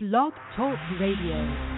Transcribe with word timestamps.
Blog 0.00 0.32
Talk 0.54 0.78
Radio. 1.00 1.77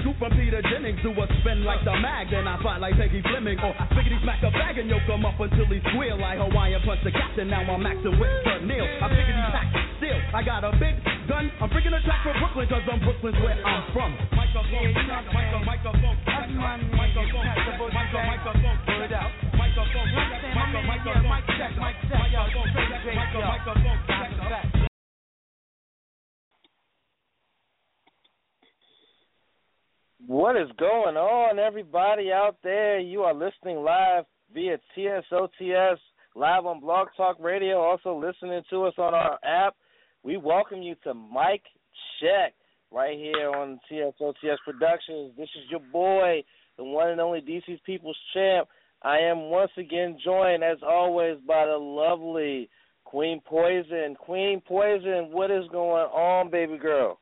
Scoop 0.00 0.16
from 0.18 0.32
Peter 0.36 0.62
Jennings, 0.62 1.00
do 1.02 1.12
a 1.12 1.26
spin 1.40 1.64
like 1.64 1.84
the 1.84 1.94
mag. 2.00 2.30
Then 2.30 2.48
I 2.48 2.56
fight 2.62 2.80
like 2.80 2.96
Peggy 2.96 3.22
Fleming. 3.22 3.58
Oh, 3.60 3.70
or 3.70 3.74
biggity 3.96 4.20
smack 4.22 4.42
a 4.42 4.50
bag 4.50 4.78
and 4.78 4.88
yoke 4.88 5.06
him 5.08 5.24
up 5.24 5.38
until 5.40 5.66
he 5.66 5.80
squeal. 5.92 6.18
Like 6.18 6.38
Hawaiian 6.38 6.82
punch 6.84 7.00
the 7.04 7.12
captain. 7.12 7.48
Now 7.48 7.62
I'm 7.62 7.80
maxing 7.80 8.18
with 8.18 8.32
the 8.44 8.64
Neil. 8.66 8.84
I 8.84 9.06
biggity 9.08 9.44
pack 9.52 9.66
still. 10.00 10.18
I 10.34 10.42
got 10.42 10.64
a 10.64 10.72
big 10.76 10.96
gun. 11.28 11.50
I'm 11.60 11.68
freaking 11.70 11.94
a 11.94 12.00
track 12.04 12.22
for 12.24 12.34
Brooklyn, 12.38 12.66
cause 12.68 12.82
I'm 12.90 13.00
Brooklyn's 13.00 13.38
where 13.44 13.58
I'm 13.60 13.84
from. 13.92 14.12
Yeah, 14.70 14.80
you 14.80 14.94
know 14.94 15.14
what 15.14 15.30
I'm 15.30 15.34
saying? 15.34 15.64
That's 16.26 16.52
my 16.54 16.76
name, 16.76 16.90
that's 16.90 17.64
the 17.66 17.72
book, 17.78 17.90
okay? 17.90 18.26
Word 18.98 19.12
up. 19.12 19.30
You 19.40 19.56
know 19.56 19.76
what 19.76 20.16
I'm 20.16 20.40
saying? 20.40 20.54
My 20.54 20.66
man, 20.70 21.00
yeah, 21.06 21.22
mic 21.22 21.44
check, 21.58 21.72
mic 21.78 21.94
check, 22.08 22.30
yo. 22.30 22.42
Straight, 22.50 22.90
straight, 23.02 23.30
yo. 23.34 23.40
Dr. 23.40 23.74
Beck. 24.50 24.79
What 30.30 30.54
is 30.54 30.68
going 30.78 31.16
on, 31.16 31.58
everybody 31.58 32.30
out 32.30 32.54
there? 32.62 33.00
You 33.00 33.22
are 33.22 33.34
listening 33.34 33.78
live 33.78 34.26
via 34.54 34.78
TSOTS, 34.96 35.98
live 36.36 36.66
on 36.66 36.78
Blog 36.78 37.08
Talk 37.16 37.36
Radio, 37.40 37.78
also 37.80 38.14
listening 38.16 38.62
to 38.70 38.84
us 38.84 38.94
on 38.96 39.12
our 39.12 39.40
app. 39.42 39.74
We 40.22 40.36
welcome 40.36 40.82
you 40.82 40.94
to 41.02 41.14
Mic 41.14 41.62
Check 42.20 42.54
right 42.92 43.18
here 43.18 43.50
on 43.50 43.80
TSOTS 43.90 44.58
Productions. 44.64 45.32
This 45.36 45.48
is 45.56 45.68
your 45.68 45.80
boy, 45.92 46.44
the 46.78 46.84
one 46.84 47.08
and 47.08 47.20
only 47.20 47.40
DC's 47.40 47.80
People's 47.84 48.16
Champ. 48.32 48.68
I 49.02 49.18
am 49.18 49.50
once 49.50 49.72
again 49.76 50.16
joined, 50.24 50.62
as 50.62 50.78
always, 50.88 51.38
by 51.44 51.66
the 51.66 51.76
lovely 51.76 52.70
Queen 53.02 53.40
Poison. 53.44 54.14
Queen 54.16 54.62
Poison, 54.64 55.32
what 55.32 55.50
is 55.50 55.64
going 55.72 56.04
on, 56.04 56.52
baby 56.52 56.78
girl? 56.78 57.18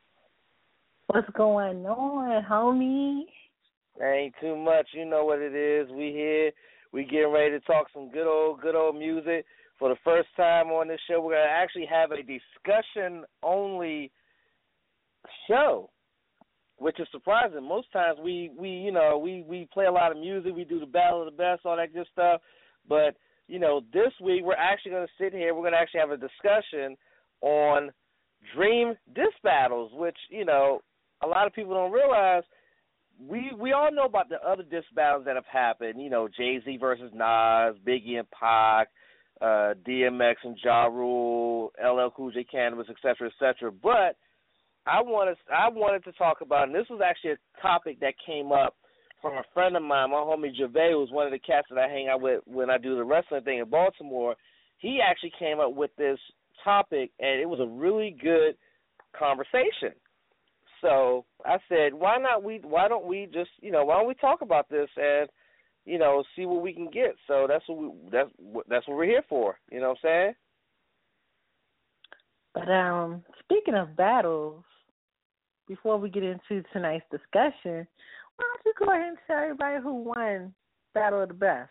What's 1.11 1.29
going 1.31 1.87
on, 1.87 2.43
homie? 2.43 3.23
Ain't 3.99 4.35
too 4.39 4.55
much. 4.55 4.89
You 4.93 5.05
know 5.05 5.25
what 5.25 5.39
it 5.39 5.55
is. 5.55 5.89
We 5.91 6.11
here. 6.11 6.51
We 6.93 7.03
getting 7.03 7.31
ready 7.31 7.49
to 7.49 7.59
talk 7.61 7.87
some 7.91 8.11
good 8.11 8.27
old, 8.27 8.61
good 8.61 8.75
old 8.75 8.95
music. 8.95 9.43
For 9.79 9.89
the 9.89 9.95
first 10.03 10.27
time 10.37 10.67
on 10.67 10.87
this 10.87 10.99
show, 11.09 11.19
we're 11.19 11.33
gonna 11.33 11.49
actually 11.49 11.87
have 11.87 12.11
a 12.11 12.17
discussion 12.17 13.23
only 13.41 14.11
show, 15.47 15.89
which 16.77 16.99
is 16.99 17.07
surprising. 17.11 17.67
Most 17.67 17.91
times 17.91 18.19
we 18.23 18.51
we 18.55 18.69
you 18.69 18.91
know 18.91 19.17
we 19.17 19.43
we 19.47 19.67
play 19.73 19.85
a 19.85 19.91
lot 19.91 20.11
of 20.11 20.19
music. 20.19 20.55
We 20.55 20.63
do 20.63 20.79
the 20.79 20.85
battle 20.85 21.27
of 21.27 21.33
the 21.33 21.35
best, 21.35 21.65
all 21.65 21.75
that 21.75 21.91
good 21.91 22.07
stuff. 22.11 22.39
But 22.87 23.15
you 23.47 23.57
know, 23.57 23.81
this 23.91 24.13
week 24.23 24.43
we're 24.43 24.53
actually 24.53 24.91
gonna 24.91 25.07
sit 25.19 25.33
here. 25.33 25.55
We're 25.55 25.63
gonna 25.63 25.77
actually 25.77 26.01
have 26.01 26.11
a 26.11 26.17
discussion 26.17 26.95
on 27.41 27.89
dream 28.55 28.93
diss 29.15 29.33
battles, 29.43 29.91
which 29.95 30.17
you 30.29 30.45
know 30.45 30.81
a 31.21 31.27
lot 31.27 31.47
of 31.47 31.53
people 31.53 31.73
don't 31.73 31.91
realize 31.91 32.43
we 33.27 33.51
we 33.59 33.73
all 33.73 33.91
know 33.91 34.05
about 34.05 34.29
the 34.29 34.41
other 34.47 34.63
diss 34.63 34.85
battles 34.95 35.25
that 35.25 35.35
have 35.35 35.45
happened. 35.51 36.01
You 36.01 36.09
know, 36.09 36.27
Jay 36.27 36.59
Z 36.63 36.77
versus 36.77 37.11
Nas, 37.13 37.75
Biggie 37.85 38.17
and 38.17 38.29
Pac, 38.31 38.87
uh, 39.41 39.73
DMX 39.87 40.35
and 40.43 40.57
Ja 40.63 40.85
Rule, 40.85 41.71
LL 41.83 42.09
Cool 42.15 42.31
J, 42.31 42.45
Canibus, 42.53 42.89
etc., 42.89 43.29
etc. 43.29 43.71
But 43.71 44.15
I 44.85 45.01
wanted 45.01 45.37
I 45.53 45.69
wanted 45.69 46.03
to 46.05 46.11
talk 46.13 46.41
about, 46.41 46.67
and 46.67 46.75
this 46.75 46.87
was 46.89 47.01
actually 47.05 47.31
a 47.31 47.61
topic 47.61 47.99
that 47.99 48.13
came 48.25 48.51
up 48.51 48.75
from 49.21 49.33
a 49.33 49.43
friend 49.53 49.75
of 49.75 49.83
mine, 49.83 50.11
my 50.11 50.17
homie 50.17 50.55
Gervais, 50.55 50.93
who's 50.93 51.11
one 51.11 51.25
of 51.25 51.31
the 51.31 51.39
cats 51.39 51.67
that 51.69 51.77
I 51.77 51.89
hang 51.89 52.07
out 52.07 52.21
with 52.21 52.41
when 52.45 52.69
I 52.69 52.77
do 52.77 52.95
the 52.95 53.03
wrestling 53.03 53.43
thing 53.43 53.59
in 53.59 53.69
Baltimore. 53.69 54.35
He 54.77 54.99
actually 55.05 55.33
came 55.37 55.59
up 55.59 55.75
with 55.75 55.91
this 55.97 56.17
topic, 56.63 57.11
and 57.19 57.41
it 57.41 57.49
was 57.49 57.59
a 57.59 57.67
really 57.67 58.15
good 58.21 58.55
conversation. 59.17 59.91
So 60.81 61.25
I 61.45 61.57
said, 61.67 61.93
why 61.93 62.17
not 62.17 62.43
we? 62.43 62.59
Why 62.63 62.87
don't 62.87 63.05
we 63.05 63.27
just, 63.33 63.51
you 63.61 63.71
know, 63.71 63.85
why 63.85 63.97
don't 63.97 64.07
we 64.07 64.13
talk 64.15 64.41
about 64.41 64.69
this 64.69 64.89
and, 64.97 65.29
you 65.85 65.97
know, 65.97 66.23
see 66.35 66.45
what 66.45 66.61
we 66.61 66.73
can 66.73 66.89
get? 66.89 67.15
So 67.27 67.47
that's 67.47 67.67
what 67.67 67.77
we 67.77 67.91
that's 68.11 68.29
what 68.37 68.65
that's 68.69 68.87
what 68.87 68.97
we're 68.97 69.05
here 69.05 69.23
for. 69.27 69.57
You 69.71 69.81
know 69.81 69.89
what 69.89 69.97
I'm 70.03 70.09
saying? 70.09 70.33
But 72.53 72.71
um, 72.71 73.23
speaking 73.43 73.75
of 73.75 73.95
battles, 73.95 74.63
before 75.67 75.97
we 75.97 76.09
get 76.09 76.23
into 76.23 76.63
tonight's 76.73 77.05
discussion, 77.11 77.87
why 78.35 78.45
don't 78.45 78.65
you 78.65 78.73
go 78.77 78.91
ahead 78.91 79.09
and 79.09 79.17
tell 79.27 79.37
everybody 79.37 79.81
who 79.81 79.93
won 80.03 80.53
Battle 80.93 81.21
of 81.21 81.27
the 81.29 81.33
Best? 81.33 81.69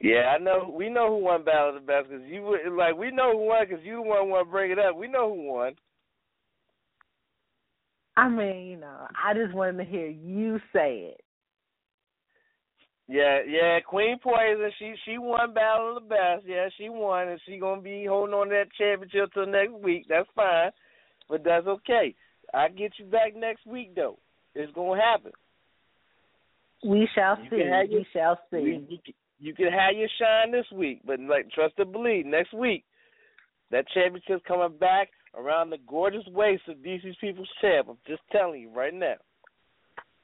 Yeah, 0.00 0.34
I 0.34 0.38
know. 0.38 0.72
We 0.76 0.88
know 0.88 1.08
who 1.08 1.24
won 1.24 1.44
Battle 1.44 1.70
of 1.70 1.74
the 1.74 1.80
Best 1.80 2.08
because 2.08 2.24
you 2.26 2.42
would 2.42 2.72
like. 2.76 2.96
We 2.96 3.10
know 3.10 3.32
who 3.32 3.46
won 3.46 3.66
because 3.68 3.84
you 3.84 3.96
the 3.96 4.02
one 4.02 4.28
want 4.30 4.46
to 4.46 4.50
bring 4.50 4.70
it 4.70 4.78
up. 4.78 4.96
We 4.96 5.08
know 5.08 5.32
who 5.34 5.52
won. 5.52 5.74
I 8.16 8.28
mean, 8.28 8.66
you 8.66 8.76
know, 8.76 9.06
I 9.24 9.34
just 9.34 9.54
wanted 9.54 9.78
to 9.78 9.84
hear 9.90 10.06
you 10.08 10.58
say 10.72 11.12
it. 11.14 11.20
Yeah, 13.08 13.40
yeah, 13.46 13.80
Queen 13.80 14.18
Poison, 14.22 14.70
she 14.78 14.94
she 15.04 15.18
won 15.18 15.52
Battle 15.52 15.96
of 15.96 16.02
the 16.04 16.08
Best. 16.08 16.44
Yeah, 16.46 16.68
she 16.78 16.88
won, 16.88 17.28
and 17.28 17.40
she 17.46 17.58
gonna 17.58 17.82
be 17.82 18.06
holding 18.06 18.34
on 18.34 18.48
to 18.48 18.54
that 18.54 18.72
championship 18.78 19.32
till 19.34 19.46
next 19.46 19.72
week. 19.74 20.06
That's 20.08 20.28
fine, 20.34 20.70
but 21.28 21.42
that's 21.44 21.66
okay. 21.66 22.14
I 22.54 22.68
get 22.68 22.92
you 22.98 23.06
back 23.06 23.34
next 23.36 23.66
week 23.66 23.94
though. 23.94 24.18
It's 24.54 24.72
gonna 24.72 25.00
happen. 25.00 25.32
We 26.84 27.08
shall 27.14 27.38
You 27.42 27.50
see. 27.50 27.56
your- 27.56 27.86
we 27.86 28.06
shall 28.12 28.38
see. 28.50 28.58
You, 28.58 28.86
you, 28.88 28.98
can- 29.04 29.14
you 29.40 29.54
can 29.54 29.72
have 29.72 29.94
your 29.96 30.08
shine 30.18 30.52
this 30.52 30.70
week, 30.72 31.00
but 31.04 31.18
like 31.20 31.50
trust 31.50 31.74
and 31.78 31.92
believe, 31.92 32.24
next 32.24 32.52
week 32.54 32.84
that 33.70 33.88
championship's 33.88 34.44
coming 34.46 34.78
back 34.78 35.10
around 35.36 35.70
the 35.70 35.78
gorgeous 35.88 36.26
waist 36.28 36.62
of 36.68 36.76
DC's 36.78 37.16
People's 37.20 37.48
Champ. 37.60 37.88
I'm 37.90 37.98
just 38.06 38.22
telling 38.30 38.60
you 38.60 38.70
right 38.70 38.94
now. 38.94 39.14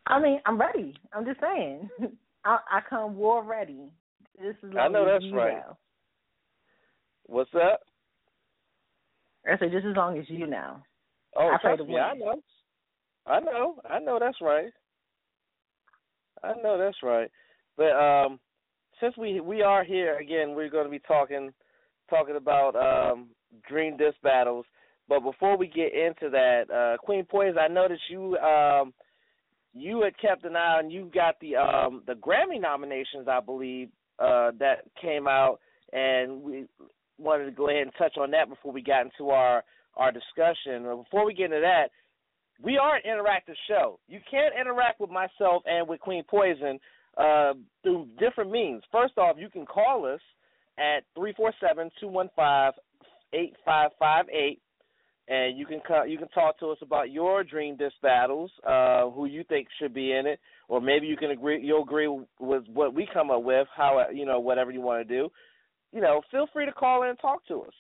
I 0.07 0.21
mean, 0.21 0.41
I'm 0.47 0.59
ready. 0.59 0.95
I'm 1.13 1.25
just 1.25 1.41
saying. 1.41 1.89
I, 2.45 2.59
I 2.71 2.81
come 2.89 3.17
war 3.17 3.45
ready. 3.45 3.93
This 4.41 4.57
is 4.63 4.75
I 4.79 4.89
know 4.89 5.05
that's 5.05 5.25
right. 5.33 5.55
Know. 5.55 5.77
What's 7.27 7.51
up? 7.55 7.81
I 9.47 9.59
said 9.59 9.73
just 9.73 9.87
as 9.87 9.97
long 9.97 10.19
as 10.19 10.25
you 10.29 10.47
know. 10.47 10.77
Oh, 11.37 11.51
I 11.55 11.59
trust 11.61 11.89
me, 11.89 11.99
I 11.99 12.15
know. 12.15 12.43
I 13.27 13.41
know. 13.41 13.77
I 13.89 13.99
know 13.99 14.19
that's 14.19 14.39
right. 14.41 14.71
I 16.43 16.53
know 16.63 16.79
that's 16.79 16.97
right. 17.03 17.31
But 17.77 17.93
um 17.93 18.41
since 19.01 19.17
we 19.17 19.41
we 19.41 19.63
are 19.63 19.85
here 19.85 20.19
again, 20.19 20.55
we're 20.55 20.71
going 20.71 20.85
to 20.85 20.91
be 20.91 21.01
talking 21.01 21.53
talking 22.11 22.37
about 22.37 22.75
um 22.77 23.29
dream 23.69 23.97
diss 23.97 24.15
battles. 24.23 24.67
But 25.09 25.21
before 25.21 25.57
we 25.57 25.67
get 25.67 25.93
into 25.95 26.31
that, 26.31 26.71
uh 26.71 26.99
Queen 26.99 27.25
Poison, 27.25 27.59
I 27.59 27.69
noticed 27.69 28.03
you 28.11 28.37
um 28.39 28.93
you 29.75 30.03
had 30.03 30.19
kept 30.19 30.45
an 30.45 30.57
eye 30.57 30.79
on 30.79 30.91
you 30.91 31.11
got 31.15 31.39
the 31.41 31.57
um 31.57 32.03
the 32.07 32.15
Grammy 32.15 32.61
nominations, 32.61 33.29
I 33.29 33.41
believe, 33.41 33.89
uh 34.19 34.51
that 34.59 34.85
came 35.01 35.27
out 35.27 35.61
and 35.93 36.43
we 36.43 36.67
wanted 37.19 37.47
to 37.47 37.51
go 37.51 37.69
ahead 37.69 37.83
and 37.83 37.93
touch 37.99 38.17
on 38.19 38.31
that 38.33 38.49
before 38.49 38.73
we 38.73 38.83
got 38.83 39.05
into 39.07 39.31
our 39.31 39.65
our 39.97 40.13
discussion. 40.13 40.85
Before 40.85 41.27
we 41.27 41.35
get 41.35 41.47
into 41.47 41.61
that, 41.61 41.91
we 42.63 42.79
are 42.79 42.97
an 42.97 43.03
interactive 43.07 43.57
show. 43.69 43.99
You 44.09 44.21
can 44.31 44.51
interact 44.61 45.01
with 45.01 45.11
myself 45.11 45.63
and 45.67 45.89
with 45.89 46.01
Queen 46.01 46.23
Poison 46.29 46.79
uh, 47.17 47.55
through 47.83 48.09
different 48.19 48.51
means. 48.51 48.83
First 48.93 49.19
off, 49.19 49.37
you 49.39 49.49
can 49.49 49.67
call 49.67 50.07
us 50.07 50.21
at 50.79 51.05
three 51.17 51.33
four 51.37 51.53
seven 51.61 51.91
two 52.01 52.09
one 52.09 52.31
five 52.37 52.75
eight 53.33 53.55
five 53.65 53.91
five 53.99 54.27
eight, 54.29 54.61
and 55.29 55.59
you 55.59 55.67
can 55.67 55.81
co- 55.87 56.05
you 56.05 56.19
can 56.19 56.29
talk 56.29 56.59
to 56.61 56.71
us 56.71 56.79
about 56.81 57.11
your 57.11 57.45
dream 57.45 57.77
diss 57.77 57.93
battles, 58.03 58.51
uh, 58.67 59.11
who 59.11 59.27
you 59.27 59.45
think 59.45 59.69
should 59.79 59.93
be 59.93 60.13
in 60.13 60.27
it, 60.27 60.41
or 60.69 60.81
maybe 60.81 61.07
you 61.07 61.17
can 61.17 61.31
agree 61.31 61.61
you'll 61.63 61.83
agree 61.83 62.09
with 62.41 62.65
what 62.73 62.95
we 62.95 63.07
come 63.13 63.31
up 63.31 63.43
with, 63.43 63.69
how 63.77 64.05
you 64.13 64.25
know 64.25 64.41
whatever 64.41 64.71
you 64.71 64.81
want 64.81 65.07
to 65.07 65.15
do. 65.15 65.29
You 65.93 66.01
know, 66.01 66.23
feel 66.31 66.47
free 66.53 66.67
to 66.67 66.73
call 66.73 67.03
in 67.03 67.11
and 67.11 67.19
talk 67.19 67.47
to 67.49 67.63
us. 67.63 67.75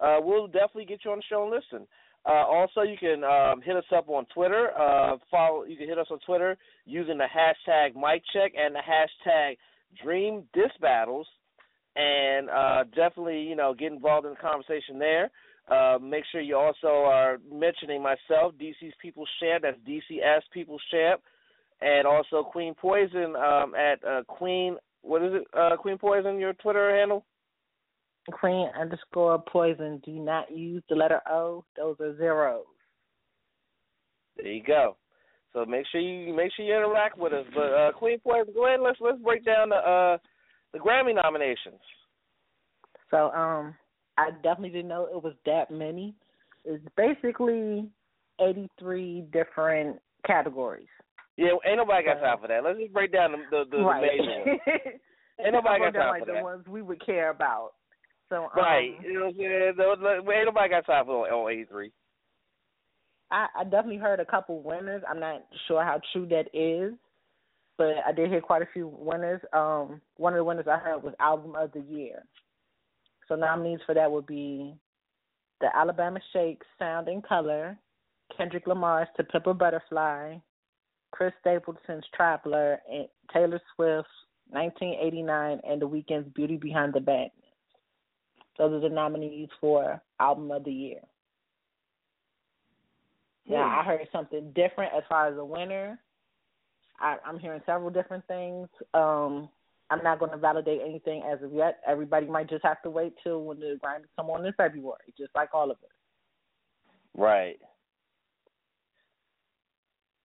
Uh, 0.00 0.16
we'll 0.20 0.46
definitely 0.46 0.86
get 0.86 1.00
you 1.04 1.10
on 1.10 1.18
the 1.18 1.24
show 1.28 1.42
and 1.44 1.50
listen. 1.50 1.86
Uh, 2.26 2.44
also, 2.46 2.82
you 2.82 2.96
can 2.98 3.22
um, 3.22 3.60
hit 3.60 3.76
us 3.76 3.84
up 3.94 4.08
on 4.08 4.24
Twitter. 4.34 4.70
Uh, 4.78 5.16
follow. 5.30 5.64
You 5.64 5.76
can 5.76 5.86
hit 5.86 5.98
us 5.98 6.06
on 6.10 6.18
Twitter 6.24 6.56
using 6.86 7.18
the 7.18 7.24
hashtag 7.24 7.94
MicCheck 7.94 8.50
and 8.58 8.74
the 8.74 8.80
hashtag 8.80 9.56
Dream 10.02 10.44
Diss 10.54 10.72
Battles, 10.80 11.26
and 11.96 12.48
uh, 12.48 12.84
definitely, 12.96 13.42
you 13.42 13.56
know, 13.56 13.74
get 13.74 13.92
involved 13.92 14.26
in 14.26 14.32
the 14.32 14.38
conversation 14.38 14.98
there. 14.98 15.30
Uh, 15.70 15.98
make 16.00 16.24
sure 16.30 16.40
you 16.40 16.56
also 16.56 16.88
are 16.88 17.38
mentioning 17.50 18.02
myself, 18.02 18.52
DC's 18.60 18.94
People's 19.00 19.28
Champ. 19.40 19.62
That's 19.62 19.78
DCS 19.88 20.42
People's 20.52 20.82
Champ, 20.90 21.22
and 21.80 22.06
also 22.06 22.42
Queen 22.42 22.74
Poison 22.74 23.34
um, 23.36 23.74
at 23.74 24.04
uh, 24.04 24.22
Queen. 24.24 24.76
What 25.02 25.22
is 25.22 25.32
it? 25.34 25.46
Uh, 25.58 25.76
Queen 25.76 25.96
Poison, 25.96 26.38
your 26.38 26.52
Twitter 26.54 26.94
handle? 26.94 27.24
Queen 28.32 28.68
underscore 28.78 29.38
poison. 29.38 30.00
Do 30.04 30.12
not 30.12 30.50
use 30.50 30.82
the 30.88 30.94
letter 30.94 31.20
O. 31.28 31.64
Those 31.76 31.96
are 32.00 32.16
zeros. 32.16 32.64
There 34.36 34.46
you 34.46 34.62
go. 34.62 34.96
So 35.52 35.64
make 35.64 35.86
sure 35.92 36.00
you 36.00 36.34
make 36.34 36.52
sure 36.54 36.64
you 36.64 36.74
interact 36.74 37.18
with 37.18 37.32
us. 37.32 37.44
But 37.54 37.72
uh, 37.72 37.92
Queen 37.92 38.18
Poison, 38.20 38.52
go 38.54 38.66
ahead. 38.66 38.80
Let's 38.80 38.98
let's 39.00 39.18
break 39.22 39.44
down 39.44 39.68
the 39.68 39.76
uh, 39.76 40.18
the 40.72 40.78
Grammy 40.78 41.14
nominations. 41.14 41.80
So 43.10 43.30
um, 43.30 43.74
I 44.16 44.30
definitely 44.42 44.70
didn't 44.70 44.88
know 44.88 45.06
it 45.06 45.22
was 45.22 45.34
that 45.46 45.70
many. 45.70 46.14
It's 46.64 46.84
basically 46.96 47.88
eighty 48.40 48.68
three 48.78 49.24
different 49.32 50.00
categories. 50.26 50.88
Yeah, 51.36 51.50
ain't 51.66 51.78
nobody 51.78 52.04
got 52.06 52.20
time 52.20 52.38
for 52.40 52.48
that. 52.48 52.62
Let's 52.62 52.78
just 52.78 52.92
break 52.92 53.12
down 53.12 53.32
the 53.32 53.38
the, 53.50 53.64
the, 53.70 53.76
the 53.78 53.84
right. 53.84 54.02
major 54.02 54.50
ones. 54.50 54.60
Ain't 55.44 55.52
nobody 55.52 55.80
got 55.80 55.94
time 55.94 56.10
like 56.10 56.20
for 56.20 56.26
the 56.26 56.32
that. 56.34 56.44
ones 56.44 56.64
we 56.68 56.80
would 56.80 57.04
care 57.04 57.30
about. 57.30 57.72
So 58.28 58.44
um, 58.44 58.50
Right. 58.56 58.92
You 59.02 59.14
know 59.14 59.20
what 59.26 59.34
I'm 59.34 60.22
saying? 60.22 60.32
Ain't 60.36 60.46
nobody 60.46 60.68
got 60.68 60.86
time 60.86 61.06
for 61.06 61.28
on 61.28 61.52
eighty 61.52 61.64
three. 61.64 61.90
I, 63.30 63.46
I 63.58 63.64
definitely 63.64 63.96
heard 63.96 64.20
a 64.20 64.24
couple 64.24 64.62
winners. 64.62 65.02
I'm 65.08 65.18
not 65.18 65.44
sure 65.66 65.82
how 65.82 66.00
true 66.12 66.26
that 66.28 66.46
is, 66.54 66.94
but 67.76 67.94
I 68.06 68.12
did 68.12 68.30
hear 68.30 68.40
quite 68.40 68.62
a 68.62 68.68
few 68.72 68.86
winners. 68.96 69.40
Um, 69.52 70.00
one 70.18 70.34
of 70.34 70.38
the 70.38 70.44
winners 70.44 70.66
I 70.70 70.78
heard 70.78 71.02
was 71.02 71.14
album 71.18 71.56
of 71.56 71.72
the 71.72 71.80
year. 71.80 72.22
So 73.28 73.34
nominees 73.36 73.80
for 73.86 73.94
that 73.94 74.10
would 74.10 74.26
be 74.26 74.74
the 75.60 75.74
Alabama 75.74 76.20
Shakes 76.32 76.66
Sound 76.78 77.08
and 77.08 77.22
Color, 77.22 77.78
Kendrick 78.36 78.66
Lamar's 78.66 79.08
To 79.16 79.24
Pimp 79.24 79.46
a 79.46 79.54
Butterfly, 79.54 80.36
Chris 81.12 81.32
Stapleton's 81.40 82.04
Traveler, 82.14 82.80
and 82.90 83.08
Taylor 83.32 83.60
Swift's 83.74 84.10
1989 84.50 85.60
and 85.66 85.80
The 85.80 85.88
Weeknd's 85.88 86.28
Beauty 86.34 86.56
Behind 86.56 86.92
the 86.92 87.00
Madness. 87.00 87.32
Those 88.58 88.74
are 88.74 88.88
the 88.88 88.94
nominees 88.94 89.48
for 89.60 90.00
album 90.20 90.50
of 90.50 90.64
the 90.64 90.72
year. 90.72 91.00
Yeah, 93.46 93.64
Hmm. 93.64 93.80
I 93.80 93.84
heard 93.84 94.08
something 94.12 94.52
different 94.52 94.92
as 94.94 95.02
far 95.08 95.28
as 95.28 95.36
the 95.36 95.44
winner. 95.44 95.98
I, 97.00 97.16
I'm 97.24 97.38
hearing 97.38 97.60
several 97.66 97.90
different 97.90 98.26
things. 98.26 98.68
Um, 98.92 99.48
I'm 99.90 100.02
not 100.02 100.18
going 100.18 100.30
to 100.30 100.36
validate 100.38 100.80
anything 100.84 101.22
as 101.30 101.42
of 101.42 101.52
yet. 101.52 101.80
Everybody 101.86 102.26
might 102.26 102.48
just 102.48 102.64
have 102.64 102.80
to 102.82 102.90
wait 102.90 103.14
till 103.22 103.44
when 103.44 103.60
the 103.60 103.78
Grammys 103.84 104.08
come 104.16 104.30
on 104.30 104.44
in 104.44 104.52
February, 104.54 105.12
just 105.16 105.34
like 105.34 105.50
all 105.52 105.70
of 105.70 105.76
us. 105.78 105.90
Right. 107.16 107.58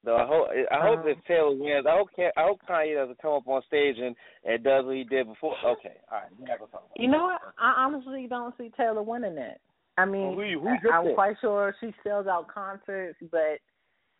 So 0.05 0.15
I 0.15 0.25
hope 0.25 0.47
I 0.71 0.79
hope 0.81 0.99
Um, 0.99 1.05
that 1.05 1.25
Taylor 1.25 1.55
wins. 1.55 1.85
I 1.85 1.91
hope 1.97 2.07
I 2.17 2.41
hope 2.41 2.61
Kanye 2.67 2.95
doesn't 2.95 3.21
come 3.21 3.33
up 3.33 3.47
on 3.47 3.61
stage 3.63 3.97
and, 3.99 4.15
and 4.45 4.63
does 4.63 4.85
what 4.85 4.95
he 4.95 5.03
did 5.03 5.27
before. 5.27 5.55
Okay, 5.63 5.97
all 6.09 6.19
right, 6.19 6.47
talk 6.59 6.69
about. 6.69 6.83
You 6.95 7.09
know 7.09 7.25
what? 7.25 7.41
I 7.59 7.83
honestly 7.83 8.25
don't 8.27 8.55
see 8.57 8.71
Taylor 8.77 9.03
winning 9.03 9.37
it. 9.37 9.59
I 9.97 10.05
mean, 10.05 10.37
Well, 10.37 10.47
who- 10.47 10.59
who's 10.61 10.81
your 10.81 10.93
I'm 10.93 11.13
quite 11.13 11.35
sure 11.41 11.75
she 11.81 11.93
sells 12.03 12.27
out 12.27 12.47
concerts, 12.47 13.19
but 13.29 13.59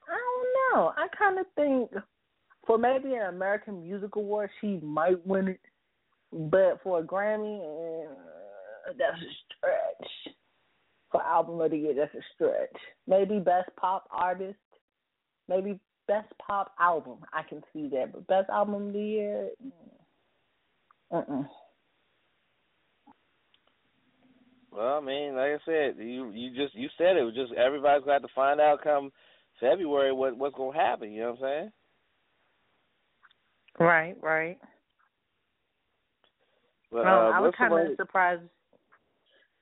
I 0.06 0.18
don't 0.18 0.76
know. 0.76 0.94
I 0.98 1.08
kind 1.18 1.40
of 1.40 1.46
think 1.56 1.92
for 2.70 2.78
maybe 2.78 3.16
an 3.16 3.34
American 3.34 3.82
Music 3.82 4.16
Award, 4.16 4.52
she 4.62 4.80
might 4.84 5.26
win 5.26 5.48
it, 5.48 5.60
but 6.32 6.80
for 6.84 7.00
a 7.00 7.04
Grammy, 7.04 7.62
uh, 7.66 8.14
that's 8.90 9.18
a 9.18 9.32
stretch. 9.48 10.36
For 11.12 11.20
album 11.24 11.60
of 11.60 11.72
the 11.72 11.78
year, 11.78 11.96
that's 11.96 12.14
a 12.14 12.22
stretch. 12.36 12.80
Maybe 13.08 13.40
best 13.40 13.70
pop 13.76 14.08
artist, 14.12 14.60
maybe 15.48 15.80
best 16.08 16.28
pop 16.38 16.76
album. 16.80 17.18
I 17.34 17.42
can 17.42 17.64
see 17.74 17.88
that, 17.88 18.12
but 18.14 18.28
best 18.28 18.52
album 18.52 18.90
of 18.90 18.94
the 18.94 19.00
year, 19.00 19.50
mm, 19.66 19.72
uh-uh. 21.12 21.44
Well, 24.72 24.98
I 24.98 25.00
mean, 25.00 25.36
like 25.36 25.54
I 25.54 25.58
said, 25.66 25.96
you 25.98 26.30
you 26.36 26.56
just 26.56 26.76
you 26.76 26.88
said 27.00 27.18
it 27.18 27.24
was 27.24 27.34
just 27.34 27.52
everybody's 27.54 28.06
got 28.06 28.20
to 28.20 28.28
find 28.36 28.62
out 28.62 28.84
come 28.84 29.12
February 29.60 30.14
what 30.14 30.38
what's 30.38 30.56
gonna 30.56 30.78
happen. 30.78 31.12
You 31.12 31.22
know 31.22 31.32
what 31.32 31.48
I'm 31.48 31.62
saying? 31.62 31.72
Right, 33.80 34.16
right. 34.22 34.60
But, 36.92 37.06
Um, 37.06 37.08
uh, 37.08 37.38
I 37.38 37.40
was 37.40 37.54
kind 37.56 37.74
of 37.74 37.96
surprised. 37.96 38.44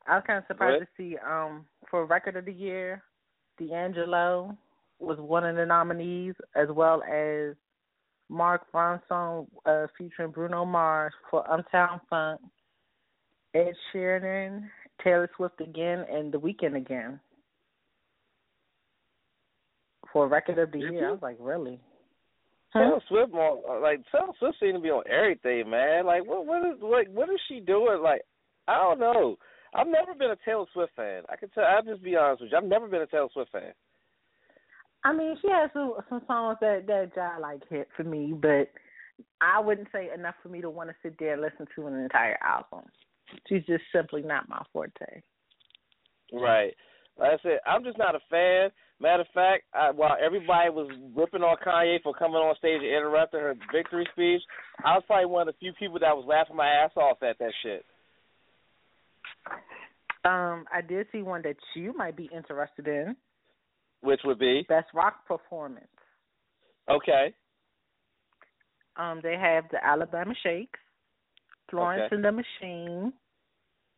I 0.07 0.15
was 0.15 0.23
kind 0.25 0.39
of 0.39 0.45
surprised 0.47 0.79
What? 0.79 0.87
to 0.87 0.87
see 0.97 1.17
um 1.17 1.67
for 1.89 2.05
record 2.05 2.35
of 2.37 2.45
the 2.45 2.53
year, 2.53 3.03
D'Angelo 3.57 4.57
was 4.99 5.19
one 5.19 5.43
of 5.45 5.55
the 5.55 5.65
nominees, 5.65 6.33
as 6.55 6.69
well 6.69 7.03
as 7.03 7.55
Mark 8.29 8.65
Ronson 8.73 9.47
uh, 9.65 9.87
featuring 9.97 10.31
Bruno 10.31 10.65
Mars 10.65 11.13
for 11.29 11.49
Uptown 11.49 12.01
Funk, 12.09 12.41
Ed 13.53 13.73
Sheeran, 13.93 14.69
Taylor 15.03 15.29
Swift 15.35 15.61
again, 15.61 16.05
and 16.09 16.31
The 16.31 16.39
Weeknd 16.39 16.75
again 16.75 17.19
for 20.11 20.27
record 20.27 20.57
of 20.57 20.71
the 20.71 20.79
Did 20.79 20.91
year. 20.93 21.01
you? 21.01 21.07
I 21.07 21.11
was 21.11 21.21
like, 21.21 21.37
really? 21.39 21.79
Taylor 22.73 23.01
Swift, 23.07 23.33
more 23.33 23.79
like 23.81 24.01
Taylor 24.11 24.33
Swift 24.39 24.57
seems 24.59 24.75
to 24.75 24.79
be 24.81 24.89
on 24.89 25.03
everything, 25.09 25.69
man. 25.69 26.05
Like, 26.05 26.25
what 26.25 26.45
what 26.45 26.65
is 26.65 26.81
like 26.81 27.07
what 27.09 27.29
is 27.29 27.39
she 27.47 27.59
doing? 27.59 28.01
Like, 28.01 28.21
I 28.67 28.75
don't 28.75 28.99
know. 28.99 29.37
I've 29.73 29.87
never 29.87 30.13
been 30.13 30.31
a 30.31 30.37
Taylor 30.45 30.65
Swift 30.73 30.93
fan. 30.95 31.23
I 31.29 31.35
can 31.35 31.49
tell. 31.49 31.63
I'll 31.63 31.83
just 31.83 32.03
be 32.03 32.15
honest 32.15 32.41
with 32.41 32.51
you. 32.51 32.57
I've 32.57 32.63
never 32.63 32.87
been 32.87 33.01
a 33.01 33.07
Taylor 33.07 33.29
Swift 33.33 33.51
fan. 33.51 33.73
I 35.03 35.13
mean, 35.13 35.37
she 35.41 35.49
has 35.49 35.69
some 35.73 35.93
some 36.09 36.21
songs 36.27 36.57
that 36.61 36.87
that 36.87 37.11
I 37.17 37.39
like 37.39 37.61
hit 37.69 37.87
for 37.95 38.03
me, 38.03 38.33
but 38.33 38.69
I 39.41 39.59
wouldn't 39.59 39.87
say 39.91 40.09
enough 40.13 40.35
for 40.43 40.49
me 40.49 40.61
to 40.61 40.69
want 40.69 40.89
to 40.89 40.95
sit 41.01 41.17
there 41.19 41.33
and 41.33 41.41
listen 41.41 41.67
to 41.75 41.87
an 41.87 41.99
entire 41.99 42.37
album. 42.43 42.85
She's 43.47 43.63
just 43.65 43.83
simply 43.93 44.21
not 44.21 44.49
my 44.49 44.61
forte. 44.73 45.21
Right. 46.33 46.73
Like 47.19 47.31
I 47.31 47.43
said, 47.43 47.59
I'm 47.65 47.83
just 47.83 47.97
not 47.97 48.15
a 48.15 48.19
fan. 48.29 48.69
Matter 48.99 49.21
of 49.21 49.27
fact, 49.33 49.63
I, 49.73 49.91
while 49.91 50.17
everybody 50.23 50.69
was 50.69 50.89
ripping 51.15 51.41
on 51.41 51.57
Kanye 51.65 52.01
for 52.03 52.13
coming 52.13 52.37
on 52.37 52.55
stage 52.57 52.81
and 52.81 52.85
interrupting 52.85 53.39
her 53.39 53.55
victory 53.73 54.07
speech, 54.11 54.41
I 54.83 54.95
was 54.95 55.03
probably 55.07 55.25
one 55.27 55.47
of 55.47 55.53
the 55.53 55.59
few 55.59 55.73
people 55.73 55.99
that 55.99 56.15
was 56.15 56.25
laughing 56.27 56.55
my 56.55 56.67
ass 56.67 56.91
off 56.95 57.21
at 57.23 57.37
that 57.39 57.51
shit. 57.63 57.85
Um, 60.25 60.65
I 60.73 60.81
did 60.87 61.07
see 61.11 61.21
one 61.21 61.41
that 61.43 61.55
you 61.75 61.93
might 61.95 62.17
be 62.17 62.29
interested 62.35 62.87
in. 62.87 63.15
Which 64.01 64.19
would 64.25 64.39
be 64.39 64.65
Best 64.67 64.87
rock 64.93 65.25
performance. 65.27 65.87
okay. 66.89 67.33
Um, 68.95 69.19
they 69.21 69.35
have 69.39 69.65
the 69.71 69.83
Alabama 69.85 70.33
Shakes, 70.41 70.79
Florence 71.69 72.03
Okay. 72.07 72.15
and 72.15 72.25
the 72.25 72.31
Machine, 72.31 73.13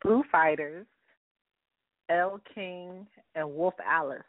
Foo 0.03 0.23
Fighters, 0.31 0.85
Elle 2.10 2.39
King, 2.56 3.06
and 3.36 3.50
Wolf 3.50 3.74
Alice. 3.86 4.22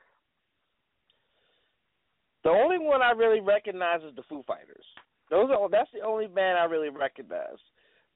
The 2.44 2.50
only 2.50 2.78
one 2.78 3.02
I 3.02 3.10
really 3.10 3.40
recognize 3.40 4.00
is 4.02 4.14
the 4.16 4.22
Foo 4.28 4.42
Fighters. 4.46 4.84
Those 5.30 5.50
are 5.50 5.68
that's 5.68 5.90
the 5.92 6.00
only 6.06 6.26
band 6.26 6.58
I 6.58 6.64
really 6.64 6.88
recognize. 6.88 7.58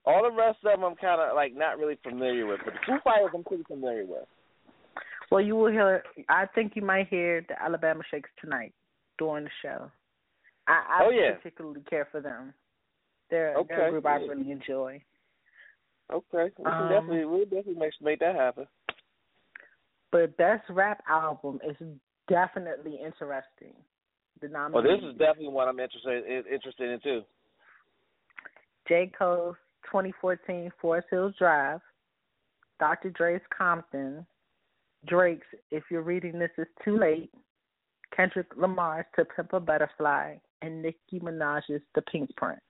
All 0.06 0.22
the 0.22 0.30
rest 0.36 0.58
of 0.64 0.72
them 0.72 0.84
I'm 0.84 0.96
kind 0.96 1.20
of 1.20 1.34
like 1.34 1.54
not 1.54 1.78
really 1.78 1.98
familiar 2.02 2.46
with, 2.46 2.60
but 2.64 2.74
the 2.74 2.80
Foo 2.86 2.98
Fighters 3.04 3.30
I'm 3.34 3.44
pretty 3.44 3.64
familiar 3.64 4.04
with. 4.06 4.26
Well, 5.30 5.40
you 5.40 5.56
will 5.56 5.70
hear. 5.70 6.02
I 6.28 6.46
think 6.54 6.72
you 6.76 6.82
might 6.82 7.08
hear 7.08 7.44
the 7.48 7.60
Alabama 7.62 8.02
Shakes 8.10 8.30
tonight 8.40 8.72
during 9.18 9.44
the 9.44 9.50
show. 9.62 9.90
I, 10.66 10.72
I 10.72 11.04
Oh, 11.04 11.10
yeah. 11.10 11.34
particularly 11.34 11.80
care 11.88 12.08
for 12.10 12.20
them. 12.20 12.52
They're, 13.30 13.54
they're 13.68 13.78
Okay, 13.78 13.88
a 13.88 13.90
group 13.90 14.06
I 14.06 14.16
really 14.16 14.50
enjoy. 14.50 15.02
Okay, 16.12 16.52
we 16.58 16.64
can 16.64 16.66
Um, 16.66 16.88
definitely 16.88 17.24
we'll 17.24 17.44
definitely 17.44 17.74
make 17.74 17.92
make 18.02 18.18
that 18.20 18.34
happen. 18.34 18.66
But 20.14 20.36
best 20.36 20.62
rap 20.70 21.02
album 21.08 21.58
is 21.68 21.76
definitely 22.28 23.00
interesting. 23.04 23.74
The 24.40 24.46
Well, 24.46 24.70
nominee. 24.70 24.90
Oh, 24.92 24.96
this 24.96 25.04
is 25.10 25.18
definitely 25.18 25.48
one 25.48 25.66
I'm 25.66 25.80
interested 25.80 26.24
in, 26.24 26.44
interested 26.52 26.88
in 26.88 27.00
too. 27.00 27.24
J. 28.86 29.10
Cole's 29.18 29.56
2014 29.86 30.70
Forest 30.80 31.08
Hills 31.10 31.34
Drive, 31.36 31.80
Dr. 32.78 33.10
Dre's 33.10 33.40
Compton, 33.58 34.24
Drake's 35.08 35.48
If 35.72 35.82
You're 35.90 36.02
Reading 36.02 36.38
This 36.38 36.52
Is 36.58 36.68
Too 36.84 36.96
Late, 36.96 37.32
Kendrick 38.14 38.46
Lamar's 38.56 39.06
To 39.16 39.24
Pimp 39.24 39.52
a 39.52 39.58
Butterfly, 39.58 40.36
and 40.62 40.80
Nicki 40.80 41.18
Minaj's 41.18 41.82
The 41.96 42.02
Pink 42.02 42.30
Print. 42.36 42.60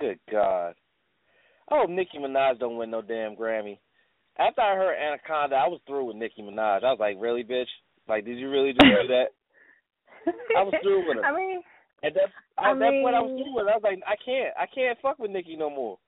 Good 0.00 0.20
God. 0.32 0.74
Oh, 1.70 1.84
Nicki 1.84 2.16
Minaj 2.16 2.58
don't 2.58 2.78
win 2.78 2.90
no 2.90 3.02
damn 3.02 3.36
Grammy. 3.36 3.78
After 4.38 4.60
I 4.62 4.74
heard 4.74 4.96
Anaconda, 4.98 5.56
I 5.56 5.68
was 5.68 5.80
through 5.86 6.06
with 6.06 6.16
Nicki 6.16 6.42
Minaj. 6.42 6.82
I 6.82 6.90
was 6.90 6.98
like, 7.00 7.16
really, 7.20 7.44
bitch? 7.44 7.70
Like, 8.08 8.24
did 8.24 8.38
you 8.38 8.50
really 8.50 8.72
just 8.72 8.82
do 8.82 9.08
that? 9.08 9.30
I 10.56 10.62
was 10.62 10.74
through 10.82 11.06
with 11.06 11.18
her. 11.18 11.24
I 11.28 11.36
mean, 11.36 11.62
At 12.02 12.14
that 12.14 12.28
I 12.58 12.72
at 12.72 12.78
that 12.78 12.92
point, 13.02 13.14
I 13.14 13.20
was 13.20 13.30
through 13.38 13.54
with. 13.54 13.66
it. 13.66 13.70
I 13.70 13.76
was 13.78 13.84
like, 13.86 14.00
I 14.06 14.16
can't, 14.24 14.52
I 14.58 14.66
can't 14.66 14.98
fuck 15.00 15.18
with 15.18 15.30
Nicki 15.30 15.56
no 15.56 15.70
more. 15.70 15.98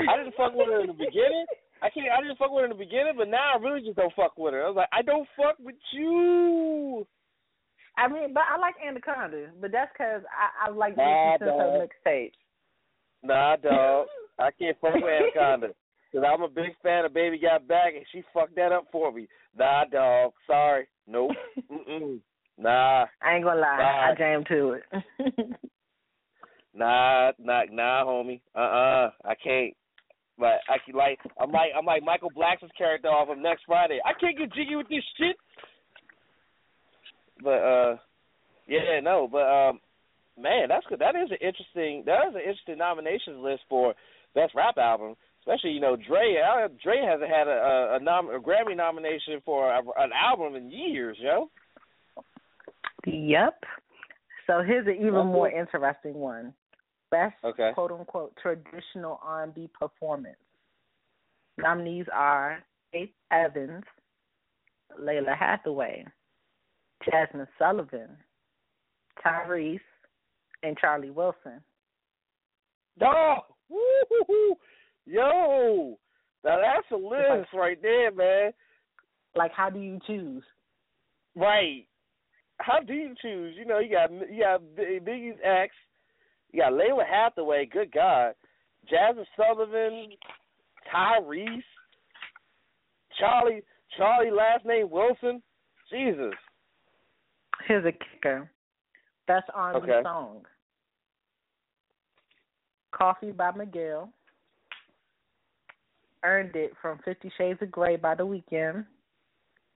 I 0.00 0.16
didn't 0.16 0.34
fuck 0.36 0.54
with 0.54 0.68
her 0.68 0.80
in 0.80 0.86
the 0.88 0.92
beginning. 0.92 1.46
I 1.82 1.88
can't. 1.90 2.10
I 2.12 2.20
didn't 2.20 2.38
fuck 2.38 2.50
with 2.50 2.60
her 2.62 2.70
in 2.70 2.76
the 2.76 2.84
beginning, 2.84 3.14
but 3.16 3.28
now 3.28 3.54
I 3.54 3.58
really 3.62 3.80
just 3.80 3.96
don't 3.96 4.12
fuck 4.14 4.36
with 4.36 4.52
her. 4.54 4.64
I 4.64 4.68
was 4.68 4.76
like, 4.76 4.92
I 4.92 5.02
don't 5.02 5.28
fuck 5.36 5.56
with 5.58 5.76
you. 5.92 7.06
I 7.96 8.08
mean, 8.08 8.32
but 8.32 8.44
I 8.48 8.58
like 8.58 8.74
Anaconda, 8.86 9.50
but 9.60 9.72
that's 9.72 9.90
because 9.92 10.22
I, 10.30 10.68
I 10.68 10.70
like 10.72 10.96
Nah, 10.96 11.32
Nicki 11.32 11.44
since 11.44 11.56
her 11.58 11.86
mixtapes. 11.86 12.38
Nah, 13.22 13.56
dog. 13.56 14.06
I 14.38 14.50
can't 14.58 14.76
fuck 14.80 14.94
with 14.94 15.04
Anaconda. 15.36 15.74
Cause 16.12 16.24
I'm 16.26 16.42
a 16.42 16.48
big 16.48 16.74
fan 16.82 17.04
of 17.04 17.14
Baby 17.14 17.38
Got 17.38 17.68
Back, 17.68 17.94
and 17.94 18.04
she 18.10 18.24
fucked 18.34 18.56
that 18.56 18.72
up 18.72 18.86
for 18.90 19.12
me. 19.12 19.28
Nah, 19.56 19.84
dog. 19.84 20.32
Sorry. 20.46 20.88
Nope. 21.06 21.30
Mm-mm. 21.70 22.18
Nah. 22.58 23.06
I 23.22 23.34
ain't 23.34 23.44
gonna 23.44 23.60
lie, 23.60 23.76
Bye. 23.78 24.12
I 24.12 24.14
jammed 24.18 24.46
to 24.48 24.72
it. 24.72 25.56
Nah. 26.72 27.32
Nah. 27.38 27.62
Nah, 27.70 28.04
homie. 28.04 28.40
Uh-uh. 28.54 29.10
I 29.24 29.34
can't. 29.42 29.74
But 30.38 30.60
I 30.68 30.78
can 30.84 30.94
like 30.94 31.18
I'm 31.38 31.50
like 31.50 31.70
I'm 31.76 31.84
like 31.84 32.02
Michael 32.02 32.30
Blackson's 32.34 32.70
character 32.78 33.08
off 33.08 33.28
of 33.28 33.38
Next 33.38 33.64
Friday. 33.66 33.98
I 34.04 34.12
can't 34.18 34.38
get 34.38 34.54
jiggy 34.54 34.76
with 34.76 34.88
this 34.88 35.04
shit. 35.18 35.36
But 37.42 37.60
uh, 37.60 37.96
yeah, 38.66 39.00
no. 39.02 39.28
But 39.30 39.50
um, 39.50 39.80
man, 40.38 40.68
that's 40.68 40.86
good. 40.88 41.00
That 41.00 41.16
is 41.16 41.30
an 41.30 41.38
interesting. 41.42 42.04
That 42.06 42.28
is 42.28 42.34
an 42.34 42.40
interesting 42.40 42.78
nominations 42.78 43.36
list 43.38 43.62
for 43.68 43.94
best 44.34 44.54
rap 44.54 44.78
album. 44.78 45.16
Especially 45.50 45.70
you 45.72 45.80
know 45.80 45.96
Dre. 45.96 46.36
Dre 46.82 47.02
hasn't 47.04 47.30
had 47.30 47.48
a 47.48 47.50
a, 47.50 47.96
a, 47.96 48.00
nom- 48.00 48.28
a 48.28 48.38
Grammy 48.38 48.76
nomination 48.76 49.40
for 49.44 49.68
a, 49.72 49.78
an 49.98 50.10
album 50.12 50.54
in 50.54 50.70
years, 50.70 51.16
yo. 51.20 51.50
Yep. 53.06 53.64
So 54.46 54.62
here's 54.64 54.86
an 54.86 54.94
even 54.94 55.26
more 55.26 55.50
interesting 55.50 56.14
one. 56.14 56.54
Best 57.10 57.34
Okay. 57.44 57.72
quote 57.74 57.90
unquote 57.90 58.32
traditional 58.40 59.18
R 59.24 59.44
and 59.44 59.54
B 59.54 59.68
performance. 59.78 60.36
Nominees 61.58 62.06
are 62.12 62.58
Faith 62.92 63.10
Evans, 63.32 63.82
Lalah 65.00 65.36
Hathaway, 65.36 66.04
Jazmine 67.04 67.48
Sullivan, 67.58 68.10
Tyrese, 69.24 69.80
and 70.62 70.78
Charlie 70.78 71.10
Wilson. 71.10 71.60
Dog. 72.98 73.42
Woo-hoo-hoo. 73.68 74.56
Yo. 75.10 75.98
Now 76.44 76.58
that's 76.58 76.86
a 76.92 76.96
list 76.96 77.48
right 77.52 77.80
there, 77.82 78.12
man. 78.12 78.52
Like 79.34 79.52
how 79.52 79.70
do 79.70 79.80
you 79.80 79.98
choose? 80.06 80.44
Right. 81.36 81.86
How 82.58 82.80
do 82.80 82.92
you 82.92 83.14
choose? 83.20 83.54
You 83.58 83.64
know, 83.64 83.78
you 83.78 83.90
got 83.90 84.10
you 84.12 84.42
got 84.42 84.62
Biggie's 84.76 85.38
ex, 85.42 85.72
you 86.52 86.60
got 86.60 86.72
Lalah 86.72 87.06
Hathaway. 87.08 87.66
Good 87.66 87.92
God, 87.92 88.34
Jazmine 88.90 89.24
Sullivan, 89.36 90.10
Tyrese, 90.94 91.62
Charlie, 93.18 93.62
Charlie 93.96 94.30
last 94.30 94.64
name 94.64 94.90
Wilson. 94.90 95.42
Jesus. 95.90 96.34
Here's 97.66 97.84
a 97.84 97.92
kicker. 97.92 98.50
And 99.28 99.42
B 99.84 99.92
Okay. 99.92 100.02
song. 100.02 100.44
Coffee 102.92 103.32
by 103.32 103.52
Miguel. 103.52 104.12
Earned 106.24 106.54
It 106.56 106.72
from 106.80 106.98
Fifty 107.04 107.32
Shades 107.36 107.60
of 107.62 107.70
Grey 107.70 107.96
by 107.96 108.14
The 108.14 108.26
Weeknd. 108.26 108.84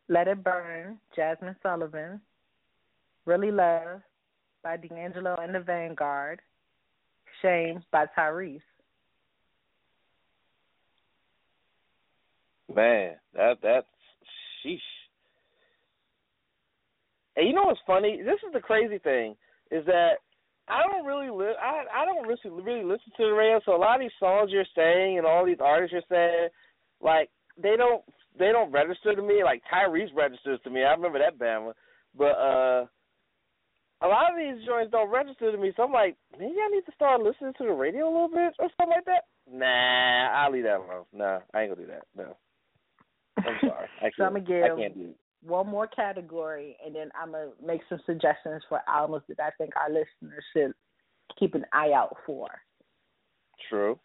Let 0.09 0.29
It 0.29 0.45
Burn, 0.45 0.99
Jazmine 1.17 1.57
Sullivan. 1.63 2.21
Really 3.25 3.51
Love 3.51 4.01
by 4.63 4.77
D'Angelo 4.77 5.37
and 5.41 5.55
the 5.55 5.61
Vanguard. 5.61 6.41
Shame 7.43 7.83
by 7.91 8.07
Tyrese. 8.17 8.61
Man, 12.75 13.15
that 13.35 13.59
that's 13.63 13.87
sheesh. 14.65 14.79
And 17.37 17.49
you 17.49 17.55
know 17.55 17.65
what's 17.65 17.81
funny? 17.87 18.23
This 18.23 18.39
is 18.47 18.53
the 18.53 18.61
crazy 18.61 18.99
thing 18.99 19.37
is 19.71 19.85
that 19.87 20.15
I 20.68 20.83
don't 20.83 21.04
really 21.04 21.30
li- 21.30 21.61
I 21.61 21.85
I 21.92 22.04
don't 22.04 22.26
really 22.26 22.62
really 22.62 22.85
listen 22.85 23.12
to 23.16 23.25
the 23.25 23.33
radio. 23.33 23.61
So 23.64 23.76
a 23.76 23.78
lot 23.78 23.97
of 23.97 24.00
these 24.00 24.18
songs 24.18 24.50
you're 24.50 24.64
saying 24.75 25.18
and 25.18 25.26
all 25.26 25.44
these 25.44 25.61
artists 25.61 25.92
you're 25.92 26.09
saying, 26.09 26.49
like 27.00 27.30
they 27.61 27.76
don't 27.76 28.02
they 28.38 28.50
don't 28.50 28.73
register 28.73 29.14
to 29.14 29.23
me. 29.23 29.44
Like 29.44 29.62
Tyrese 29.73 30.14
registers 30.14 30.61
to 30.64 30.71
me. 30.71 30.83
I 30.83 30.92
remember 30.92 31.18
that 31.18 31.38
band, 31.38 31.66
one. 31.66 31.75
but 32.16 32.35
uh, 32.40 32.87
a 34.02 34.09
lot 34.09 34.33
of 34.33 34.38
these 34.38 34.64
joints 34.66 34.90
don't 34.90 35.11
register 35.11 35.52
to 35.52 35.59
me. 35.59 35.73
So 35.76 35.85
I'm 35.85 35.92
like, 35.92 36.16
maybe 36.33 36.56
I 36.56 36.75
need 36.75 36.85
to 36.87 36.92
start 36.94 37.21
listening 37.21 37.52
to 37.59 37.64
the 37.64 37.73
radio 37.73 38.06
a 38.06 38.12
little 38.12 38.28
bit 38.28 38.54
or 38.59 38.68
something 38.76 38.94
like 38.97 39.04
that. 39.04 39.25
Nah, 39.50 40.33
I'll 40.33 40.52
leave 40.52 40.64
that 40.64 40.76
alone. 40.76 41.04
Nah, 41.12 41.40
I 41.52 41.62
ain't 41.62 41.75
gonna 41.75 41.87
do 41.87 41.92
that. 41.92 42.04
No. 42.16 42.37
I'm 43.38 43.56
sorry. 43.61 43.88
I 43.99 44.02
can't. 44.02 44.14
so 44.16 44.25
gonna 44.25 44.64
I 44.64 44.80
can't 44.80 44.94
do 44.94 45.09
it. 45.11 45.16
One 45.47 45.67
more 45.67 45.87
category, 45.87 46.77
and 46.85 46.95
then 46.95 47.11
I'm 47.15 47.33
gonna 47.33 47.51
make 47.65 47.83
some 47.89 48.01
suggestions 48.07 48.63
for 48.69 48.81
albums 48.89 49.25
that 49.29 49.41
I 49.41 49.51
think 49.59 49.75
our 49.77 49.91
listeners 49.91 50.45
should 50.53 50.75
keep 51.39 51.55
an 51.55 51.67
eye 51.73 51.93
out 51.93 52.17
for. 52.25 52.49
True. 53.69 53.99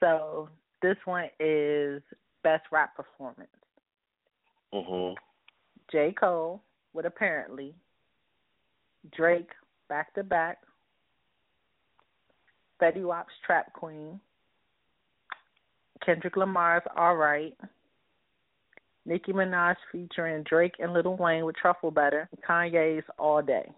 So 0.00 0.48
this 0.80 0.96
one 1.04 1.30
is 1.38 2.02
best 2.42 2.64
rap 2.70 2.94
performance. 2.96 3.50
Mhm. 4.72 5.16
J. 5.90 6.12
Cole 6.12 6.62
with 6.92 7.06
apparently 7.06 7.74
Drake 9.10 9.50
back 9.88 10.14
to 10.14 10.22
back, 10.22 10.64
Fetty 12.80 13.04
Wap's 13.04 13.36
Trap 13.44 13.72
Queen, 13.72 14.20
Kendrick 16.00 16.36
Lamar's 16.36 16.82
All 16.96 17.16
Right, 17.16 17.56
Nicki 19.04 19.32
Minaj 19.32 19.76
featuring 19.90 20.44
Drake 20.44 20.74
and 20.78 20.92
Lil 20.92 21.16
Wayne 21.16 21.44
with 21.44 21.56
Truffle 21.56 21.90
Butter, 21.90 22.28
Kanye's 22.48 23.04
All 23.18 23.42
Day. 23.42 23.68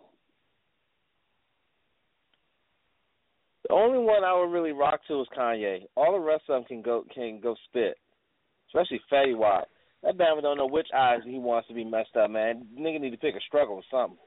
The 3.66 3.75
only 3.75 3.99
one 3.99 4.25
I 4.25 4.35
would 4.35 4.52
really 4.52 4.73
rock 4.73 5.00
to 5.09 5.23
is 5.23 5.26
Kanye. 5.37 5.87
All 5.97 6.12
the 6.12 6.19
rest 6.19 6.45
of 6.49 6.57
them 6.57 6.64
can 6.64 6.83
go 6.83 7.04
can 7.14 7.40
go 7.40 7.54
spit, 7.69 7.97
especially 8.69 9.00
Fetty 9.11 9.37
Wap. 9.37 9.69
That 10.02 10.19
man 10.19 10.43
don't 10.43 10.59
know 10.59 10.69
which 10.69 10.88
eyes 10.95 11.21
he 11.25 11.38
wants 11.38 11.69
to 11.69 11.75
be 11.75 11.85
messed 11.85 12.14
up, 12.14 12.31
man. 12.31 12.66
Nigga 12.78 13.00
need 13.00 13.11
to 13.11 13.16
pick 13.16 13.35
a 13.35 13.40
struggle 13.49 13.76
or 13.76 13.83
something. 13.90 14.19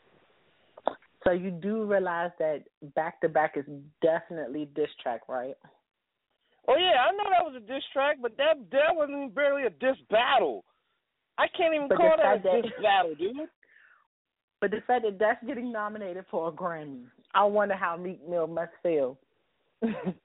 So 1.24 1.32
you 1.32 1.52
do 1.52 1.84
realize 1.84 2.32
that 2.40 2.64
back 2.96 3.22
to 3.22 3.30
back 3.30 3.54
is 3.58 3.66
definitely 4.02 4.70
diss 4.76 4.90
track, 5.04 5.22
right? 5.28 5.56
Oh 6.68 6.76
yeah, 6.76 6.96
I 7.08 7.12
know 7.12 7.30
that 7.30 7.46
was 7.46 7.56
a 7.56 7.60
diss 7.60 7.84
track, 7.94 8.18
but 8.20 8.38
that 8.38 8.56
that 8.72 8.96
wasn't 8.96 9.36
barely 9.36 9.64
a 9.64 9.70
diss 9.70 9.98
battle. 10.10 10.66
I 11.38 11.48
can't 11.56 11.74
even 11.76 11.88
But 11.88 11.98
call 11.98 12.18
that 12.18 12.40
a 12.40 12.44
that- 12.44 12.82
battle, 12.82 13.16
dude. 13.16 13.48
But 14.60 14.72
the 14.72 14.82
fact 14.88 15.04
that 15.04 15.20
that's 15.20 15.44
getting 15.46 15.72
nominated 15.72 16.26
for 16.32 16.50
a 16.50 16.52
Grammy, 16.52 17.04
I 17.36 17.44
wonder 17.46 17.76
how 17.76 17.96
Meek 17.96 18.28
Mill 18.28 18.48
must 18.48 18.72
feel. 18.82 19.20
Man, 19.82 20.16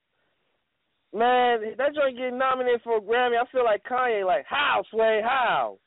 that 1.77 1.93
joint 1.93 2.17
getting 2.17 2.39
nominated 2.39 2.81
for 2.83 2.97
a 2.97 3.01
Grammy, 3.01 3.37
I 3.39 3.45
feel 3.51 3.63
like 3.63 3.83
Kanye. 3.83 4.25
Like, 4.25 4.45
how, 4.47 4.83
Sway? 4.89 5.21
How? 5.23 5.77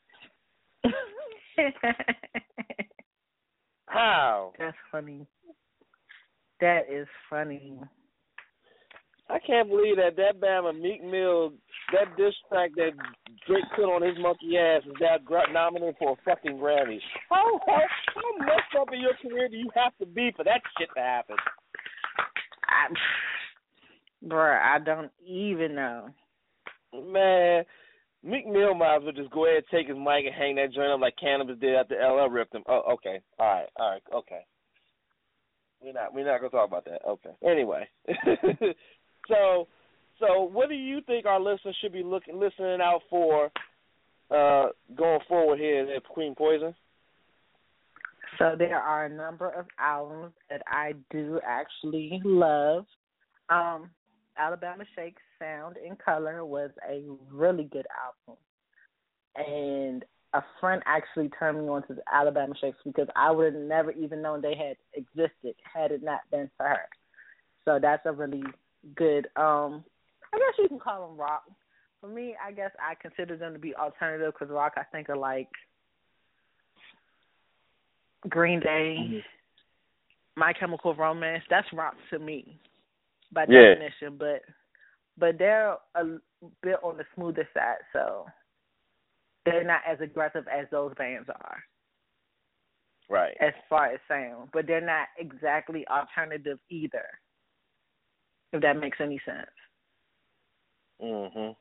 how? 3.87 4.53
That's 4.57 4.77
funny. 4.91 5.27
That 6.61 6.83
is 6.89 7.07
funny. 7.29 7.79
I 9.29 9.39
can't 9.39 9.67
believe 9.67 9.97
that 9.97 10.15
that 10.15 10.39
Bama 10.39 10.79
Meek 10.79 11.03
Mill, 11.03 11.51
that 11.91 12.15
diss 12.15 12.33
track 12.47 12.71
that 12.77 12.91
Drake 13.45 13.65
put 13.75 13.83
on 13.83 14.01
his 14.01 14.17
monkey 14.19 14.57
ass 14.57 14.83
is 14.85 14.93
that 15.01 15.25
gra- 15.25 15.51
nominated 15.51 15.95
for 15.99 16.13
a 16.13 16.15
fucking 16.23 16.57
Grammy. 16.57 16.99
How, 17.29 17.59
how 17.65 17.81
how 18.15 18.45
messed 18.45 18.75
up 18.79 18.87
in 18.93 19.01
your 19.01 19.15
career 19.21 19.49
do 19.49 19.57
you 19.57 19.69
have 19.75 19.91
to 19.99 20.05
be 20.05 20.31
for 20.35 20.43
that 20.45 20.61
shit 20.79 20.89
to 20.95 21.01
happen? 21.01 21.35
I, 22.67 24.25
bruh, 24.25 24.61
I 24.61 24.79
don't 24.79 25.11
even 25.25 25.75
know. 25.75 26.07
Man, 26.93 27.65
Meek 28.23 28.47
Mill 28.47 28.73
might 28.73 28.97
as 28.97 29.03
well 29.03 29.11
just 29.11 29.31
go 29.31 29.45
ahead 29.45 29.57
and 29.57 29.65
take 29.69 29.87
his 29.87 29.97
mic 29.97 30.25
and 30.25 30.35
hang 30.35 30.55
that 30.55 30.73
joint 30.73 30.91
up 30.91 31.01
like 31.01 31.15
Canibus 31.21 31.59
did 31.59 31.75
after 31.75 31.95
LL 31.95 32.29
ripped 32.29 32.55
him. 32.55 32.63
Oh, 32.67 32.93
okay. 32.93 33.19
All 33.39 33.47
right. 33.47 33.69
All 33.77 33.91
right. 33.91 34.03
Okay. 34.13 34.41
We're 35.81 35.93
not 35.93 36.13
we're 36.13 36.25
not 36.25 36.39
gonna 36.39 36.49
talk 36.49 36.67
about 36.67 36.85
that. 36.85 37.05
Okay. 37.05 37.29
Anyway. 37.45 37.87
so 39.27 39.67
so 40.19 40.43
what 40.43 40.69
do 40.69 40.75
you 40.75 41.01
think 41.01 41.25
our 41.25 41.39
listeners 41.39 41.77
should 41.81 41.93
be 41.93 42.03
looking 42.03 42.39
listening 42.39 42.79
out 42.81 43.01
for 43.09 43.51
uh 44.31 44.67
going 44.95 45.19
forward 45.27 45.59
here 45.59 45.87
at 45.95 46.03
Queen 46.03 46.35
Poison? 46.35 46.73
So 48.37 48.55
there 48.57 48.77
are 48.77 49.05
a 49.05 49.09
number 49.09 49.49
of 49.49 49.65
albums 49.79 50.33
that 50.49 50.61
I 50.67 50.93
do 51.11 51.39
actually 51.45 52.21
love. 52.23 52.85
Um, 53.49 53.89
Alabama 54.37 54.83
Shakes 54.95 55.21
Sound 55.39 55.77
and 55.77 55.97
Color 55.97 56.45
was 56.45 56.69
a 56.87 57.03
really 57.31 57.63
good 57.63 57.87
album. 58.27 58.37
And 59.35 60.03
a 60.33 60.43
friend 60.59 60.83
actually 60.85 61.29
turned 61.29 61.59
me 61.59 61.69
on 61.69 61.87
to 61.87 61.95
the 61.95 62.01
Alabama 62.11 62.53
Shakes 62.59 62.77
because 62.85 63.07
I 63.15 63.31
would 63.31 63.53
have 63.53 63.63
never 63.63 63.91
even 63.91 64.21
known 64.21 64.41
they 64.41 64.55
had 64.55 64.77
existed 64.93 65.55
had 65.73 65.91
it 65.91 66.03
not 66.03 66.21
been 66.31 66.49
for 66.57 66.67
her. 66.67 66.89
So 67.65 67.79
that's 67.81 68.05
a 68.05 68.11
really 68.11 68.43
good 68.95 69.27
um 69.35 69.83
I 70.33 70.37
guess 70.37 70.57
you 70.59 70.67
can 70.67 70.79
call 70.79 71.07
them 71.09 71.17
rock. 71.17 71.43
For 72.01 72.07
me, 72.07 72.35
I 72.45 72.51
guess 72.51 72.71
I 72.79 72.95
consider 72.95 73.37
them 73.37 73.53
to 73.53 73.59
be 73.59 73.73
alternative 73.75 74.33
because 74.37 74.53
rock 74.53 74.73
I 74.77 74.83
think 74.83 75.09
of 75.09 75.17
like 75.17 75.49
Green 78.29 78.59
Day, 78.59 78.97
Mm-hmm. 78.99 79.17
My 80.35 80.53
Chemical 80.53 80.93
Romance. 80.93 81.43
That's 81.49 81.67
rock 81.73 81.95
to 82.11 82.19
me, 82.19 82.59
by 83.31 83.45
Yeah. 83.47 83.73
definition. 83.73 84.17
But 84.17 84.43
but 85.17 85.37
they're 85.39 85.77
a 85.95 86.03
bit 86.61 86.83
on 86.83 86.97
the 86.97 87.05
smoother 87.15 87.47
side, 87.53 87.77
so 87.91 88.27
they're 89.45 89.63
not 89.63 89.81
as 89.87 89.99
aggressive 90.01 90.47
as 90.47 90.67
those 90.69 90.93
bands 90.95 91.27
are 91.29 91.63
Right. 93.09 93.35
as 93.39 93.53
far 93.69 93.87
as 93.87 93.99
sound. 94.07 94.49
But 94.51 94.67
they're 94.67 94.81
not 94.81 95.07
exactly 95.17 95.87
alternative 95.87 96.59
either. 96.69 97.07
If 98.53 98.61
that 98.61 98.77
makes 98.79 98.97
any 99.01 99.19
sense. 99.25 99.49
Mhm. 101.01 101.55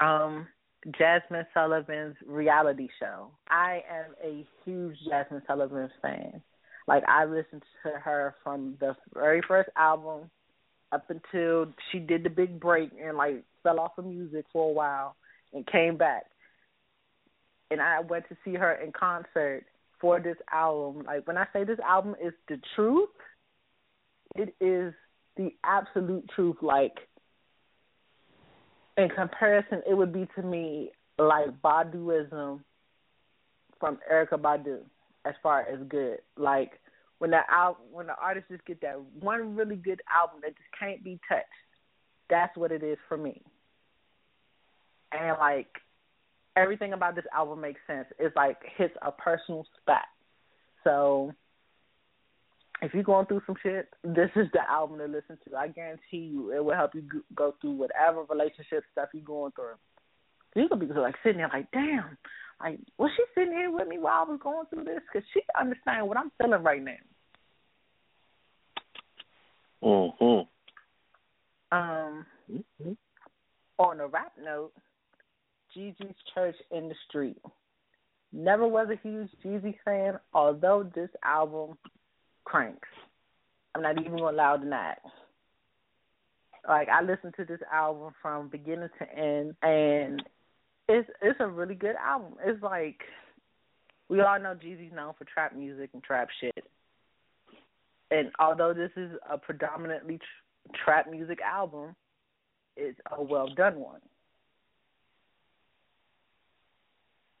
um 0.00 0.48
Jazmine 0.86 1.46
Sullivan's 1.52 2.16
reality 2.26 2.88
show. 3.00 3.32
I 3.48 3.82
am 3.90 4.14
a 4.22 4.46
huge 4.64 4.96
Jazmine 5.10 5.44
Sullivan 5.46 5.90
fan. 6.00 6.42
Like 6.86 7.02
I 7.08 7.24
listened 7.24 7.64
to 7.82 7.90
her 7.98 8.36
from 8.44 8.76
the 8.78 8.94
very 9.12 9.42
first 9.42 9.70
album 9.76 10.30
up 10.92 11.10
until 11.10 11.72
she 11.90 11.98
did 11.98 12.22
the 12.22 12.30
big 12.30 12.60
break 12.60 12.90
and 13.02 13.16
like 13.16 13.42
fell 13.62 13.80
off 13.80 13.98
of 13.98 14.04
music 14.04 14.44
for 14.52 14.70
a 14.70 14.72
while 14.72 15.16
and 15.52 15.66
came 15.66 15.96
back. 15.96 16.26
And 17.70 17.80
I 17.80 18.00
went 18.00 18.28
to 18.28 18.36
see 18.44 18.54
her 18.54 18.74
in 18.74 18.92
concert 18.92 19.64
for 20.00 20.20
this 20.20 20.36
album. 20.52 21.04
Like 21.04 21.26
when 21.26 21.36
I 21.36 21.46
say 21.52 21.64
this 21.64 21.80
album 21.80 22.14
is 22.22 22.32
the 22.48 22.60
truth, 22.76 23.08
it 24.36 24.54
is 24.60 24.94
the 25.36 25.54
absolute 25.64 26.28
truth. 26.34 26.56
Like 26.62 26.94
in 28.96 29.08
comparison, 29.08 29.82
it 29.88 29.94
would 29.94 30.12
be 30.12 30.26
to 30.36 30.42
me 30.42 30.90
like 31.18 31.50
Baduizm 31.62 32.60
from 33.78 33.98
Erykah 34.10 34.40
Badu, 34.40 34.78
as 35.24 35.34
far 35.42 35.62
as 35.62 35.78
good. 35.88 36.18
Like 36.36 36.80
when 37.18 37.30
the 37.30 37.40
al- 37.50 37.78
when 37.90 38.06
the 38.06 38.16
artists 38.20 38.50
just 38.50 38.64
get 38.64 38.80
that 38.82 39.00
one 39.20 39.56
really 39.56 39.76
good 39.76 40.00
album 40.14 40.40
that 40.42 40.56
just 40.56 40.68
can't 40.78 41.02
be 41.02 41.18
touched. 41.28 41.46
That's 42.28 42.56
what 42.56 42.72
it 42.72 42.82
is 42.82 42.98
for 43.08 43.16
me. 43.16 43.40
And 45.12 45.36
like 45.38 45.68
everything 46.56 46.92
about 46.92 47.14
this 47.14 47.24
album 47.34 47.60
makes 47.60 47.80
sense. 47.86 48.06
It's 48.18 48.34
like 48.34 48.58
hits 48.76 48.94
a 49.02 49.12
personal 49.12 49.64
spot. 49.80 50.02
So 50.82 51.32
if 52.82 52.92
you're 52.92 53.02
going 53.02 53.26
through 53.26 53.42
some 53.46 53.56
shit, 53.62 53.88
this 54.02 54.30
is 54.36 54.48
the 54.52 54.60
album 54.68 54.98
to 54.98 55.06
listen 55.06 55.38
to. 55.48 55.56
I 55.56 55.68
guarantee 55.68 56.18
you, 56.18 56.52
it 56.52 56.64
will 56.64 56.74
help 56.74 56.94
you 56.94 57.02
go- 57.34 57.54
through 57.60 57.72
whatever 57.72 58.22
relationship 58.24 58.84
stuff 58.92 59.08
you're 59.14 59.22
going 59.24 59.52
through. 59.52 59.76
You're 60.54 60.68
gonna 60.68 60.84
be 60.84 60.92
like 60.92 61.16
sitting 61.22 61.38
there 61.38 61.50
like, 61.52 61.70
damn, 61.70 62.16
like 62.60 62.78
was 62.98 63.10
she 63.16 63.24
sitting 63.34 63.52
here 63.52 63.70
with 63.70 63.88
me 63.88 63.98
while 63.98 64.24
I 64.26 64.30
was 64.30 64.40
going 64.42 64.66
through 64.66 64.84
this? 64.84 65.00
Because 65.12 65.26
she 65.32 65.40
understand 65.58 66.08
what 66.08 66.16
I'm 66.16 66.30
feeling 66.38 66.62
right 66.62 66.82
now. 66.82 66.96
Mhm. 69.82 70.48
Um, 71.72 72.26
Mhm. 72.50 72.96
on 73.78 74.00
a 74.00 74.06
rap 74.06 74.32
note, 74.38 74.72
Jeezy's 75.74 76.16
Church 76.34 76.56
in 76.70 76.88
the 76.88 76.94
Street. 77.08 77.40
Never 78.32 78.66
was 78.66 78.88
a 78.90 78.96
huge 78.96 79.30
Jeezy 79.42 79.78
fan, 79.80 80.18
although 80.32 80.82
this 80.82 81.10
album 81.22 81.78
cranks. 82.46 82.88
I'm 83.74 83.82
not 83.82 84.00
even 84.00 84.16
gonna 84.16 84.36
that. 84.70 85.00
Like 86.66 86.88
I 86.88 87.02
listened 87.02 87.34
to 87.36 87.44
this 87.44 87.60
album 87.70 88.14
from 88.22 88.48
beginning 88.48 88.88
to 88.98 89.12
end, 89.12 89.54
and 89.62 90.22
it's 90.88 91.08
it's 91.20 91.40
a 91.40 91.46
really 91.46 91.74
good 91.74 91.96
album. 91.96 92.34
It's 92.42 92.62
like 92.62 93.00
we 94.08 94.20
all 94.20 94.40
know 94.40 94.54
Jeezy's 94.54 94.94
known 94.94 95.14
for 95.18 95.24
trap 95.24 95.54
music 95.54 95.90
and 95.92 96.02
trap 96.02 96.28
shit, 96.40 96.64
and 98.10 98.30
although 98.38 98.72
this 98.72 98.92
is 98.96 99.10
a 99.30 99.36
predominantly 99.36 100.18
tr- 100.18 100.76
trap 100.84 101.10
music 101.10 101.40
album, 101.42 101.94
it's 102.76 102.98
a 103.12 103.22
well 103.22 103.48
done 103.54 103.78
one. 103.78 104.00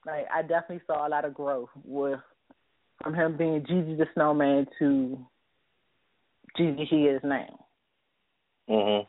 Like 0.04 0.26
I 0.32 0.42
definitely 0.42 0.82
saw 0.86 1.06
a 1.06 1.10
lot 1.10 1.24
of 1.24 1.34
growth 1.34 1.70
with 1.84 2.20
from 3.02 3.14
him 3.14 3.36
being 3.36 3.62
Jeezy 3.62 3.96
the 3.96 4.06
Snowman 4.14 4.66
to 4.78 5.18
Jeezy 6.58 6.86
he 6.88 7.06
is 7.06 7.22
now. 7.22 7.66
Mhm. 8.68 9.06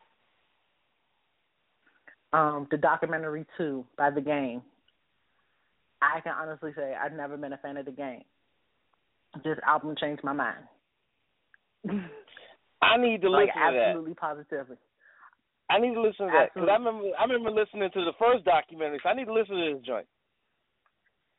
Um, 2.33 2.67
the 2.69 2.77
documentary 2.77 3.45
too 3.57 3.85
by 3.95 4.09
the 4.09 4.21
game. 4.21 4.61
I 6.01 6.19
can 6.21 6.33
honestly 6.33 6.73
say 6.73 6.93
I've 6.93 7.13
never 7.13 7.37
been 7.37 7.53
a 7.53 7.57
fan 7.57 7.77
of 7.77 7.85
the 7.85 7.91
game. 7.91 8.23
This 9.43 9.57
album 9.65 9.95
changed 9.95 10.23
my 10.23 10.33
mind. 10.33 10.67
I 12.81 12.97
need 12.97 13.21
to 13.21 13.29
like 13.29 13.47
listen 13.47 13.61
to 13.61 13.73
that. 13.73 13.87
absolutely 13.87 14.13
positively. 14.13 14.77
I 15.69 15.79
need 15.79 15.93
to 15.95 16.01
listen 16.01 16.27
to 16.27 16.31
that 16.31 16.53
because 16.53 16.69
I 16.69 16.73
remember 16.73 17.09
I 17.17 17.23
remember 17.23 17.51
listening 17.51 17.89
to 17.91 18.05
the 18.05 18.13
first 18.19 18.45
documentary. 18.45 18.99
So 19.01 19.09
I 19.09 19.13
need 19.13 19.25
to 19.25 19.33
listen 19.33 19.55
to 19.55 19.73
this 19.73 19.85
joint. 19.85 20.07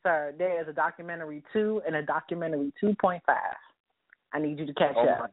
Sir, 0.02 0.34
there 0.38 0.60
is 0.62 0.68
a 0.68 0.72
documentary 0.72 1.42
two 1.52 1.82
and 1.86 1.96
a 1.96 2.02
documentary 2.02 2.72
two 2.80 2.94
point 3.00 3.22
five. 3.26 3.56
I 4.32 4.38
need 4.38 4.58
you 4.58 4.66
to 4.66 4.74
catch 4.74 4.94
Oh, 4.96 5.08
up. 5.08 5.32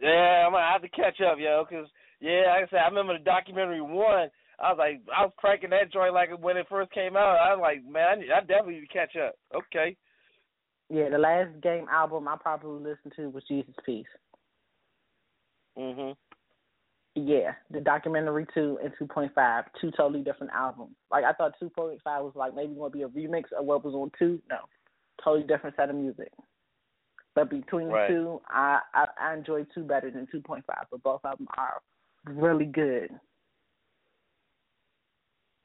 Yeah, 0.00 0.44
I'm 0.46 0.52
gonna 0.52 0.64
have 0.70 0.82
to 0.82 0.88
catch 0.88 1.20
up, 1.20 1.38
yo. 1.38 1.64
Because 1.68 1.86
yeah, 2.20 2.44
like 2.48 2.64
I 2.64 2.70
said, 2.70 2.80
I 2.84 2.88
remember 2.88 3.16
the 3.18 3.24
documentary 3.24 3.80
one. 3.80 4.28
I 4.60 4.70
was 4.70 4.78
like, 4.78 5.00
I 5.16 5.22
was 5.22 5.32
cranking 5.38 5.70
that 5.70 5.92
joint 5.92 6.14
like 6.14 6.30
when 6.40 6.56
it 6.56 6.66
first 6.68 6.92
came 6.92 7.16
out. 7.16 7.38
I 7.38 7.54
was 7.54 7.60
like, 7.60 7.84
man, 7.84 8.08
I, 8.08 8.14
need, 8.14 8.30
I 8.30 8.40
definitely 8.40 8.74
need 8.74 8.86
to 8.86 8.92
catch 8.92 9.16
up. 9.16 9.34
Okay. 9.54 9.96
Yeah, 10.88 11.08
the 11.08 11.18
last 11.18 11.48
game 11.62 11.86
album 11.90 12.28
I 12.28 12.36
probably 12.36 12.90
listened 12.90 13.14
to 13.16 13.30
was 13.30 13.42
Jesus 13.48 13.74
Piece. 13.86 14.06
Mhm. 15.78 16.14
Yeah, 17.14 17.52
the 17.70 17.80
documentary 17.80 18.46
two 18.54 18.78
and 18.82 18.92
two 18.98 19.06
point 19.06 19.32
five, 19.34 19.64
two 19.80 19.90
totally 19.90 20.22
different 20.22 20.52
albums. 20.54 20.94
Like 21.10 21.24
I 21.24 21.32
thought 21.32 21.52
two 21.60 21.68
point 21.68 22.00
five 22.02 22.22
was 22.22 22.32
like 22.34 22.54
maybe 22.54 22.74
going 22.74 22.90
to 22.90 22.96
be 22.96 23.02
a 23.02 23.08
remix 23.08 23.44
of 23.58 23.66
what 23.66 23.84
was 23.84 23.94
on 23.94 24.10
two. 24.18 24.40
No, 24.48 24.56
totally 25.22 25.46
different 25.46 25.76
set 25.76 25.90
of 25.90 25.96
music. 25.96 26.32
But 27.34 27.50
between 27.50 27.88
Right. 27.88 28.08
the 28.08 28.14
two, 28.14 28.40
I, 28.48 28.80
I 28.94 29.06
I 29.20 29.34
enjoy 29.34 29.64
two 29.74 29.84
better 29.84 30.10
than 30.10 30.26
two 30.32 30.40
point 30.40 30.64
five. 30.66 30.86
But 30.90 31.02
both 31.02 31.20
of 31.24 31.36
them 31.36 31.48
are 31.58 31.80
really 32.26 32.64
good. 32.66 33.10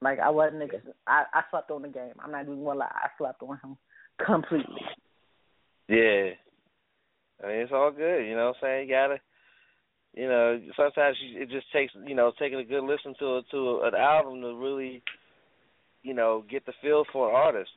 Like 0.01 0.19
I 0.19 0.29
wasn't, 0.29 0.63
ex- 0.63 0.75
I 1.07 1.23
I 1.33 1.43
slept 1.49 1.71
on 1.71 1.81
the 1.81 1.88
game. 1.88 2.13
I'm 2.19 2.31
not 2.31 2.43
even 2.43 2.63
gonna 2.63 2.79
lie. 2.79 2.91
I 2.93 3.07
slept 3.17 3.41
on 3.41 3.57
him 3.63 3.77
completely. 4.25 4.81
Yeah. 5.88 6.31
I 7.43 7.47
mean, 7.47 7.57
it's 7.62 7.71
all 7.71 7.91
good. 7.91 8.25
You 8.27 8.36
know 8.36 8.47
what 8.47 8.57
I'm 8.57 8.62
saying? 8.62 8.89
You 8.89 8.95
gotta, 8.95 9.19
you 10.17 10.27
know, 10.27 10.60
sometimes 10.75 11.15
you, 11.21 11.43
it 11.43 11.49
just 11.49 11.71
takes, 11.71 11.93
you 12.06 12.15
know, 12.15 12.32
taking 12.39 12.58
a 12.58 12.63
good 12.63 12.84
listen 12.84 13.13
to 13.19 13.41
to 13.51 13.82
an 13.84 13.93
album 13.93 14.41
to 14.41 14.56
really, 14.56 15.03
you 16.01 16.15
know, 16.15 16.43
get 16.49 16.65
the 16.65 16.73
feel 16.82 17.03
for 17.13 17.30
an 17.30 17.36
artist. 17.36 17.69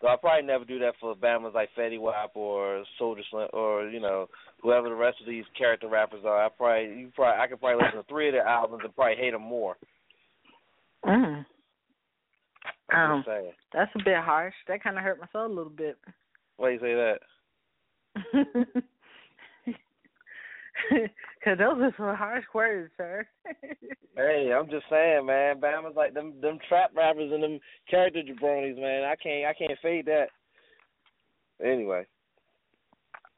So 0.00 0.06
I'll 0.06 0.18
probably 0.18 0.46
never 0.46 0.64
do 0.64 0.78
that 0.80 0.94
for 1.00 1.16
Bama's 1.16 1.54
like 1.54 1.70
Fetty 1.76 1.98
Wap 1.98 2.32
or 2.34 2.84
Soulja 3.00 3.22
Slim 3.30 3.48
or 3.52 3.88
you 3.88 4.00
know 4.00 4.28
whoever 4.62 4.88
the 4.88 4.94
rest 4.94 5.16
of 5.20 5.26
these 5.26 5.44
character 5.56 5.88
rappers 5.88 6.24
are. 6.24 6.44
I 6.44 6.48
probably 6.50 7.00
you 7.00 7.12
probably 7.16 7.42
I 7.42 7.46
could 7.48 7.58
probably 7.58 7.82
listen 7.82 7.98
to 7.98 8.08
three 8.08 8.28
of 8.28 8.34
their 8.34 8.46
albums 8.46 8.82
and 8.84 8.94
probably 8.94 9.16
hate 9.16 9.32
them 9.32 9.42
more. 9.42 9.76
Mm. 11.04 11.44
Um, 12.94 13.24
that's 13.72 13.90
a 13.94 14.04
bit 14.04 14.16
harsh. 14.18 14.54
That 14.66 14.82
kind 14.82 14.98
of 14.98 15.04
hurt 15.04 15.20
my 15.20 15.26
soul 15.32 15.46
a 15.46 15.48
little 15.48 15.70
bit. 15.70 15.96
Why 16.58 16.70
you 16.70 16.78
say 16.80 16.94
that? 16.94 18.74
Cause 21.44 21.58
those 21.58 21.78
are 21.80 21.94
some 21.96 22.16
harsh 22.16 22.44
words, 22.54 22.90
sir. 22.96 23.26
Hey, 24.16 24.52
I'm 24.52 24.68
just 24.68 24.84
saying, 24.90 25.26
man. 25.26 25.60
Bama's 25.60 25.94
like 25.94 26.12
them 26.12 26.34
them 26.42 26.58
trap 26.68 26.90
rappers 26.96 27.30
and 27.32 27.40
them 27.40 27.60
character 27.88 28.20
jabronis, 28.20 28.76
man. 28.76 29.04
I 29.04 29.14
can't 29.14 29.46
I 29.46 29.54
can't 29.54 29.78
fade 29.80 30.06
that. 30.06 30.26
Anyway. 31.64 32.04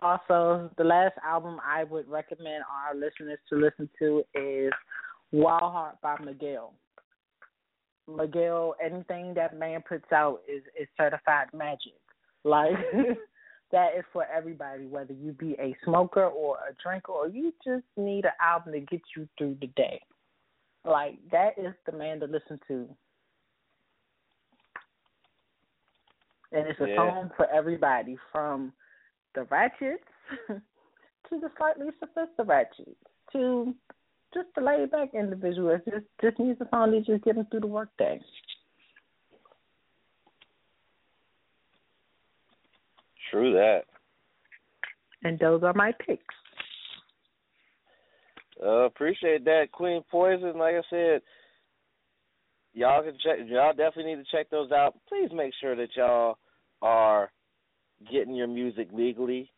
also, 0.01 0.71
the 0.79 0.85
last 0.85 1.15
album 1.23 1.59
I 1.67 1.85
would 1.85 2.09
recommend 2.09 2.65
our 2.73 2.95
listeners 2.95 3.39
to 3.51 3.57
listen 3.57 3.91
to 3.99 4.23
is 4.35 4.73
Wild 5.33 5.61
Heart 5.61 5.97
by 6.03 6.17
Miguel. 6.25 6.73
Miguel, 8.09 8.75
anything 8.83 9.35
that 9.35 9.59
man 9.59 9.83
puts 9.87 10.11
out 10.13 10.41
is 10.49 10.63
is 10.81 10.89
certified 10.97 11.49
magic. 11.53 12.01
Like 12.45 12.73
that 13.73 13.91
is 13.97 14.05
for 14.13 14.27
everybody, 14.27 14.87
whether 14.87 15.13
you 15.13 15.33
be 15.33 15.57
a 15.61 15.77
smoker 15.85 16.25
or 16.25 16.57
a 16.57 16.75
drinker 16.83 17.13
or 17.13 17.29
you 17.29 17.53
just 17.65 17.85
need 17.97 18.25
an 18.25 18.33
album 18.41 18.73
to 18.73 18.81
get 18.81 19.01
you 19.17 19.29
through 19.39 19.57
the 19.61 19.69
day. 19.69 20.01
Like 20.85 21.19
that 21.31 21.59
is 21.59 21.75
the 21.87 21.93
man 21.93 22.21
to 22.21 22.27
listen 22.27 22.59
to. 22.69 22.89
And 26.53 26.67
it's 26.67 26.81
a 26.81 26.89
Yeah. 26.89 26.97
song 26.97 27.31
for 27.37 27.49
everybody, 27.51 28.17
from 28.33 28.73
the 29.35 29.45
ratchets 29.45 30.03
to 30.49 30.61
the 31.31 31.51
slightly 31.57 31.89
sophisticated 32.01 32.97
to 33.33 33.75
just 34.35 34.49
the 34.55 34.61
laid 34.61 34.91
back 34.91 35.15
individual. 35.15 35.71
It 35.71 35.85
just 35.85 36.07
just 36.21 36.39
needs 36.39 36.61
a 36.61 36.69
song 36.71 36.93
to 36.93 37.01
just 37.01 37.25
get 37.25 37.37
them 37.37 37.47
through 37.51 37.61
the 37.61 37.67
workday. 37.67 38.21
True 43.31 43.53
that. 43.53 43.83
And 45.23 45.39
those 45.39 45.63
are 45.63 45.75
my 45.75 45.93
picks. 46.07 46.23
Uh, 48.63 48.85
appreciate 48.85 49.45
that, 49.45 49.73
Queen 49.73 50.03
Poison. 50.11 50.59
Like 50.59 50.75
I 50.75 50.83
said, 50.91 51.23
y'all 52.75 53.03
can 53.03 53.15
check. 53.23 53.39
Y'all 53.47 53.73
definitely 53.73 54.15
need 54.15 54.25
to 54.25 54.37
check 54.37 54.51
those 54.51 54.71
out. 54.71 54.95
Please 55.09 55.31
make 55.33 55.53
sure 55.61 55.77
that 55.77 55.89
y'all 55.97 56.37
are 56.83 57.31
getting 58.11 58.35
your 58.35 58.49
music 58.49 58.89
legally. 58.93 59.51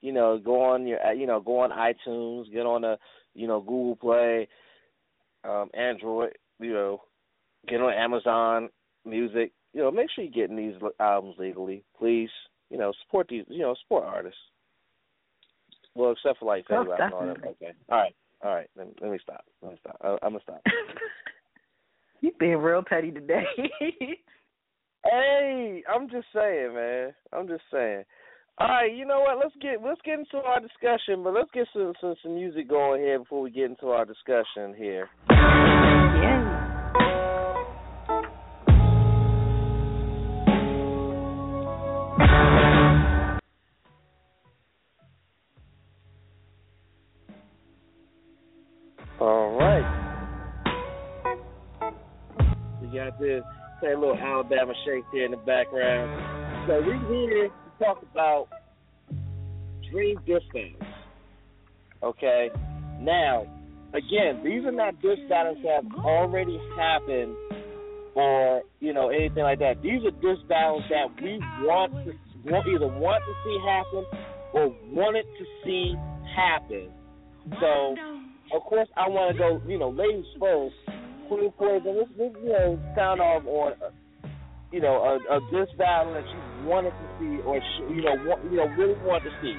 You 0.00 0.12
know, 0.12 0.38
go 0.38 0.62
on 0.62 0.86
your, 0.86 1.00
you 1.12 1.26
know, 1.26 1.40
go 1.40 1.60
on 1.60 1.70
iTunes, 1.70 2.52
get 2.52 2.66
on 2.66 2.84
a, 2.84 2.96
you 3.34 3.46
know, 3.46 3.60
Google 3.60 3.96
Play, 3.96 4.48
um, 5.44 5.70
Android. 5.74 6.32
You 6.58 6.72
know, 6.72 7.02
get 7.68 7.80
on 7.80 7.92
Amazon 7.92 8.70
Music. 9.04 9.52
You 9.72 9.82
know, 9.82 9.90
make 9.90 10.08
sure 10.14 10.24
you're 10.24 10.32
getting 10.32 10.56
these 10.56 10.80
albums 10.98 11.36
legally, 11.38 11.84
please. 11.96 12.30
You 12.70 12.78
know, 12.78 12.92
support 13.04 13.26
these. 13.28 13.44
You 13.48 13.60
know, 13.60 13.74
support 13.82 14.04
artists. 14.04 14.38
Well, 15.94 16.12
except 16.12 16.38
for 16.38 16.44
like 16.46 16.64
Oh, 16.70 16.84
Wap 16.84 17.00
and 17.00 17.12
all 17.12 17.20
that. 17.26 17.34
definitely. 17.34 17.66
Okay, 17.66 17.72
all 17.90 17.98
right. 17.98 18.14
All 18.42 18.54
right, 18.54 18.70
let 18.74 18.86
me, 18.86 18.94
let 19.02 19.10
me 19.10 19.18
stop. 19.22 19.44
Let 19.60 19.72
me 19.72 19.78
stop. 19.80 19.96
I, 20.00 20.08
I'm 20.22 20.32
gonna 20.32 20.40
stop. 20.42 20.62
you 22.22 22.30
being 22.40 22.56
real 22.56 22.82
petty 22.82 23.10
today. 23.10 23.44
hey, 25.04 25.82
I'm 25.92 26.08
just 26.08 26.26
saying, 26.34 26.74
man. 26.74 27.14
I'm 27.34 27.46
just 27.48 27.64
saying. 27.72 28.04
All 28.58 28.68
right, 28.68 28.94
you 28.94 29.04
know 29.06 29.20
what? 29.20 29.38
Let's 29.38 29.54
get 29.60 29.82
let's 29.84 30.00
get 30.04 30.18
into 30.20 30.38
our 30.38 30.60
discussion, 30.60 31.22
but 31.22 31.34
let's 31.34 31.50
get 31.52 31.66
some 31.74 31.92
some, 32.00 32.14
some 32.22 32.34
music 32.34 32.68
going 32.68 33.02
here 33.02 33.18
before 33.18 33.42
we 33.42 33.50
get 33.50 33.64
into 33.70 33.88
our 33.88 34.04
discussion 34.06 34.74
here. 34.74 35.08
Say 53.20 53.92
a 53.92 53.98
little 53.98 54.16
Alabama 54.16 54.72
shake 54.84 55.04
here 55.12 55.26
in 55.26 55.30
the 55.32 55.36
background. 55.36 56.66
So 56.66 56.80
we're 56.80 56.98
here 57.08 57.48
to 57.48 57.84
talk 57.84 58.02
about 58.10 58.48
dream 59.90 60.16
dispatch. 60.26 60.88
Okay. 62.02 62.50
Now, 63.00 63.46
again, 63.92 64.42
these 64.42 64.64
are 64.64 64.72
not 64.72 65.00
battles 65.28 65.58
that 65.64 65.84
have 65.84 66.04
already 66.04 66.58
happened 66.76 67.36
or 68.14 68.62
you 68.80 68.92
know 68.92 69.10
anything 69.10 69.42
like 69.42 69.58
that. 69.58 69.82
These 69.82 70.04
are 70.04 70.10
battles 70.48 70.82
that 70.90 71.22
we 71.22 71.38
want 71.60 71.92
to 71.92 72.12
either 72.66 72.88
want 72.88 73.22
to 73.24 73.34
see 73.44 73.58
happen 73.66 74.04
or 74.54 74.74
wanted 74.92 75.26
to 75.38 75.44
see 75.64 75.94
happen. 76.34 76.90
So, 77.60 77.96
of 78.54 78.62
course, 78.62 78.88
I 78.96 79.08
want 79.08 79.36
to 79.36 79.38
go. 79.38 79.60
You 79.68 79.78
know, 79.78 79.90
ladies 79.90 80.24
first. 80.38 80.74
Queen 81.30 81.52
Poison. 81.54 81.94
Let's, 81.94 82.10
let's 82.18 82.34
you 82.42 82.50
know 82.50 82.74
sound 82.98 83.22
off 83.22 83.46
on 83.46 83.72
uh, 83.78 83.94
you 84.74 84.82
know 84.82 84.98
a, 84.98 85.14
a 85.30 85.38
diss 85.54 85.70
battle 85.78 86.14
that 86.14 86.26
you 86.26 86.66
wanted 86.66 86.90
to 86.90 87.06
see 87.22 87.38
or 87.46 87.62
sh- 87.62 87.86
you 87.94 88.02
know 88.02 88.18
want, 88.26 88.42
you 88.50 88.58
know 88.58 88.66
really 88.74 88.98
want 89.06 89.22
to 89.22 89.30
see. 89.38 89.54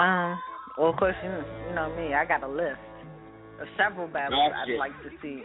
Um. 0.00 0.40
Well, 0.78 0.88
of 0.88 0.96
course, 0.96 1.14
you 1.22 1.28
know, 1.28 1.44
you 1.68 1.74
know 1.76 1.92
me. 1.94 2.14
I 2.14 2.24
got 2.24 2.42
a 2.42 2.48
list 2.48 2.80
of 3.60 3.68
several 3.76 4.08
battles. 4.08 4.40
I'd 4.40 4.78
like 4.80 4.96
to 5.04 5.10
see. 5.20 5.44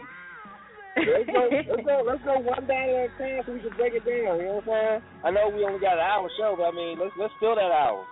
let's 0.96 1.28
go, 1.28 1.48
let's 1.52 1.84
go, 1.84 2.02
let's 2.08 2.24
go 2.24 2.40
one 2.40 2.64
battle 2.64 2.96
at 3.04 3.12
a 3.12 3.18
time 3.20 3.42
so 3.44 3.52
we 3.52 3.60
can 3.60 3.76
break 3.76 3.92
it 3.92 4.08
down. 4.08 4.40
You 4.40 4.48
know 4.48 4.64
what 4.64 4.72
I'm 4.72 4.72
saying? 4.72 5.02
I 5.24 5.30
know 5.30 5.52
we 5.54 5.62
only 5.68 5.78
got 5.78 6.00
an 6.00 6.08
hour 6.08 6.30
show, 6.40 6.56
but 6.56 6.64
I 6.64 6.72
mean, 6.72 6.96
let's 6.98 7.12
let's 7.20 7.34
fill 7.38 7.54
that 7.60 7.68
hour. 7.68 8.08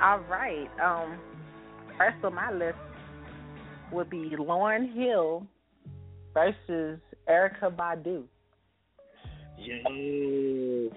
All 0.00 0.24
right. 0.24 0.72
Um. 0.80 1.20
First 1.98 2.24
on 2.24 2.34
my 2.34 2.50
list 2.50 2.80
would 3.92 4.10
be 4.10 4.34
Lauryn 4.38 4.94
Hill 4.94 5.46
versus 6.34 7.00
Erykah 7.28 7.74
Badu. 7.76 8.24
Yo, 9.58 10.90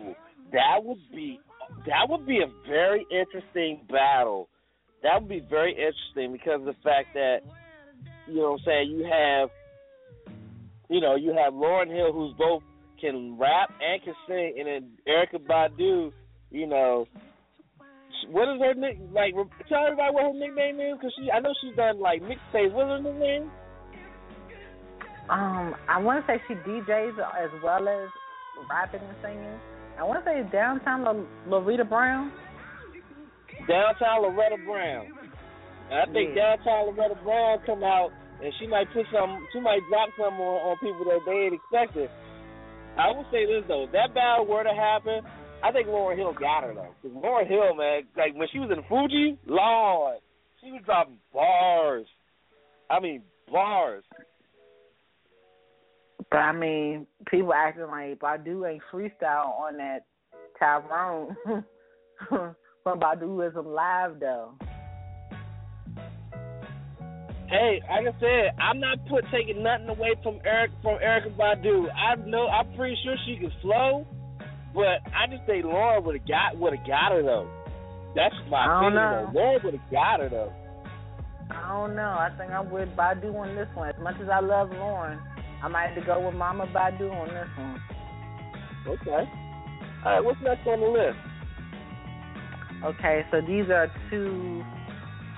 that 0.52 0.84
would 0.84 1.00
be 1.14 1.40
that 1.86 2.08
would 2.08 2.26
be 2.26 2.40
a 2.40 2.68
very 2.68 3.06
interesting 3.12 3.82
battle. 3.90 4.48
That 5.02 5.20
would 5.20 5.30
be 5.30 5.46
very 5.50 5.72
interesting 5.72 6.32
because 6.32 6.62
of 6.62 6.66
the 6.66 6.76
fact 6.84 7.14
that 7.14 7.40
you 8.28 8.36
know 8.36 8.52
what 8.52 8.62
I'm 8.62 8.66
saying 8.66 8.90
you 8.92 9.04
have 9.04 9.50
you 10.90 11.02
know 11.02 11.16
you 11.16 11.34
have 11.34 11.54
Lauryn 11.54 11.94
Hill 11.94 12.14
who's 12.14 12.34
both 12.38 12.64
can 13.04 13.38
rap 13.38 13.70
and 13.82 14.02
can 14.02 14.14
sing, 14.28 14.56
and 14.58 14.68
then 14.68 14.92
Erykah 15.08 15.46
Badu, 15.46 16.12
you 16.50 16.68
know. 16.68 17.06
What 18.30 18.50
is 18.54 18.62
her 18.62 18.74
nick? 18.74 18.98
Like, 19.14 19.34
tell 19.70 19.86
everybody 19.86 20.14
what 20.14 20.24
her 20.24 20.34
nickname 20.34 20.80
is, 20.80 20.98
because 20.98 21.14
she, 21.18 21.32
I 21.32 21.40
know 21.40 21.54
she's 21.62 21.76
done 21.76 22.00
like 22.00 22.22
mixtapes. 22.22 22.72
What's 22.74 22.90
her 22.90 23.02
nickname? 23.02 23.52
Um, 25.30 25.74
I 25.88 26.00
want 26.00 26.20
to 26.20 26.28
say 26.28 26.42
she 26.48 26.56
DJs 26.68 27.16
as 27.16 27.52
well 27.64 27.88
as 27.88 28.10
rapping 28.70 29.02
and 29.02 29.18
singing. 29.24 29.60
I 29.98 30.04
want 30.04 30.24
to 30.24 30.26
say 30.30 30.44
downtown 30.52 31.04
La- 31.04 31.26
Loretta 31.48 31.86
Brown. 31.86 32.32
Downtown 33.68 34.24
Loretta 34.24 34.58
Brown. 34.66 35.08
And 35.90 36.00
I 36.02 36.06
think 36.12 36.36
Yeah. 36.36 36.58
Downtown 36.58 36.92
Loretta 36.92 37.16
Brown 37.24 37.60
come 37.66 37.84
out 37.84 38.12
and 38.44 38.52
she 38.60 38.68
might 38.68 38.92
put 38.92 39.06
some, 39.14 39.48
she 39.54 39.60
might 39.62 39.80
drop 39.88 40.10
some 40.18 40.36
on, 40.42 40.56
on 40.72 40.78
people 40.80 41.06
that 41.06 41.24
they 41.26 41.48
ain't 41.48 41.54
expected. 41.56 42.10
I 42.98 43.10
will 43.12 43.26
say 43.32 43.46
this 43.46 43.64
though, 43.68 43.86
if 43.86 43.92
that 43.94 44.14
battle 44.14 44.46
were 44.46 44.64
to 44.64 44.74
happen, 44.76 45.24
I 45.64 45.72
think 45.72 45.88
Lauryn 45.88 46.18
Hill 46.18 46.36
got 46.38 46.64
her 46.64 46.74
though. 46.74 46.94
Because 47.02 47.18
Lauryn 47.18 47.48
Hill, 47.48 47.76
man, 47.76 48.02
like 48.18 48.36
when 48.36 48.48
she 48.52 48.60
was 48.60 48.70
in 48.70 48.84
Fugees, 48.84 49.38
Lord, 49.48 50.20
she 50.62 50.72
was 50.72 50.82
dropping 50.86 51.18
bars. 51.34 52.06
I 52.90 53.00
mean 53.00 53.24
bars. 53.52 54.04
But 56.30 56.38
I 56.38 56.52
mean, 56.52 57.08
people 57.30 57.54
acting 57.54 57.88
like 57.88 58.20
Badu 58.20 58.70
ain't 58.70 58.84
freestyle 58.92 59.58
on 59.60 59.78
that 59.78 60.06
Tyrone 60.60 61.36
from 62.30 63.00
Baduizm 63.00 63.66
Live 63.66 64.20
though. 64.20 64.54
Hey, 67.48 67.82
like 67.88 68.16
I 68.16 68.20
said, 68.20 68.60
I'm 68.60 68.80
not 68.80 68.98
put 69.08 69.24
taking 69.32 69.62
nothing 69.62 69.88
away 69.88 70.16
from 70.24 70.40
Eric 70.44 70.72
from 70.82 70.98
Erykah 70.98 71.38
Badu. 71.38 71.86
I 71.94 72.16
know 72.28 72.48
I'm 72.48 72.76
pretty 72.76 72.98
sure 73.04 73.16
she 73.26 73.38
can 73.38 73.52
flow. 73.62 74.08
But 74.74 75.06
I 75.14 75.28
just 75.30 75.46
think 75.46 75.66
Lauryn 75.66 76.04
would 76.04 76.20
have 76.20 76.28
got 76.28 76.58
would 76.58 76.76
have 76.76 76.88
got 76.88 77.12
her 77.12 77.22
though. 77.22 77.50
That's 78.16 78.36
my 78.50 78.66
opinion. 78.66 78.96
know. 78.96 79.30
Though. 79.34 79.40
Lauryn 79.40 79.64
would 79.64 79.74
have 79.76 79.92
got 79.92 80.20
her 80.20 80.30
though. 80.30 80.54
I 81.52 81.68
don't 81.70 81.96
know. 81.96 82.16
I 82.18 82.30
think 82.38 82.52
I'm 82.52 82.72
with 82.72 82.90
Badu 82.98 83.36
on 83.36 83.56
this 83.56 83.68
one. 83.76 83.90
As 83.90 84.02
much 84.02 84.16
as 84.22 84.30
I 84.30 84.40
love 84.40 84.70
Lauryn, 84.70 85.20
I 85.62 85.68
might 85.68 85.88
have 85.88 85.96
to 85.96 86.06
go 86.06 86.26
with 86.26 86.36
Mama 86.36 86.66
Badu 86.68 87.12
on 87.12 87.28
this 87.28 87.48
one. 87.58 87.82
Okay. 88.88 89.30
All 90.06 90.12
right. 90.12 90.24
What's 90.24 90.40
next 90.44 90.66
on 90.68 90.80
the 90.80 90.88
list? 90.88 91.18
Okay, 92.84 93.24
so 93.32 93.40
these 93.40 93.70
are 93.70 93.88
two 94.10 94.62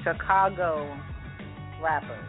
Chicago 0.04 0.88
rappers. 1.82 2.26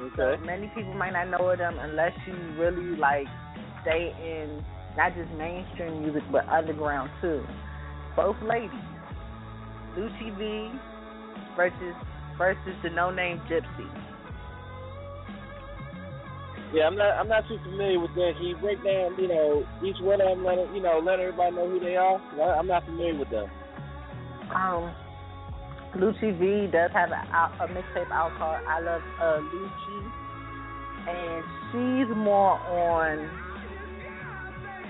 Okay. 0.00 0.36
So 0.38 0.46
many 0.46 0.70
people 0.74 0.94
might 0.94 1.12
not 1.12 1.28
know 1.28 1.48
of 1.48 1.58
them 1.58 1.76
unless 1.80 2.12
you 2.26 2.34
really 2.56 2.96
like 2.96 3.26
stay 3.82 4.14
in 4.22 4.62
not 4.98 5.14
just 5.14 5.30
mainstream 5.38 6.02
music 6.02 6.24
but 6.30 6.42
underground 6.50 7.08
too. 7.22 7.46
Both 8.16 8.36
ladies, 8.42 8.70
Lucci 9.96 10.34
V 10.36 10.74
versus 11.56 11.94
versus 12.36 12.74
the 12.82 12.90
No 12.90 13.10
Name 13.10 13.40
Gypsy. 13.48 13.86
Yeah, 16.74 16.84
I'm 16.86 16.96
not. 16.96 17.14
I'm 17.16 17.28
not 17.28 17.46
too 17.48 17.58
familiar 17.62 17.98
with 17.98 18.12
that. 18.14 18.32
Can 18.36 18.44
you 18.46 18.56
break 18.58 18.82
down, 18.84 19.16
you 19.18 19.28
know, 19.28 19.64
each 19.86 19.96
one 20.02 20.20
of 20.20 20.28
them? 20.28 20.44
Let 20.44 20.58
it- 20.58 20.70
you 20.74 20.82
know, 20.82 20.98
let 20.98 21.18
everybody 21.18 21.54
know 21.56 21.68
who 21.70 21.80
they 21.80 21.96
are. 21.96 22.20
I'm 22.58 22.66
not 22.66 22.84
familiar 22.84 23.16
with 23.18 23.30
them. 23.30 23.48
Um, 24.54 24.92
Lucci 25.96 26.36
V 26.38 26.70
does 26.70 26.90
have 26.92 27.10
a, 27.10 27.64
a 27.64 27.68
mixtape 27.68 28.10
out 28.12 28.36
called 28.36 28.60
I 28.68 28.80
Love 28.80 29.02
uh, 29.18 29.40
Lucci, 29.48 30.12
and 31.08 31.44
she's 31.72 32.14
more 32.16 32.60
on 32.60 33.30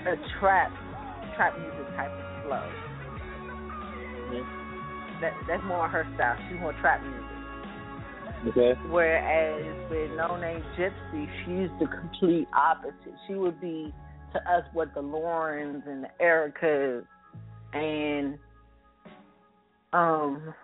a 0.07 0.17
trap 0.39 0.73
trap 1.37 1.59
music 1.59 1.87
type 1.97 2.11
of 2.11 2.45
flow. 2.45 2.71
That 5.21 5.33
that's 5.47 5.65
more 5.65 5.89
her 5.89 6.07
style. 6.15 6.37
She's 6.49 6.61
more 6.61 6.73
trap 6.81 7.03
music. 7.03 7.39
Okay. 8.49 8.81
Whereas 8.89 9.91
with 9.91 10.11
No 10.17 10.37
Name 10.37 10.63
Gypsy, 10.79 11.27
she's 11.45 11.71
the 11.81 11.87
complete 11.87 12.47
opposite. 12.57 13.15
She 13.27 13.35
would 13.35 13.61
be 13.61 13.93
to 14.33 14.39
us 14.51 14.63
what 14.73 14.95
the 14.95 15.01
Lauryns 15.01 15.83
and 15.87 16.05
the 16.05 16.11
Ericas 16.23 17.05
and 17.73 18.39
um 19.93 20.55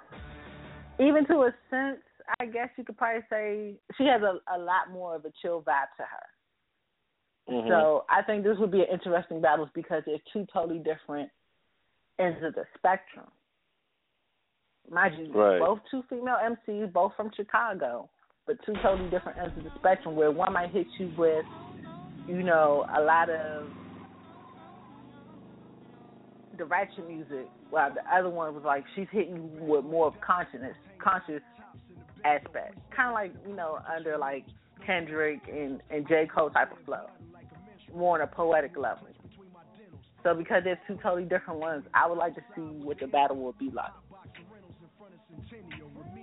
even 1.01 1.27
to 1.27 1.35
a 1.35 1.55
sense, 1.71 1.99
I 2.41 2.47
guess 2.47 2.69
you 2.77 2.85
could 2.85 2.97
probably 2.97 3.23
say 3.29 3.75
she 3.99 4.05
has 4.05 4.23
a, 4.23 4.39
a 4.55 4.59
lot 4.59 4.93
more 4.93 5.17
of 5.17 5.25
a 5.25 5.33
chill 5.43 5.61
vibe 5.61 5.91
to 5.97 6.03
her. 6.03 6.27
Mhm. 7.49 7.69
So 7.69 8.05
I 8.09 8.23
think 8.23 8.45
this 8.45 8.59
would 8.59 8.71
be 8.71 8.83
an 8.83 8.89
interesting 8.89 9.41
battle 9.41 9.69
because 9.75 10.03
they're 10.07 10.19
two 10.33 10.47
totally 10.53 10.79
different 10.79 11.31
ends 12.19 12.43
of 12.43 12.55
the 12.55 12.65
spectrum. 12.77 13.31
Mind 14.89 15.15
you, 15.19 15.33
Right. 15.33 15.59
both 15.59 15.81
two 15.91 16.03
female 16.05 16.37
MCs, 16.37 16.89
both 16.93 17.15
from 17.15 17.31
Chicago, 17.33 18.09
but 18.47 18.61
two 18.63 18.75
totally 18.77 19.09
different 19.11 19.39
ends 19.39 19.57
of 19.57 19.65
the 19.65 19.71
spectrum. 19.79 20.15
Where 20.17 20.31
one 20.31 20.53
might 20.53 20.71
hit 20.71 20.87
you 20.99 21.09
with, 21.17 21.47
you 22.27 22.43
know, 22.43 22.87
a 22.95 23.01
lot 23.01 23.29
of 23.31 23.71
the 26.57 26.65
ratchet 26.65 27.07
music, 27.09 27.49
while 27.71 27.93
the 27.93 28.15
other 28.15 28.29
one 28.31 28.55
was 28.55 28.65
like 28.65 28.87
she's 28.95 29.09
hitting 29.11 29.37
you 29.55 29.65
with 29.65 29.85
more 29.85 30.07
of 30.07 30.21
consciousness, 30.21 30.77
conscious 30.99 31.43
aspect, 32.25 32.77
kind 32.91 33.09
of 33.09 33.15
like 33.15 33.33
you 33.47 33.55
know 33.55 33.81
under 33.93 34.17
like 34.17 34.45
Kendrick 34.87 35.41
and 35.49 35.83
and 35.91 36.07
J 36.07 36.27
Cole 36.27 36.51
type 36.51 36.71
of 36.73 36.79
flow, 36.85 37.11
more 37.95 38.21
on 38.21 38.23
a 38.23 38.27
poetic 38.27 38.77
level. 38.77 39.07
So 40.23 40.35
because 40.35 40.63
there's 40.65 40.79
two 40.89 40.99
totally 41.03 41.25
different 41.25 41.61
ones, 41.61 41.85
I 41.93 42.09
would 42.09 42.19
like 42.19 42.35
to 42.35 42.41
see 42.57 42.63
what 42.63 42.99
the 42.99 43.07
battle 43.07 43.37
would 43.45 43.59
be 43.59 43.71
like. 43.71 43.93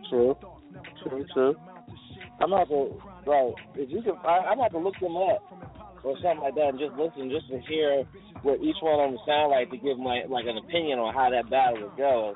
True. 0.09 0.35
True. 1.03 1.25
True. 1.33 1.55
I'm 2.41 2.51
about 2.51 2.69
to 2.69 3.01
right. 3.27 3.53
If 3.75 3.89
you 3.91 4.01
can, 4.01 4.13
I, 4.25 4.49
I'm 4.49 4.59
about 4.59 4.71
to 4.71 4.79
look 4.79 4.95
them 4.99 5.15
up 5.15 5.45
or 6.03 6.17
something 6.17 6.41
like 6.41 6.55
that, 6.55 6.73
and 6.73 6.79
just 6.79 6.97
listen, 6.97 7.29
just 7.29 7.47
to 7.49 7.61
hear 7.69 8.03
what 8.41 8.59
each 8.61 8.75
one 8.81 8.99
of 8.99 9.11
them 9.11 9.19
sound 9.27 9.51
like 9.51 9.69
to 9.69 9.77
give 9.77 9.99
my 9.99 10.23
like 10.27 10.45
an 10.49 10.57
opinion 10.57 10.97
on 10.97 11.13
how 11.13 11.29
that 11.29 11.49
battle 11.49 11.85
would 11.85 11.97
go. 11.97 12.35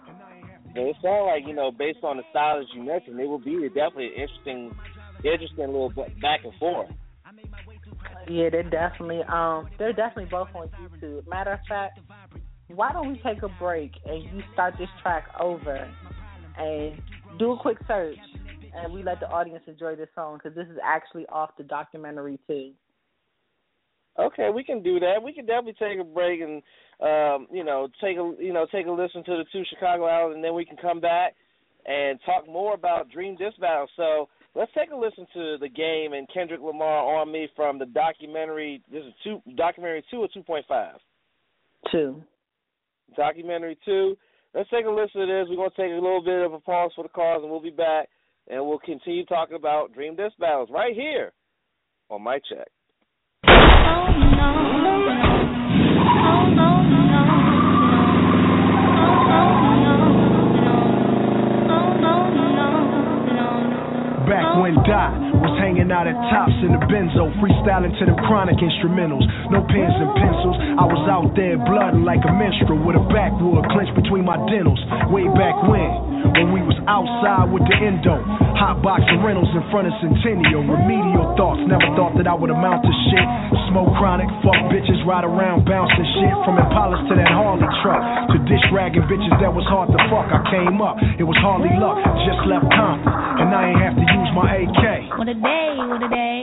But 0.74 0.84
it 0.84 0.95
sounds 1.02 1.26
like 1.26 1.48
you 1.48 1.56
know, 1.56 1.71
based 1.71 2.04
on 2.04 2.17
the 2.17 2.24
style 2.30 2.60
that 2.60 2.69
you 2.76 2.84
mentioned, 2.84 3.19
it 3.19 3.26
will 3.26 3.41
be 3.41 3.65
definitely 3.74 4.13
an 4.13 4.30
interesting, 4.30 4.71
interesting 5.24 5.67
little 5.74 5.89
back 6.21 6.45
and 6.45 6.54
forth. 6.60 6.89
Yeah, 8.28 8.50
they're 8.50 8.64
definitely 8.64 9.22
um 9.24 9.68
they're 9.78 9.94
definitely 9.94 10.26
both 10.26 10.50
on 10.56 10.70
YouTube. 10.80 11.28
Matter 11.28 11.54
of 11.54 11.60
fact, 11.68 12.00
why 12.68 12.92
don't 12.92 13.08
we 13.08 13.18
take 13.18 13.44
a 13.44 13.50
break 13.50 13.92
and 14.06 14.24
you 14.24 14.44
start 14.54 14.76
this 14.80 14.90
track 15.02 15.26
over 15.40 15.88
and 16.58 17.02
do 17.38 17.52
a 17.52 17.58
quick 17.58 17.78
search 17.88 18.18
and 18.76 18.92
we 18.92 19.04
let 19.04 19.20
the 19.20 19.30
audience 19.30 19.64
enjoy 19.68 19.96
this 19.96 20.10
song 20.16 20.38
because 20.38 20.56
this 20.56 20.68
is 20.68 20.78
actually 20.84 21.26
off 21.28 21.52
the 21.58 21.64
documentary 21.64 22.40
too. 22.48 22.72
Okay, 24.18 24.50
we 24.54 24.64
can 24.64 24.82
do 24.82 25.00
that. 25.00 25.22
We 25.22 25.34
can 25.34 25.46
definitely 25.46 25.76
take 25.80 26.00
a 26.00 26.04
break 26.04 26.40
and 26.42 26.62
um, 27.02 27.48
you 27.52 27.64
know 27.64 27.90
take 28.02 28.18
a 28.18 28.34
you 28.40 28.54
know 28.54 28.66
take 28.72 28.88
a 28.88 28.92
listen 28.92 29.24
to 29.26 29.38
the 29.38 29.46
two 29.52 29.64
Chicago 29.70 30.08
albums, 30.08 30.36
and 30.36 30.44
then 30.44 30.54
we 30.54 30.66
can 30.66 30.78
come 30.78 31.00
back 31.00 31.36
and 31.86 32.20
talk 32.26 32.48
more 32.48 32.74
about 32.74 33.10
Dream 33.12 33.38
Battle. 33.60 33.88
So 33.96 34.30
let's 34.56 34.72
take 34.74 34.91
a 34.91 34.96
listen 34.96 35.28
to 35.34 35.58
the 35.60 35.70
game 35.70 36.13
and 36.13 36.28
Kendrick 36.34 36.62
Lamar 36.62 37.18
on 37.18 37.32
me 37.32 37.48
from 37.56 37.78
the 37.78 37.86
documentary. 37.86 38.82
This 38.91 39.04
is 39.04 39.13
two 39.24 39.41
documentary 39.56 40.04
two 40.10 40.18
or 40.18 40.28
two 40.34 40.44
point 40.44 40.65
five. 40.68 40.96
Two. 41.91 42.24
Documentary 43.15 43.78
two. 43.86 44.18
Let's 44.54 44.70
take 44.70 44.86
a 44.86 44.89
listen 44.89 45.22
to 45.22 45.28
this. 45.28 45.48
We're 45.50 45.58
gonna 45.58 45.70
take 45.72 45.91
a 45.91 46.02
little 46.02 46.24
bit 46.24 46.46
of 46.46 46.54
a 46.54 46.60
pause 46.60 46.91
for 46.96 47.04
the 47.04 47.10
cause, 47.10 47.41
and 47.41 47.52
we'll 47.52 47.62
be 47.62 47.70
back, 47.70 48.08
and 48.48 48.65
we'll 48.65 48.80
continue 48.80 49.26
talking 49.26 49.58
about 49.58 49.94
Dream 49.94 50.15
Diss 50.15 50.32
Battles 50.39 50.70
right 50.72 50.96
here 50.96 51.34
on 52.10 52.24
Mic 52.24 52.44
Check. 52.50 52.68
Oh, 53.48 53.52
back 53.52 54.56
when 55.06 56.60
oh, 56.60 56.64
Was 64.78 65.58
hanging 65.86 65.93
out 65.93 66.08
at 66.10 66.17
Tops 66.34 66.58
in 66.65 66.74
the 66.74 66.82
Benzo, 66.89 67.30
freestyling 67.38 67.93
to 68.00 68.06
them 68.06 68.17
chronic 68.26 68.58
instrumentals. 68.58 69.26
No 69.54 69.62
pens 69.69 69.93
and 69.93 70.10
pencils. 70.17 70.58
I 70.82 70.86
was 70.86 71.04
out 71.06 71.30
there 71.38 71.58
blooding 71.62 72.02
like 72.02 72.26
a 72.26 72.34
minstrel 72.34 72.82
with 72.82 72.98
a 72.98 73.06
backwood 73.13 73.65
clenched 73.69 73.93
between 73.93 74.26
my 74.26 74.38
dentals. 74.50 74.82
Way 75.13 75.30
back 75.38 75.54
when, 75.69 75.89
when 76.41 76.48
we 76.54 76.62
was 76.65 76.78
outside 76.89 77.54
with 77.54 77.62
the 77.69 77.76
endo. 77.78 78.17
Hot 78.58 78.82
boxing 78.82 79.21
rentals 79.21 79.50
in 79.54 79.62
front 79.69 79.86
of 79.86 79.93
Centennial. 80.02 80.65
Remedial 80.65 81.38
thoughts, 81.38 81.62
never 81.69 81.86
thought 81.93 82.17
that 82.17 82.26
I 82.26 82.34
would 82.34 82.50
amount 82.50 82.82
to 82.82 82.93
shit. 83.12 83.28
Smoke 83.69 83.93
chronic, 84.00 84.32
fuck 84.41 84.58
bitches, 84.71 84.98
ride 85.06 85.28
around 85.28 85.67
bouncing 85.69 86.08
shit. 86.17 86.34
From 86.48 86.58
Impalas 86.58 87.04
to 87.12 87.13
that 87.13 87.30
Harley 87.30 87.67
truck. 87.84 88.02
To 88.34 88.38
dish 88.50 88.63
ragging 88.74 89.06
bitches 89.06 89.36
that 89.43 89.52
was 89.54 89.67
hard 89.69 89.91
to 89.93 90.00
fuck. 90.10 90.32
I 90.32 90.41
came 90.50 90.82
up, 90.82 90.98
it 91.19 91.28
was 91.28 91.38
hardly 91.43 91.71
luck. 91.78 92.00
Just 92.26 92.41
left 92.48 92.65
Compton, 92.74 93.12
and 93.12 93.54
I 93.54 93.76
ain't 93.76 93.82
have 93.84 93.95
to 94.00 94.06
use 94.08 94.30
my 94.34 94.48
AK. 94.65 95.19
What 95.19 95.28
a 95.28 95.36
day, 95.36 95.75
a. 95.80 96.40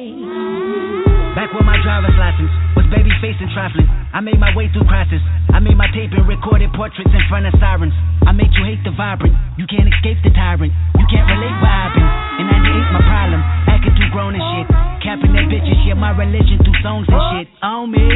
Back 1.32 1.48
when 1.56 1.64
my 1.64 1.80
driver's 1.80 2.12
license 2.20 2.52
was 2.76 2.84
baby 2.92 3.08
facing 3.24 3.48
trifling. 3.56 3.88
I 4.12 4.20
made 4.20 4.36
my 4.36 4.52
way 4.52 4.68
through 4.68 4.84
crisis. 4.84 5.20
I 5.48 5.60
made 5.64 5.76
my 5.76 5.88
tape 5.96 6.12
and 6.12 6.28
recorded 6.28 6.68
portraits 6.76 7.08
in 7.08 7.24
front 7.32 7.48
of 7.48 7.56
sirens. 7.56 7.96
I 8.28 8.32
made 8.36 8.52
you 8.52 8.64
hate 8.68 8.84
the 8.84 8.92
vibrant. 8.92 9.32
You 9.56 9.64
can't 9.64 9.88
escape 9.88 10.20
the 10.20 10.32
tyrant. 10.36 10.72
You 11.00 11.06
can't 11.08 11.24
relate 11.24 11.56
what 11.64 11.72
happened. 11.72 12.10
In 12.40 12.44
98, 12.52 12.92
my 12.92 13.02
problem. 13.08 13.40
Acting 13.72 13.96
too 13.96 14.08
grown 14.12 14.36
and 14.36 14.44
shit. 14.52 14.66
Capping 15.00 15.32
that 15.32 15.48
bitches, 15.48 15.80
yeah, 15.88 15.96
my 15.96 16.12
religion 16.12 16.60
through 16.60 16.78
songs 16.84 17.08
and 17.08 17.22
shit. 17.32 17.48
On 17.64 17.88
me, 17.88 18.06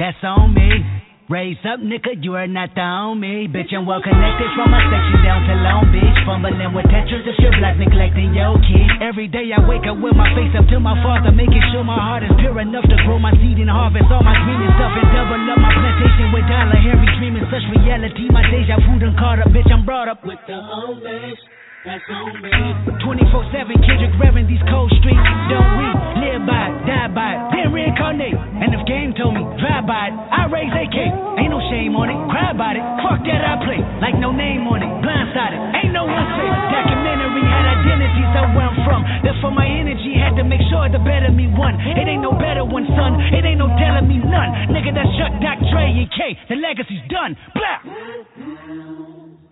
that's 0.00 0.20
on 0.24 0.56
me. 0.56 1.05
Raise 1.26 1.58
up, 1.66 1.82
nigga, 1.82 2.14
you 2.22 2.38
are 2.38 2.46
not 2.46 2.70
the 2.78 2.86
homie. 2.86 3.50
Bitch, 3.50 3.74
I'm 3.74 3.82
well 3.82 3.98
connected 3.98 4.46
from 4.54 4.70
my 4.70 4.78
section 4.78 5.26
down 5.26 5.42
to 5.42 5.58
Long 5.58 5.90
Beach. 5.90 6.18
Fumbling 6.22 6.70
with 6.70 6.86
Tetris 6.86 7.26
and 7.26 7.34
strip 7.34 7.58
like 7.58 7.74
neglecting 7.82 8.30
your 8.30 8.54
kids. 8.62 9.02
Every 9.02 9.26
day 9.26 9.50
I 9.50 9.58
wake 9.66 9.90
up 9.90 9.98
with 9.98 10.14
my 10.14 10.30
face 10.38 10.54
up 10.54 10.70
to 10.70 10.78
my 10.78 10.94
father, 11.02 11.34
making 11.34 11.66
sure 11.74 11.82
my 11.82 11.98
heart 11.98 12.22
is 12.22 12.30
pure 12.38 12.54
enough 12.62 12.86
to 12.86 12.94
grow 13.02 13.18
my 13.18 13.34
seed 13.42 13.58
and 13.58 13.66
harvest 13.66 14.06
all 14.06 14.22
my 14.22 14.38
dreaming 14.38 14.70
stuff 14.78 14.94
and 14.94 15.08
double 15.10 15.42
up 15.50 15.58
my 15.58 15.74
plantation 15.74 16.30
with 16.30 16.46
dollar 16.46 16.78
hairy 16.78 17.10
dreaming 17.18 17.46
such 17.50 17.66
reality. 17.74 18.30
My 18.30 18.46
deja 18.46 18.78
vu 18.86 18.94
done 19.02 19.18
caught 19.18 19.42
up, 19.42 19.50
bitch, 19.50 19.66
I'm 19.66 19.82
brought 19.82 20.06
up 20.06 20.22
with 20.22 20.38
the 20.46 20.54
homies. 20.54 21.42
That's 21.86 22.02
on 22.10 22.42
me. 22.42 22.50
24 22.98 23.46
7 23.54 23.70
Kendrick 23.86 24.10
revving 24.18 24.50
these 24.50 24.58
cold 24.66 24.90
streets. 24.98 25.22
Don't 25.46 25.70
we 25.78 25.86
live 26.18 26.42
by 26.42 26.66
it, 26.66 26.74
die 26.82 27.06
by 27.14 27.30
it, 27.30 27.40
then 27.54 27.70
reincarnate. 27.70 28.34
And 28.34 28.74
if 28.74 28.82
game 28.90 29.14
told 29.14 29.38
me, 29.38 29.46
drive 29.62 29.86
by 29.86 30.10
it, 30.10 30.14
I 30.34 30.50
raise 30.50 30.66
AK. 30.66 30.98
Ain't 31.38 31.54
no 31.54 31.62
shame 31.70 31.94
on 31.94 32.10
it, 32.10 32.18
cry 32.26 32.50
about 32.50 32.74
it. 32.74 32.82
Fuck 33.06 33.22
that, 33.30 33.38
I 33.38 33.62
play. 33.62 33.78
Like 34.02 34.18
no 34.18 34.34
name 34.34 34.66
on 34.66 34.82
it, 34.82 34.90
blindsided. 34.98 35.62
Ain't 35.78 35.94
no 35.94 36.10
one 36.10 36.26
safe. 36.34 36.58
Documentary 36.74 37.46
had 37.46 37.64
identity, 37.78 38.22
so 38.34 38.40
where 38.58 38.66
I'm 38.66 38.78
from. 38.82 39.06
Therefore, 39.22 39.54
my 39.54 39.70
energy 39.70 40.18
had 40.18 40.34
to 40.34 40.44
make 40.44 40.66
sure 40.66 40.90
the 40.90 40.98
better 41.06 41.30
me 41.30 41.46
won. 41.54 41.78
It 41.78 42.02
ain't 42.02 42.18
no 42.18 42.34
better 42.34 42.66
one, 42.66 42.90
son. 42.98 43.14
It 43.30 43.46
ain't 43.46 43.62
no 43.62 43.70
telling 43.78 44.10
me 44.10 44.18
none. 44.18 44.74
Nigga, 44.74 44.90
that 44.90 45.06
Chuck, 45.22 45.38
Doc, 45.38 45.62
Dre, 45.70 45.86
and 45.86 46.10
K. 46.10 46.34
The 46.50 46.58
legacy's 46.58 47.06
done. 47.06 47.38
Blah. 47.54 47.78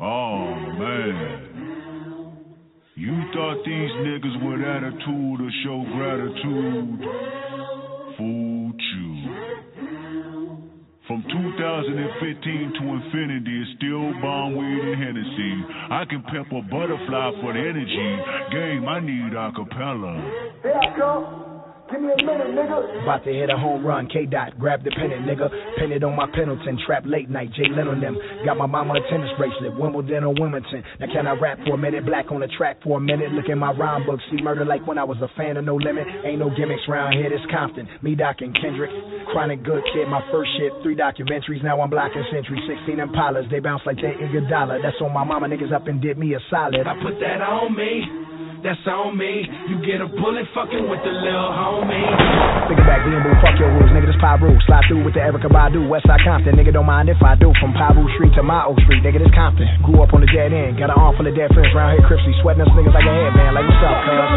Oh 0.02 0.50
man. 0.82 1.53
You 2.96 3.10
thought 3.34 3.58
these 3.66 3.90
niggas 4.06 4.38
with 4.46 4.62
attitude 4.62 5.38
to 5.42 5.50
show 5.64 5.82
gratitude? 5.96 7.00
Fooled 8.16 8.80
you. 8.80 9.14
From 11.08 11.24
2015 11.26 12.72
to 12.78 12.82
infinity, 12.94 13.62
it's 13.62 13.70
still 13.78 14.12
bomb 14.22 14.54
weed 14.54 14.78
and 14.78 15.02
Hennessy. 15.02 15.54
I 15.90 16.04
can 16.08 16.22
pepper 16.22 16.62
butterfly 16.70 17.32
for 17.42 17.52
the 17.52 17.58
energy. 17.58 18.10
Game, 18.52 18.86
I 18.88 19.00
need 19.00 19.32
acapella. 19.34 20.62
Here 20.62 20.78
I 20.78 20.96
come. 20.96 21.53
Give 21.90 22.00
me 22.00 22.08
a 22.16 22.24
minute, 22.24 22.48
nigga. 22.56 23.04
About 23.04 23.24
to 23.24 23.32
hit 23.32 23.50
a 23.52 23.58
home 23.60 23.84
run, 23.84 24.08
K 24.08 24.24
Dot, 24.24 24.58
grab 24.58 24.82
the 24.84 24.90
pennant, 24.96 25.28
nigga. 25.28 25.52
Pin 25.76 25.92
it 25.92 26.02
on 26.02 26.16
my 26.16 26.24
Pendleton, 26.32 26.80
trap 26.86 27.04
late 27.04 27.28
night, 27.28 27.52
Jay 27.52 27.68
Leno 27.68 27.92
them. 28.00 28.16
Got 28.44 28.56
my 28.56 28.64
mama 28.64 28.94
a 28.96 29.00
tennis 29.12 29.28
bracelet, 29.36 29.76
Wimbledon 29.76 30.24
or 30.24 30.32
Wilmington. 30.32 30.82
Now 30.98 31.12
can 31.12 31.26
I 31.26 31.36
rap 31.36 31.58
for 31.66 31.74
a 31.74 31.78
minute, 31.78 32.06
black 32.06 32.32
on 32.32 32.40
the 32.40 32.48
track 32.56 32.80
for 32.82 32.96
a 32.96 33.00
minute? 33.00 33.32
Look 33.32 33.52
at 33.52 33.58
my 33.60 33.72
rhyme 33.76 34.06
book, 34.06 34.18
see 34.30 34.40
murder 34.40 34.64
like 34.64 34.86
when 34.86 34.96
I 34.96 35.04
was 35.04 35.18
a 35.20 35.28
fan 35.36 35.58
of 35.58 35.64
No 35.66 35.76
Limit. 35.76 36.08
Ain't 36.24 36.38
no 36.40 36.48
gimmicks 36.56 36.88
round 36.88 37.20
here, 37.20 37.28
this 37.28 37.44
Compton. 37.52 37.86
Me, 38.00 38.14
Doc, 38.14 38.40
and 38.40 38.56
Kendrick. 38.56 38.90
Chronic 39.28 39.62
good 39.62 39.84
kid, 39.92 40.08
my 40.08 40.24
first 40.32 40.50
shit, 40.56 40.72
three 40.82 40.96
documentaries. 40.96 41.62
Now 41.62 41.82
I'm 41.82 41.90
blocking 41.90 42.24
century, 42.32 42.64
16 42.64 42.96
Impalas. 42.96 43.50
They 43.50 43.60
bounce 43.60 43.82
like 43.84 43.96
they 43.96 44.16
Iguodala. 44.24 44.80
That's 44.80 44.96
on 45.04 45.12
my 45.12 45.24
mama, 45.24 45.48
niggas 45.48 45.72
up 45.72 45.86
and 45.86 46.00
did 46.00 46.16
me 46.16 46.32
a 46.32 46.40
solid. 46.48 46.88
I 46.88 46.96
put 47.04 47.20
that 47.20 47.44
on 47.44 47.76
me. 47.76 48.33
That's 48.64 48.80
on 48.88 49.12
me. 49.20 49.44
You 49.68 49.76
get 49.84 50.00
a 50.00 50.08
bullet 50.08 50.48
fucking 50.56 50.88
with 50.88 51.04
the 51.04 51.12
little 51.12 51.52
homie. 51.52 52.00
Think 52.64 52.80
back, 52.88 53.04
being 53.04 53.20
boo, 53.20 53.36
fuck 53.44 53.60
your 53.60 53.68
rules, 53.76 53.92
nigga. 53.92 54.08
This 54.08 54.16
Piru. 54.16 54.56
Slide 54.64 54.88
through 54.88 55.04
with 55.04 55.12
the 55.12 55.20
Erykah 55.20 55.52
Badu, 55.52 55.84
Westside 55.84 56.24
Compton. 56.24 56.56
Nigga, 56.56 56.72
don't 56.72 56.88
mind 56.88 57.12
if 57.12 57.20
I 57.20 57.36
do. 57.36 57.52
From 57.60 57.76
Piru 57.76 58.08
Street 58.16 58.32
to 58.40 58.42
my 58.42 58.64
Street, 58.88 59.04
nigga, 59.04 59.20
this 59.20 59.28
Compton. 59.36 59.68
Grew 59.84 60.00
up 60.00 60.16
on 60.16 60.24
the 60.24 60.30
dead 60.32 60.56
end. 60.56 60.80
Got 60.80 60.88
an 60.88 60.96
arm 60.96 61.12
full 61.12 61.28
of 61.28 61.36
dead 61.36 61.52
friends 61.52 61.76
round 61.76 62.00
here, 62.00 62.08
Cripsy. 62.08 62.32
Sweating 62.40 62.64
us 62.64 62.72
niggas 62.72 62.96
like 62.96 63.04
a 63.04 63.12
headband. 63.12 63.52
Like, 63.52 63.68
what's 63.68 63.84
up, 63.84 64.00
cuz? 64.00 64.32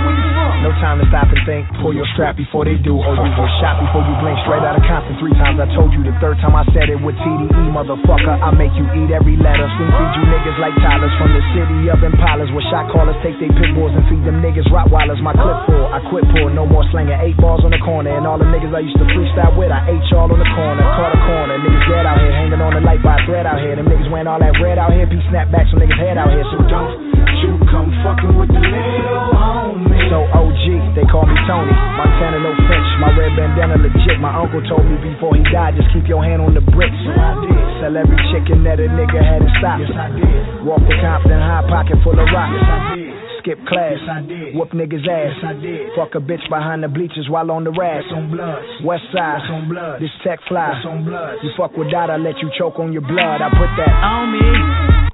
No 0.60 0.76
time 0.84 1.00
to 1.00 1.08
stop 1.08 1.32
and 1.32 1.40
think. 1.48 1.64
Pull 1.80 1.96
your 1.96 2.08
strap 2.12 2.36
before 2.36 2.68
they 2.68 2.76
do. 2.84 3.00
Or 3.00 3.16
you 3.16 3.32
get 3.32 3.52
shot 3.64 3.80
before 3.80 4.04
you 4.04 4.12
blink. 4.20 4.36
Straight 4.44 4.60
out 4.68 4.76
of 4.76 4.84
Compton. 4.84 5.16
Three 5.24 5.32
times 5.40 5.56
I 5.56 5.72
told 5.72 5.96
you. 5.96 6.04
The 6.04 6.12
third 6.20 6.36
time 6.44 6.52
I 6.52 6.68
said 6.76 6.92
it 6.92 7.00
with 7.00 7.16
TDE, 7.24 7.72
motherfucker. 7.72 8.36
I 8.44 8.52
make 8.52 8.76
you 8.76 8.84
eat 8.92 9.16
every 9.16 9.40
letter. 9.40 9.72
Spoon 9.80 9.88
feed 9.88 10.12
you 10.20 10.24
niggas 10.28 10.60
like 10.60 10.76
Tyler's 10.84 11.16
from 11.16 11.32
the 11.32 11.44
city 11.56 11.88
of 11.88 12.04
Impalas. 12.04 12.52
Where 12.52 12.68
shot 12.68 12.92
callers 12.92 13.16
take 13.24 13.40
their 13.40 13.56
pit 13.56 13.72
bulls 13.72 13.96
and 13.96 14.04
feed 14.12 14.17
them 14.24 14.42
niggas 14.42 14.70
Rottweilers. 14.72 15.22
My 15.22 15.34
clip 15.34 15.60
full. 15.68 15.86
I 15.90 16.00
quit 16.10 16.26
pull. 16.34 16.50
No 16.54 16.66
more 16.66 16.86
slinging 16.94 17.18
eight 17.20 17.38
balls 17.38 17.62
on 17.66 17.72
the 17.74 17.82
corner. 17.82 18.14
And 18.14 18.26
all 18.26 18.38
the 18.38 18.48
niggas 18.48 18.74
I 18.74 18.82
used 18.82 18.98
to 18.98 19.08
freestyle 19.14 19.58
with, 19.58 19.70
I 19.74 19.84
ate 19.90 20.06
y'all 20.10 20.30
on 20.30 20.40
the 20.40 20.52
corner. 20.56 20.84
Caught 20.84 21.14
a 21.14 21.22
corner. 21.28 21.56
Niggas 21.62 21.86
dead 21.90 22.06
out 22.06 22.18
here. 22.22 22.34
Hanging 22.34 22.62
on 22.62 22.74
the 22.74 22.84
light 22.84 23.02
by 23.04 23.20
a 23.20 23.26
thread 23.28 23.46
out 23.46 23.60
here. 23.60 23.76
Them 23.76 23.90
niggas 23.90 24.10
wearing 24.10 24.30
all 24.30 24.40
that 24.40 24.56
red 24.62 24.78
out 24.78 24.94
here. 24.94 25.06
Be 25.06 25.20
snap 25.30 25.52
back 25.52 25.68
some 25.70 25.82
niggas 25.82 26.00
head 26.00 26.18
out 26.18 26.32
here. 26.32 26.46
So 26.50 26.58
don't 26.66 27.18
you 27.44 27.54
come 27.70 27.94
fucking 28.02 28.34
with 28.34 28.50
the 28.50 28.62
little 28.62 29.30
homie. 29.38 30.10
So 30.10 30.24
OG, 30.34 30.96
they 30.98 31.06
call 31.06 31.28
me 31.28 31.36
Tony. 31.46 31.70
Montana, 31.70 32.40
no 32.42 32.56
French. 32.66 32.90
My 33.04 33.12
red 33.14 33.36
bandana 33.36 33.78
legit. 33.78 34.18
My 34.24 34.34
uncle 34.34 34.64
told 34.66 34.88
me 34.88 34.98
before 35.04 35.36
he 35.36 35.44
died, 35.52 35.76
just 35.76 35.92
keep 35.94 36.08
your 36.08 36.24
hand 36.24 36.42
on 36.42 36.56
the 36.56 36.64
bricks. 36.64 36.96
So 37.06 37.12
I 37.14 37.36
did. 37.44 37.62
Sell 37.84 37.94
every 37.94 38.18
chicken 38.34 38.64
that 38.66 38.80
a 38.80 38.88
nigga 38.90 39.20
had 39.22 39.44
in 39.44 39.52
stock. 39.60 39.78
Yes, 39.84 39.94
I 39.94 40.08
did. 40.16 40.66
Walk 40.66 40.82
the 40.82 40.96
Compton 40.98 41.38
high 41.38 41.68
pocket 41.68 42.00
full 42.02 42.18
of 42.18 42.26
rocks. 42.34 42.56
Yes, 42.58 42.66
I 42.66 42.80
did. 42.96 43.27
Skip 43.48 43.64
class. 43.64 43.96
Yes, 43.96 44.12
I 44.12 44.22
did. 44.28 44.56
Whoop 44.56 44.76
niggas 44.76 45.08
ass. 45.08 45.40
Yes, 45.40 45.48
I 45.48 45.54
did. 45.56 45.88
Fuck 45.96 46.20
a 46.20 46.20
bitch 46.20 46.44
behind 46.50 46.84
the 46.84 46.92
bleachers 46.92 47.32
while 47.32 47.50
on 47.50 47.64
the 47.64 47.72
rack. 47.72 48.04
That's 48.04 48.12
on 48.12 48.28
blood. 48.28 48.60
West 48.84 49.08
side. 49.16 49.40
That's 49.40 49.52
on 49.56 49.70
blood. 49.72 50.02
This 50.04 50.12
tech 50.20 50.40
fly. 50.52 50.68
That's 50.76 50.84
on 50.84 51.08
blood. 51.08 51.40
You 51.40 51.56
fuck 51.56 51.72
with 51.80 51.88
that, 51.96 52.12
I 52.12 52.18
let 52.20 52.44
you 52.44 52.52
choke 52.60 52.76
on 52.76 52.92
your 52.92 53.08
blood. 53.08 53.40
I 53.40 53.48
put 53.56 53.72
that 53.80 53.96
on 54.04 54.36
me. 54.36 54.48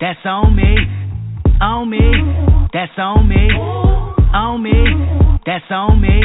That's 0.01 0.25
on 0.25 0.49
me. 0.57 0.73
On 1.61 1.85
me. 1.85 2.01
That's 2.73 2.97
on 2.97 3.29
me. 3.29 3.53
On 4.33 4.57
me. 4.65 4.81
That's 5.45 5.69
on 5.69 6.01
me. 6.01 6.17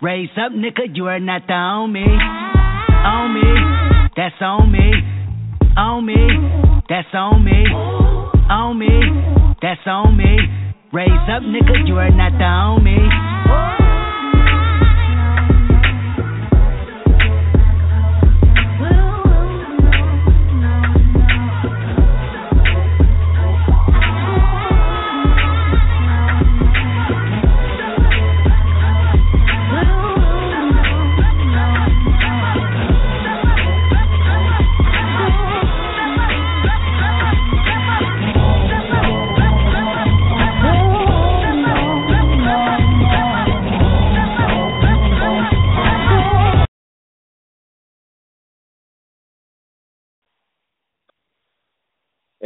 Raise 0.00 0.30
up, 0.38 0.54
nigga, 0.54 0.94
you 0.94 1.10
are 1.10 1.18
not 1.18 1.42
the 1.48 1.58
on 1.58 1.92
me. 1.92 2.06
On 2.06 3.34
me. 3.34 3.50
That's 4.14 4.38
on 4.40 4.70
me. 4.70 4.94
On 5.74 6.06
me. 6.06 6.22
That's 6.88 7.10
on 7.14 7.42
me. 7.42 7.66
On 8.46 8.78
me. 8.78 8.94
That's 9.60 9.82
on 9.86 10.16
me. 10.16 10.57
Raise 10.90 11.10
up, 11.28 11.42
nigga, 11.42 11.86
you 11.86 11.98
are 11.98 12.10
not 12.10 12.32
the 12.38 12.44
on 12.44 13.77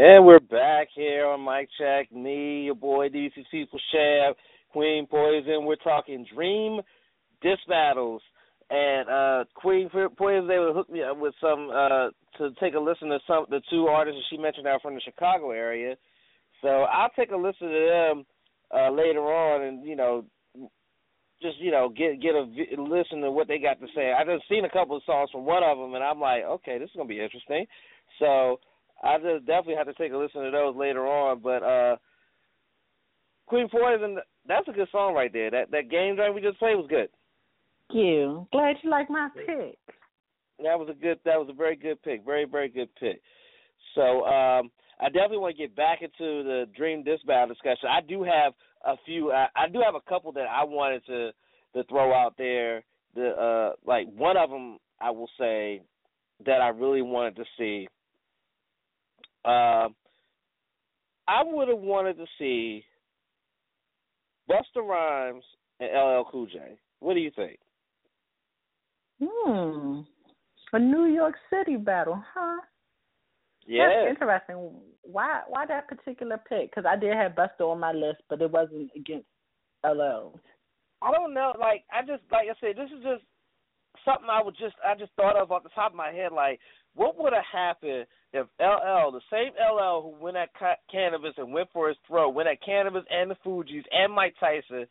And 0.05 0.27
we're 0.27 0.41
back 0.41 0.89
here 0.97 1.27
on 1.27 1.45
Mic 1.45 1.69
Check. 1.79 2.11
Me, 2.11 2.63
your 2.63 2.75
boy 2.75 3.09
DC 3.09 3.31
People's 3.53 3.81
Champ, 3.93 4.37
Queen 4.73 5.07
Poison. 5.07 5.65
We're 5.65 5.77
talking 5.77 6.27
Dream 6.35 6.81
Diss 7.41 7.61
Battles. 7.69 8.21
And 8.69 9.09
uh 9.09 9.45
Queen 9.55 9.89
Poison 10.19 10.49
they 10.49 10.59
would 10.59 10.75
hook 10.75 10.91
me 10.91 11.05
up 11.05 11.19
with 11.19 11.35
some 11.41 11.71
uh 11.73 12.09
to 12.39 12.51
take 12.59 12.75
a 12.75 12.81
listen 12.81 13.11
to 13.11 13.21
some 13.29 13.47
the 13.49 13.63
two 13.71 13.87
artists 13.87 14.19
that 14.19 14.35
she 14.35 14.43
mentioned 14.43 14.67
out 14.67 14.83
from 14.83 14.97
the 14.97 15.01
Chicago 15.03 15.53
area. 15.53 15.95
So 16.63 16.69
I'll 16.69 17.11
take 17.15 17.31
a 17.31 17.37
listen 17.37 17.69
to 17.69 17.89
them 17.89 18.25
uh 18.77 18.91
later 18.91 19.21
on 19.21 19.63
and, 19.63 19.87
you 19.87 19.95
know, 19.95 20.25
just 21.41 21.59
you 21.59 21.71
know 21.71 21.89
get 21.89 22.21
get 22.21 22.35
a 22.35 22.43
listen 22.77 23.21
to 23.21 23.31
what 23.31 23.47
they 23.47 23.61
got 23.61 23.79
to 23.79 23.87
say. 23.95 24.13
I 24.13 24.25
just 24.25 24.49
seen 24.49 24.65
a 24.65 24.71
couple 24.71 24.97
of 24.97 25.05
songs 25.07 25.31
from 25.31 25.45
one 25.45 25.63
of 25.63 25.79
them, 25.79 25.95
and 25.95 26.03
I'm 26.03 26.19
like, 26.19 26.43
okay, 26.43 26.79
this 26.79 26.91
is 26.91 26.97
gonna 26.97 27.09
be 27.09 27.23
interesting. 27.23 27.67
So 28.19 28.59
I 29.03 29.19
just 29.19 29.47
definitely 29.47 29.75
have 29.77 29.87
to 29.87 29.95
take 29.95 30.13
a 30.13 30.17
listen 30.17 30.43
to 30.43 30.51
those 30.51 30.77
later 30.77 31.07
on. 31.07 31.41
But 31.41 31.63
uh 31.63 31.97
Queen 33.47 33.69
Poison, 33.69 34.19
that's 34.47 34.69
a 34.69 34.73
good 34.73 34.89
song 34.93 35.15
right 35.15 35.33
there. 35.33 35.51
That 35.51 35.71
that 35.71 35.91
game 35.91 36.17
joint 36.17 36.35
we 36.35 36.41
just 36.41 36.59
played 36.59 36.77
was 36.77 36.87
good. 36.89 37.09
Thank 37.89 38.05
you. 38.05 38.47
Glad 38.53 38.77
you 38.83 38.91
like 38.91 39.11
my 39.11 39.29
pick. 39.35 39.79
That 40.63 40.79
was 40.79 40.89
a 40.91 40.95
good. 40.95 41.19
That 41.25 41.39
was 41.39 41.49
a 41.51 41.55
very 41.55 41.77
good 41.77 42.03
pick. 42.03 42.25
Very 42.25 42.45
very 42.45 42.69
good 42.69 42.89
pick. 42.99 43.21
So 43.95 44.25
um 44.25 44.71
I 45.01 45.07
definitely 45.07 45.39
want 45.39 45.57
to 45.57 45.63
get 45.63 45.75
back 45.75 46.01
into 46.03 46.45
the 46.45 46.67
Dream 46.77 47.05
Battle 47.27 47.49
discussion. 47.49 47.89
I 47.91 48.01
do 48.01 48.23
have 48.23 48.53
a 48.87 48.95
few. 49.05 49.33
I, 49.33 49.49
I 49.57 49.69
do 49.69 49.81
have 49.85 49.97
a 49.97 50.09
couple 50.09 50.31
that 50.33 50.47
I 50.49 50.63
wanted 50.65 51.05
to 51.07 51.31
to 51.75 51.85
throw 51.89 52.15
out 52.15 52.35
there. 52.39 52.85
The 53.15 53.31
uh 53.31 53.73
like 53.85 54.07
one 54.17 54.37
of 54.37 54.51
them 54.51 54.79
I 55.01 55.11
will 55.11 55.29
say 55.39 55.83
that 56.47 56.61
I 56.61 56.69
really 56.69 57.03
wanted 57.03 57.37
to 57.37 57.45
see. 57.59 57.89
Um, 59.45 59.95
I 61.29 61.43
would 61.45 61.69
have 61.69 61.79
wanted 61.79 62.17
to 62.19 62.27
see 62.39 62.85
Busta 64.51 64.83
Rhymes 64.83 65.45
and 65.81 65.91
LL 65.93 66.25
Cool 66.31 66.47
J. 66.47 66.79
What 67.01 67.15
do 67.15 67.21
you 67.21 67.31
think? 67.35 67.59
Hmm. 69.23 70.01
A 70.73 70.79
New 70.79 71.05
York 71.07 71.35
City 71.51 71.77
battle, 71.77 72.23
huh? 72.35 72.61
Yeah. 73.67 73.89
That's 73.89 74.11
interesting. 74.11 74.71
Why 75.03 75.43
why 75.49 75.67
that 75.67 75.89
particular 75.89 76.39
pick? 76.49 76.71
Because 76.71 76.85
I 76.89 76.97
did 76.97 77.15
have 77.15 77.33
Busta 77.33 77.61
on 77.71 77.81
my 77.81 77.93
list, 77.93 78.23
but 78.29 78.41
it 78.41 78.51
wasn't 78.51 78.91
against 78.97 79.27
LL. 79.85 80.39
I 81.03 81.13
don't 81.13 81.35
know. 81.35 81.53
Like 81.59 81.85
I 81.93 82.01
just 82.01 82.23
like 82.31 82.49
I 82.49 82.55
said, 82.61 82.77
this 82.77 82.91
is 82.97 83.03
just 83.03 83.25
something 84.05 84.29
I 84.31 84.43
would 84.43 84.57
just 84.59 84.75
I 84.87 84.95
just 84.95 85.13
thought 85.17 85.37
of 85.37 85.51
off 85.53 85.63
the 85.63 85.69
top 85.75 85.93
of 85.93 85.97
my 85.97 86.13
head. 86.13 86.33
Like, 86.33 86.61
what 86.95 87.19
would 87.19 87.33
have 87.33 87.45
happened 87.53 88.07
if 88.33 88.47
LL, 88.61 89.11
the 89.13 89.21
same 89.31 89.53
LL 89.61 90.03
who 90.03 90.25
went 90.25 90.37
at 90.37 90.51
ca- 90.59 90.77
Canibus 90.93 91.37
and 91.37 91.53
went 91.53 91.69
for 91.73 91.89
his 91.89 91.97
throat, 92.07 92.31
went 92.31 92.49
at 92.49 92.63
Canibus 92.63 93.05
and 93.11 93.31
the 93.31 93.37
Fugees 93.45 93.85
and 93.93 94.13
Mike 94.13 94.35
Tyson, 94.41 94.87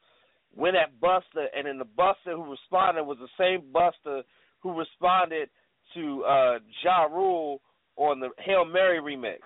went 0.56 0.76
at 0.76 0.99
Busta, 1.02 1.45
and 1.56 1.66
then 1.66 1.78
the 1.80 1.86
Busta 1.86 2.36
who 2.36 2.49
responded 2.52 3.04
was 3.04 3.18
the 3.20 3.28
same 3.38 3.64
Busta 3.74 4.22
who 4.60 4.78
responded 4.78 5.49
to 5.95 6.24
uh 6.24 6.60
Ja 6.84 7.04
Rule 7.04 7.62
on 7.97 8.20
the 8.20 8.30
Hail 8.39 8.66
Mary 8.66 8.99
remix. 8.99 9.39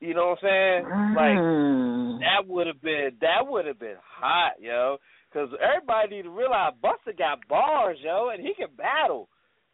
You 0.00 0.14
know 0.14 0.28
what 0.28 0.44
I'm 0.44 0.84
saying? 0.84 0.84
Like 1.14 1.38
Mm. 1.38 2.18
that 2.20 2.48
would 2.48 2.66
have 2.66 2.80
been 2.82 3.10
that 3.20 3.46
would 3.46 3.66
have 3.66 3.78
been 3.78 3.96
hot, 4.02 4.52
yo. 4.60 4.96
Because 5.30 5.50
everybody 5.62 6.16
need 6.16 6.22
to 6.22 6.30
realize 6.30 6.72
Busta 6.82 7.16
got 7.16 7.46
bars, 7.48 7.98
yo, 8.02 8.30
and 8.30 8.42
he 8.42 8.52
can 8.54 8.74
battle. 8.76 9.28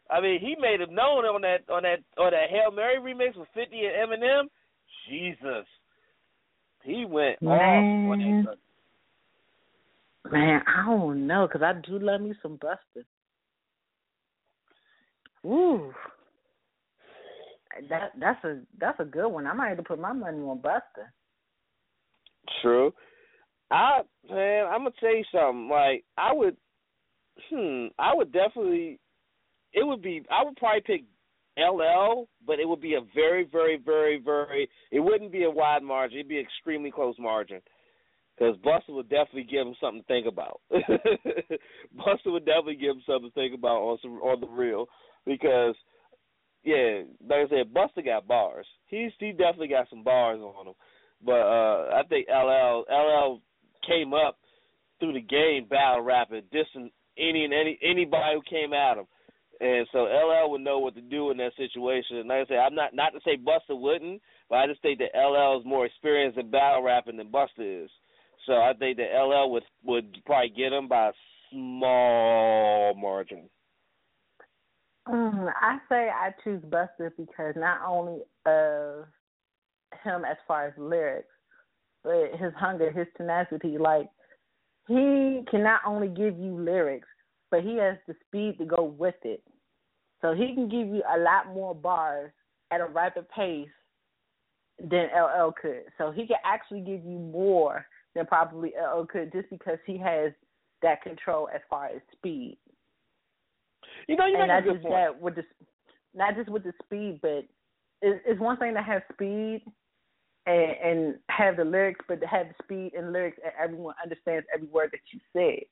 I 0.09 0.21
mean, 0.21 0.39
he 0.39 0.55
made 0.59 0.81
him 0.81 0.93
known 0.93 1.25
on 1.25 1.41
that 1.41 1.69
on 1.69 1.83
that 1.83 1.99
on 2.17 2.31
that 2.31 2.49
Hail 2.49 2.71
Mary 2.71 2.97
remix 2.97 3.35
with 3.35 3.47
Fifty 3.53 3.81
and 3.85 4.11
Eminem. 4.11 4.43
Jesus, 5.09 5.65
he 6.83 7.05
went 7.05 7.41
Man. 7.41 8.05
off 8.05 8.11
on. 8.11 8.57
Man, 10.31 10.61
I 10.67 10.85
don't 10.85 11.25
know 11.27 11.47
because 11.47 11.61
I 11.61 11.73
do 11.87 11.99
love 11.99 12.21
me 12.21 12.33
some 12.41 12.57
Busta. 12.57 13.03
Ooh, 15.45 15.93
that 17.89 18.11
that's 18.19 18.43
a 18.43 18.59
that's 18.79 18.99
a 18.99 19.05
good 19.05 19.29
one. 19.29 19.47
I 19.47 19.53
might 19.53 19.69
have 19.69 19.77
to 19.77 19.83
put 19.83 19.99
my 19.99 20.13
money 20.13 20.39
on 20.39 20.59
Busta. 20.59 21.07
True. 22.61 22.93
I 23.71 24.01
man, 24.29 24.65
I'm 24.65 24.79
gonna 24.79 24.91
tell 24.99 25.15
you 25.15 25.23
something. 25.31 25.69
Like 25.69 26.03
I 26.17 26.33
would, 26.33 26.57
hmm, 27.49 27.87
I 27.99 28.13
would 28.15 28.31
definitely. 28.31 28.99
It 29.73 29.85
would 29.85 30.01
be. 30.01 30.23
I 30.31 30.43
would 30.43 30.55
probably 30.55 30.81
pick 30.81 31.03
LL, 31.57 32.27
but 32.45 32.59
it 32.59 32.67
would 32.67 32.81
be 32.81 32.95
a 32.95 33.01
very, 33.15 33.47
very, 33.51 33.77
very, 33.83 34.19
very. 34.23 34.69
It 34.91 34.99
wouldn't 34.99 35.31
be 35.31 35.43
a 35.43 35.51
wide 35.51 35.83
margin. 35.83 36.19
It'd 36.19 36.29
be 36.29 36.37
an 36.37 36.45
extremely 36.45 36.91
close 36.91 37.15
margin. 37.19 37.61
Because 38.37 38.55
Busta 38.57 38.93
would 38.93 39.09
definitely 39.09 39.45
give 39.45 39.65
him 39.65 39.75
something 39.81 40.01
to 40.01 40.07
think 40.07 40.27
about. 40.27 40.61
Busta 40.71 42.27
would 42.27 42.45
definitely 42.45 42.75
give 42.75 42.95
him 42.95 43.03
something 43.07 43.31
to 43.31 43.33
think 43.33 43.55
about 43.55 43.81
on 43.81 43.97
some 44.01 44.11
on 44.21 44.39
the 44.39 44.47
real. 44.47 44.85
Because 45.25 45.75
yeah, 46.63 47.01
like 47.27 47.47
I 47.47 47.49
said, 47.49 47.73
Busta 47.73 48.05
got 48.05 48.27
bars. 48.27 48.67
He's 48.85 49.11
he 49.19 49.31
definitely 49.31 49.69
got 49.69 49.89
some 49.89 50.03
bars 50.03 50.39
on 50.39 50.67
him. 50.67 50.73
But 51.25 51.41
uh 51.41 51.89
I 51.95 52.03
think 52.07 52.27
LL 52.29 52.85
LL 52.87 53.41
came 53.87 54.13
up 54.13 54.37
through 54.99 55.13
the 55.13 55.21
game 55.21 55.65
battle 55.69 56.01
rapping, 56.01 56.43
dissing 56.53 56.91
any 57.17 57.45
and 57.45 57.53
any 57.53 57.77
anybody 57.83 58.35
who 58.35 58.41
came 58.49 58.73
at 58.73 58.97
him. 58.97 59.05
And 59.59 59.87
so 59.91 60.03
LL 60.03 60.51
would 60.51 60.61
know 60.61 60.77
what 60.77 60.93
to 60.95 61.01
do 61.01 61.31
in 61.31 61.37
that 61.37 61.53
situation. 61.57 62.17
And 62.17 62.29
like 62.29 62.45
I 62.45 62.47
said, 62.47 62.57
I'm 62.57 62.75
not 62.75 62.93
not 62.93 63.11
to 63.13 63.19
say 63.25 63.37
Busta 63.37 63.79
wouldn't, 63.79 64.21
but 64.49 64.57
I 64.57 64.67
just 64.67 64.81
think 64.81 64.99
that 64.99 65.17
LL 65.17 65.59
is 65.59 65.65
more 65.65 65.85
experienced 65.85 66.37
in 66.37 66.51
battle 66.51 66.83
rapping 66.83 67.17
than 67.17 67.31
Busta 67.31 67.83
is. 67.85 67.89
So 68.45 68.53
I 68.53 68.73
think 68.77 68.97
that 68.97 69.17
LL 69.17 69.51
would 69.51 69.63
would 69.83 70.17
probably 70.25 70.49
get 70.49 70.73
him 70.73 70.87
by 70.87 71.09
a 71.09 71.13
small 71.51 72.93
margin. 72.95 73.49
Mm, 75.07 75.51
I 75.59 75.77
say 75.89 76.09
I 76.09 76.31
choose 76.43 76.61
Busta 76.63 77.11
because 77.17 77.55
not 77.55 77.79
only 77.87 78.19
of 78.45 79.05
him 80.03 80.23
as 80.25 80.37
far 80.47 80.67
as 80.67 80.73
lyrics, 80.77 81.29
but 82.07 82.39
his 82.39 82.53
hunger, 82.55 82.91
his 82.91 83.07
tenacity. 83.17 83.77
Like 83.77 84.09
he 84.87 85.41
can 85.49 85.63
not 85.63 85.81
only 85.85 86.07
give 86.07 86.39
you 86.39 86.57
lyrics, 86.57 87.07
but 87.51 87.63
he 87.63 87.77
has 87.77 87.97
the 88.07 88.15
speed 88.25 88.57
to 88.59 88.65
go 88.65 88.83
with 88.83 89.15
it. 89.23 89.43
So 90.21 90.33
he 90.33 90.53
can 90.53 90.69
give 90.69 90.87
you 90.87 91.03
a 91.13 91.19
lot 91.19 91.53
more 91.53 91.75
bars 91.75 92.31
at 92.71 92.81
a 92.81 92.85
rapid 92.85 93.29
pace 93.29 93.67
than 94.79 95.09
LL 95.15 95.53
could. 95.61 95.83
So 95.97 96.11
he 96.11 96.25
can 96.25 96.37
actually 96.45 96.81
give 96.81 97.03
you 97.05 97.19
more 97.19 97.85
than 98.15 98.25
probably 98.25 98.73
LL 98.79 99.05
could 99.05 99.31
just 99.31 99.49
because 99.49 99.77
he 99.85 99.97
has 99.97 100.31
that 100.81 101.01
control 101.01 101.49
as 101.53 101.61
far 101.69 101.87
as 101.87 102.01
speed. 102.13 102.57
You 104.07 104.15
know, 104.15 104.25
you 104.25 104.37
and 104.37 104.47
not 104.47 104.63
just 104.63 104.81
point. 104.81 104.93
that 104.93 105.21
with 105.21 105.35
the 105.35 105.43
not 106.15 106.35
just 106.35 106.49
with 106.49 106.63
the 106.63 106.73
speed, 106.83 107.19
but 107.21 107.45
it's, 108.01 108.21
it's 108.25 108.39
one 108.39 108.57
thing 108.57 108.73
to 108.73 108.81
have 108.81 109.01
speed 109.13 109.63
and 110.47 110.71
and 110.83 111.15
have 111.29 111.57
the 111.57 111.65
lyrics, 111.65 112.03
but 112.07 112.21
to 112.21 112.27
have 112.27 112.47
the 112.47 112.63
speed 112.63 112.93
and 112.97 113.11
lyrics, 113.11 113.37
and 113.43 113.53
everyone 113.61 113.95
understands 114.01 114.45
every 114.53 114.67
word 114.67 114.89
that 114.91 115.01
you 115.11 115.19
said. 115.33 115.65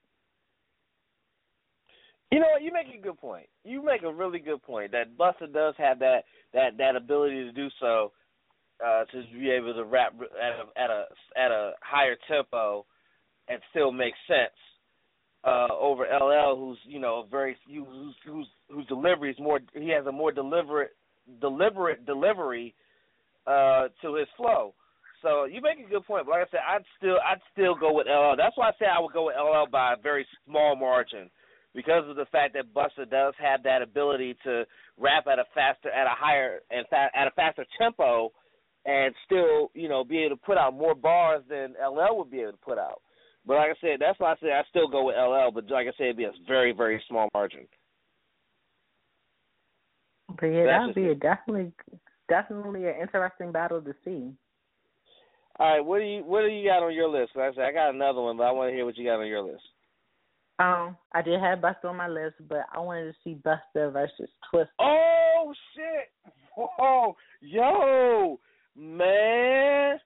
You 2.31 2.39
know? 2.39 2.47
You 2.59 2.71
make 2.73 2.87
a 2.93 3.01
good 3.01 3.17
point. 3.17 3.47
You 3.63 3.83
make 3.83 4.03
a 4.03 4.11
really 4.11 4.39
good 4.39 4.61
point 4.61 4.91
that 4.91 5.17
Busta 5.17 5.51
does 5.51 5.75
have 5.77 5.99
that 5.99 6.25
that 6.53 6.77
that 6.77 6.95
ability 6.95 7.45
to 7.45 7.51
do 7.51 7.69
so, 7.79 8.11
uh, 8.85 9.05
to 9.05 9.23
be 9.33 9.49
able 9.49 9.73
to 9.73 9.85
rap 9.85 10.13
at 10.19 10.51
a 10.51 10.83
at 10.83 10.89
a 10.89 11.05
at 11.37 11.51
a 11.51 11.71
higher 11.81 12.17
tempo, 12.27 12.85
and 13.47 13.59
still 13.71 13.91
make 13.91 14.13
sense. 14.27 14.53
Uh, 15.45 15.67
over 15.79 16.03
LL, 16.03 16.57
who's 16.57 16.79
you 16.85 16.99
know 16.99 17.27
very 17.31 17.55
who's 17.67 18.15
who's 18.25 18.47
whose 18.69 18.85
delivery 18.87 19.31
is 19.31 19.39
more. 19.39 19.59
He 19.73 19.89
has 19.89 20.05
a 20.05 20.11
more 20.11 20.33
deliberate 20.33 20.91
deliberate 21.39 22.05
delivery 22.05 22.75
uh, 23.47 23.87
to 24.01 24.15
his 24.15 24.27
flow. 24.37 24.73
So 25.21 25.45
you 25.45 25.61
make 25.61 25.79
a 25.85 25.89
good 25.89 26.05
point. 26.05 26.25
But 26.25 26.33
like 26.33 26.47
I 26.47 26.51
said, 26.51 26.65
I'd 26.67 26.85
still 26.97 27.17
I'd 27.17 27.41
still 27.51 27.75
go 27.75 27.93
with 27.93 28.07
LL. 28.07 28.35
That's 28.37 28.55
why 28.57 28.69
I 28.69 28.71
say 28.77 28.85
I 28.85 29.01
would 29.01 29.13
go 29.13 29.27
with 29.27 29.35
LL 29.35 29.69
by 29.71 29.93
a 29.93 30.01
very 30.01 30.25
small 30.45 30.75
margin 30.75 31.29
because 31.73 32.03
of 32.07 32.15
the 32.15 32.25
fact 32.31 32.53
that 32.53 32.73
Busta 32.73 33.09
does 33.09 33.33
have 33.41 33.63
that 33.63 33.81
ability 33.81 34.37
to 34.43 34.63
rap 34.97 35.25
at 35.27 35.39
a 35.39 35.45
faster, 35.53 35.89
at 35.89 36.07
a 36.07 36.15
higher, 36.15 36.59
and 36.69 36.85
fa- 36.89 37.09
at 37.13 37.27
a 37.27 37.31
faster 37.31 37.65
tempo, 37.77 38.31
and 38.85 39.13
still, 39.25 39.71
you 39.73 39.89
know, 39.89 40.03
be 40.03 40.19
able 40.19 40.37
to 40.37 40.41
put 40.41 40.57
out 40.57 40.73
more 40.73 40.95
bars 40.95 41.43
than 41.49 41.73
LL 41.81 42.17
would 42.17 42.31
be 42.31 42.41
able 42.41 42.53
to 42.53 42.57
put 42.57 42.77
out. 42.77 43.01
But 43.45 43.55
like 43.57 43.71
I 43.71 43.81
said, 43.81 43.99
that's 43.99 44.19
why 44.19 44.31
I 44.31 44.35
say 44.41 44.51
I 44.51 44.63
still 44.69 44.87
go 44.87 45.05
with 45.05 45.15
LL. 45.15 45.51
But 45.53 45.69
like 45.69 45.87
I 45.87 45.91
said, 45.97 46.05
it'd 46.05 46.17
be 46.17 46.23
a 46.23 46.31
very, 46.47 46.71
very 46.71 47.03
small 47.07 47.29
margin. 47.33 47.67
But 50.39 50.47
yeah, 50.47 50.65
that 50.65 50.85
would 50.87 50.95
be 50.95 51.05
it. 51.05 51.11
a 51.11 51.15
definitely 51.15 51.71
definitely 52.27 52.85
an 52.85 52.95
interesting 53.01 53.51
battle 53.51 53.81
to 53.81 53.93
see. 54.03 54.33
All 55.57 55.71
right, 55.71 55.85
what 55.85 55.99
do 55.99 56.05
you 56.05 56.23
what 56.23 56.41
do 56.41 56.47
you 56.47 56.67
got 56.67 56.83
on 56.83 56.93
your 56.93 57.09
list? 57.09 57.31
Like 57.35 57.53
I 57.53 57.55
said, 57.55 57.63
I 57.63 57.71
got 57.71 57.93
another 57.93 58.21
one, 58.21 58.37
but 58.37 58.43
I 58.43 58.51
want 58.51 58.71
to 58.71 58.75
hear 58.75 58.85
what 58.85 58.97
you 58.97 59.05
got 59.05 59.19
on 59.19 59.27
your 59.27 59.41
list. 59.41 59.63
Um, 60.57 60.95
I 61.13 61.21
did 61.21 61.39
have 61.39 61.59
Busta 61.59 61.85
on 61.85 61.97
my 61.97 62.07
list, 62.07 62.35
but 62.47 62.65
I 62.73 62.79
wanted 62.79 63.11
to 63.11 63.17
see 63.23 63.37
Busta 63.45 63.91
versus 63.91 64.29
Twist. 64.49 64.69
Oh 64.79 65.53
shit! 65.75 66.33
Whoa, 66.57 67.15
yo, 67.41 68.39
man, 68.75 69.99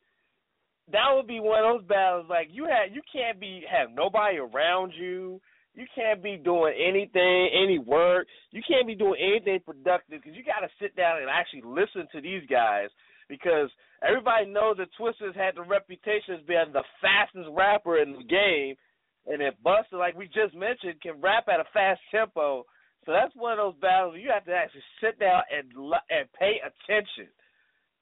that 0.92 1.14
would 1.14 1.28
be 1.28 1.40
one 1.40 1.64
of 1.64 1.82
those 1.82 1.88
battles. 1.88 2.26
Like 2.30 2.50
you 2.52 2.66
had, 2.66 2.94
you 2.94 3.02
can't 3.12 3.40
be 3.40 3.64
have 3.72 3.90
nobody 3.94 4.38
around 4.38 4.94
you. 5.00 5.40
You 5.76 5.86
can't 5.96 6.22
be 6.22 6.38
doing 6.38 6.74
anything, 6.76 7.50
any 7.54 7.80
work. 7.80 8.28
You 8.52 8.62
can't 8.68 8.88
be 8.88 8.96
doing 8.96 9.22
anything 9.22 9.60
productive 9.66 10.22
because 10.22 10.36
you 10.36 10.44
got 10.44 10.66
to 10.66 10.70
sit 10.82 10.96
down 10.96 11.22
and 11.22 11.30
actually 11.30 11.62
listen 11.64 12.08
to 12.12 12.22
these 12.22 12.44
guys 12.50 12.90
because 13.30 13.70
everybody 14.02 14.50
knows 14.50 14.78
that 14.78 14.90
Twista's 15.00 15.36
had 15.36 15.56
the 15.56 15.62
reputation 15.62 16.36
as 16.36 16.48
being 16.48 16.74
the 16.74 16.84
fastest 17.00 17.48
rapper 17.54 18.02
in 18.02 18.14
the 18.14 18.26
game, 18.26 18.76
and 19.30 19.42
if 19.42 19.54
Busta, 19.64 19.94
like 19.94 20.18
we 20.18 20.26
just 20.26 20.56
mentioned, 20.58 21.02
can 21.02 21.22
rap 21.22 21.46
at 21.48 21.62
a 21.62 21.70
fast 21.72 22.02
tempo. 22.12 22.66
So 23.06 23.14
that's 23.14 23.34
one 23.36 23.54
of 23.54 23.62
those 23.62 23.82
battles 23.82 24.14
where 24.14 24.22
you 24.22 24.32
have 24.34 24.46
to 24.46 24.54
actually 24.54 24.84
sit 25.00 25.20
down 25.20 25.44
and 25.54 25.70
and 26.10 26.26
pay 26.34 26.58
attention. 26.66 27.30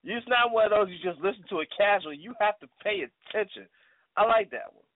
It's 0.04 0.28
not 0.32 0.56
one 0.56 0.66
of 0.66 0.72
those 0.72 0.88
you 0.88 0.98
just 1.04 1.22
listen 1.22 1.44
to 1.50 1.60
it 1.60 1.70
casually. 1.76 2.18
You 2.18 2.34
have 2.40 2.58
to 2.60 2.68
pay 2.82 3.04
attention. 3.04 3.68
I 4.16 4.24
like 4.24 4.50
that 4.52 4.72
one. 4.72 4.87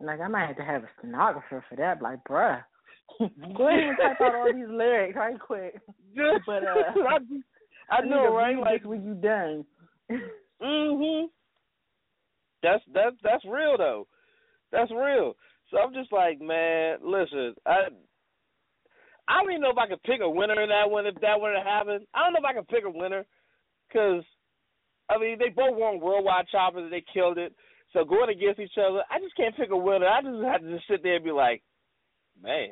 Like 0.00 0.20
I 0.20 0.28
might 0.28 0.46
have 0.46 0.56
to 0.56 0.64
have 0.64 0.82
a 0.82 0.88
stenographer 0.98 1.64
for 1.68 1.76
that. 1.76 2.02
Like, 2.02 2.18
bruh, 2.28 2.62
go 3.18 3.68
ahead 3.68 3.80
and 3.80 3.96
type 3.98 4.20
out 4.20 4.34
all 4.34 4.52
these 4.52 4.68
lyrics 4.68 5.16
right 5.16 5.38
quick. 5.38 5.80
But 6.46 6.62
uh, 6.64 7.00
I, 7.08 7.18
I 7.90 8.00
need 8.02 8.10
know, 8.10 8.34
right? 8.34 8.58
Like, 8.58 8.84
when 8.84 9.04
you 9.04 9.14
done. 9.14 9.64
mhm. 10.62 11.26
That's 12.62 12.82
that's 12.92 13.16
that's 13.22 13.44
real 13.44 13.76
though. 13.76 14.06
That's 14.72 14.90
real. 14.90 15.36
So 15.70 15.78
I'm 15.78 15.92
just 15.92 16.12
like, 16.12 16.40
man, 16.40 16.98
listen, 17.02 17.54
I 17.66 17.88
I 19.28 19.40
don't 19.40 19.50
even 19.52 19.62
know 19.62 19.70
if 19.70 19.78
I 19.78 19.86
could 19.88 20.02
pick 20.02 20.20
a 20.20 20.28
winner 20.28 20.60
in 20.60 20.68
that 20.70 20.90
one 20.90 21.06
if 21.06 21.14
that 21.20 21.40
were 21.40 21.52
to 21.52 21.60
happen. 21.60 22.06
I 22.14 22.24
don't 22.24 22.32
know 22.32 22.40
if 22.40 22.44
I 22.44 22.54
could 22.54 22.68
pick 22.68 22.84
a 22.84 22.90
winner 22.90 23.24
because 23.88 24.24
I 25.10 25.18
mean 25.18 25.38
they 25.38 25.50
both 25.50 25.76
won 25.76 26.00
worldwide 26.00 26.46
choppers 26.50 26.84
and 26.84 26.92
they 26.92 27.04
killed 27.12 27.38
it. 27.38 27.54
So 27.94 28.04
going 28.04 28.28
against 28.28 28.60
each 28.60 28.76
other, 28.76 29.02
I 29.10 29.20
just 29.20 29.36
can't 29.36 29.56
pick 29.56 29.70
a 29.70 29.76
winner. 29.76 30.06
I 30.06 30.20
just 30.20 30.44
have 30.44 30.60
to 30.60 30.70
just 30.74 30.86
sit 30.90 31.02
there 31.02 31.14
and 31.16 31.24
be 31.24 31.30
like, 31.30 31.62
man, 32.42 32.70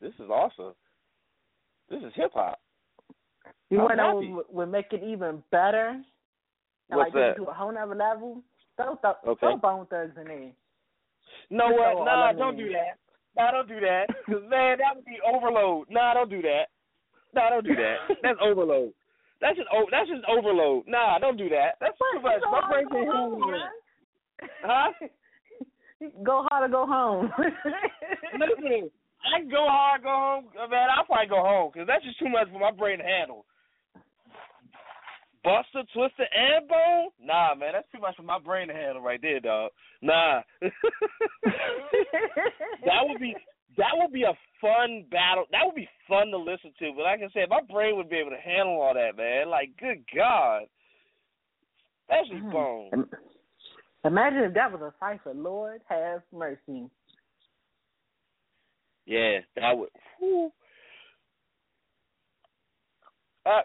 this 0.00 0.12
is 0.18 0.28
awesome. 0.28 0.74
This 1.88 2.02
is 2.02 2.12
hip 2.16 2.32
hop. 2.34 2.58
You 3.70 3.78
want 3.78 3.92
to 3.92 3.96
know 3.96 4.20
happy. 4.20 4.32
what 4.32 4.52
would 4.52 4.66
make 4.70 4.92
it 4.92 5.02
even 5.02 5.42
better? 5.50 5.90
And, 6.90 6.98
What's 6.98 7.14
like 7.14 7.34
that? 7.34 7.36
to 7.36 7.44
a 7.48 7.54
whole 7.54 7.72
nother 7.72 7.94
level. 7.94 8.42
Throw, 8.76 8.96
throw, 8.96 9.14
Okay. 9.26 9.40
throw 9.40 9.56
Bone 9.56 9.86
Thugs 9.86 10.12
in 10.20 10.26
there. 10.26 10.50
No 11.50 11.68
Just 11.70 11.78
what? 11.78 12.04
Nah, 12.04 12.32
don't 12.32 12.56
do 12.56 12.68
that. 12.70 12.98
Nah, 13.36 13.50
don't 13.52 13.68
do 13.68 13.80
that. 13.80 14.06
Cause 14.26 14.42
man, 14.50 14.78
that 14.78 14.96
would 14.96 15.04
be 15.04 15.18
overload. 15.24 15.86
Nah, 15.88 16.14
don't 16.14 16.30
do 16.30 16.42
that. 16.42 16.66
Nah, 17.34 17.50
don't 17.50 17.64
do 17.64 17.74
that. 17.76 17.96
That's 18.22 18.38
overload. 18.42 18.92
That's 19.40 19.56
just 19.56 19.68
o- 19.70 19.86
that's 19.90 20.08
just 20.08 20.24
overload. 20.24 20.88
Nah, 20.88 21.18
don't 21.18 21.36
do 21.36 21.50
that. 21.50 21.76
That's 21.78 21.92
too 21.98 22.22
much. 22.22 22.40
My 22.50 22.60
hard 22.64 22.88
brain 22.88 23.04
Huh? 24.62 24.92
Go 26.22 26.44
hard 26.50 26.70
or 26.70 26.72
go 26.72 26.86
home. 26.86 27.32
Listen, 27.38 28.90
I 29.24 29.40
can 29.40 29.48
go 29.48 29.64
hard, 29.66 30.02
go 30.02 30.12
home. 30.12 30.44
Man, 30.70 30.88
I'll 30.92 31.06
probably 31.06 31.26
go 31.26 31.40
home 31.40 31.70
because 31.72 31.86
that's 31.86 32.04
just 32.04 32.18
too 32.18 32.28
much 32.28 32.52
for 32.52 32.60
my 32.60 32.70
brain 32.70 32.98
to 32.98 33.04
handle. 33.04 33.46
Busta, 35.46 35.86
Twista, 35.96 36.26
and 36.28 36.68
Bone? 36.68 37.08
Nah, 37.22 37.54
man, 37.54 37.72
that's 37.72 37.90
too 37.94 38.00
much 38.00 38.16
for 38.16 38.24
my 38.24 38.38
brain 38.38 38.68
to 38.68 38.74
handle 38.74 39.00
right 39.00 39.22
there, 39.22 39.40
dog. 39.40 39.70
Nah. 40.02 40.42
that 40.60 40.70
would 43.08 43.20
be 43.20 43.34
that 43.78 43.92
would 43.94 44.12
be 44.12 44.24
a 44.24 44.36
fun 44.60 45.04
battle. 45.10 45.44
That 45.52 45.60
would 45.64 45.76
be 45.76 45.88
fun 46.08 46.28
to 46.28 46.38
listen 46.38 46.72
to. 46.78 46.92
But 46.96 47.04
like 47.04 47.20
I 47.20 47.28
said, 47.32 47.48
my 47.48 47.60
brain 47.70 47.96
would 47.96 48.10
be 48.10 48.16
able 48.16 48.30
to 48.30 48.40
handle 48.40 48.80
all 48.80 48.94
that, 48.94 49.16
man. 49.16 49.48
Like, 49.48 49.76
good 49.78 50.04
God. 50.14 50.62
That's 52.08 52.28
mm. 52.28 52.52
Bone. 52.52 53.06
Imagine 54.04 54.44
if 54.44 54.54
that 54.54 54.70
was 54.72 54.80
a 54.80 54.92
cipher. 55.00 55.34
Lord 55.34 55.80
have 55.88 56.22
mercy. 56.32 56.90
Yeah, 59.06 59.38
that 59.56 59.76
would. 59.76 59.88
Whew. 60.18 60.50
Uh, 63.44 63.62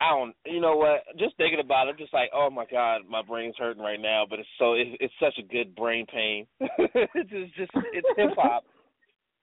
I 0.00 0.10
don't. 0.10 0.34
You 0.44 0.60
know 0.60 0.76
what? 0.76 1.04
Just 1.18 1.36
thinking 1.36 1.60
about 1.60 1.86
it, 1.86 1.92
I'm 1.92 1.98
just 1.98 2.12
like, 2.12 2.30
oh 2.34 2.50
my 2.50 2.64
god, 2.70 3.02
my 3.08 3.22
brain's 3.22 3.54
hurting 3.58 3.82
right 3.82 4.00
now. 4.00 4.24
But 4.28 4.40
it's 4.40 4.48
so 4.58 4.74
it, 4.74 4.88
it's 5.00 5.14
such 5.20 5.38
a 5.38 5.52
good 5.52 5.74
brain 5.74 6.06
pain. 6.12 6.46
it's 6.60 7.56
just 7.56 7.70
it's 7.92 8.08
hip 8.16 8.32
hop. 8.36 8.64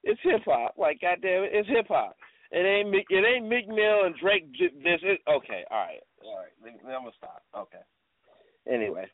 It's 0.03 0.19
hip 0.23 0.41
hop. 0.45 0.75
Like 0.77 1.01
goddamn 1.01 1.43
it, 1.43 1.51
it's 1.53 1.69
hip 1.69 1.87
hop. 1.87 2.15
It 2.51 2.65
ain't 2.65 2.93
it 2.93 3.25
ain't 3.25 3.47
Meek 3.47 3.67
Mill 3.67 4.05
and 4.05 4.15
Drake. 4.21 4.51
This 4.59 4.99
is 5.01 5.17
okay. 5.27 5.63
All 5.71 5.79
right, 5.79 6.03
all 6.23 6.37
right. 6.37 6.75
I'm 6.85 7.03
gonna 7.03 7.11
stop. 7.17 7.41
Okay. 7.57 7.81
Anyway, 8.71 9.07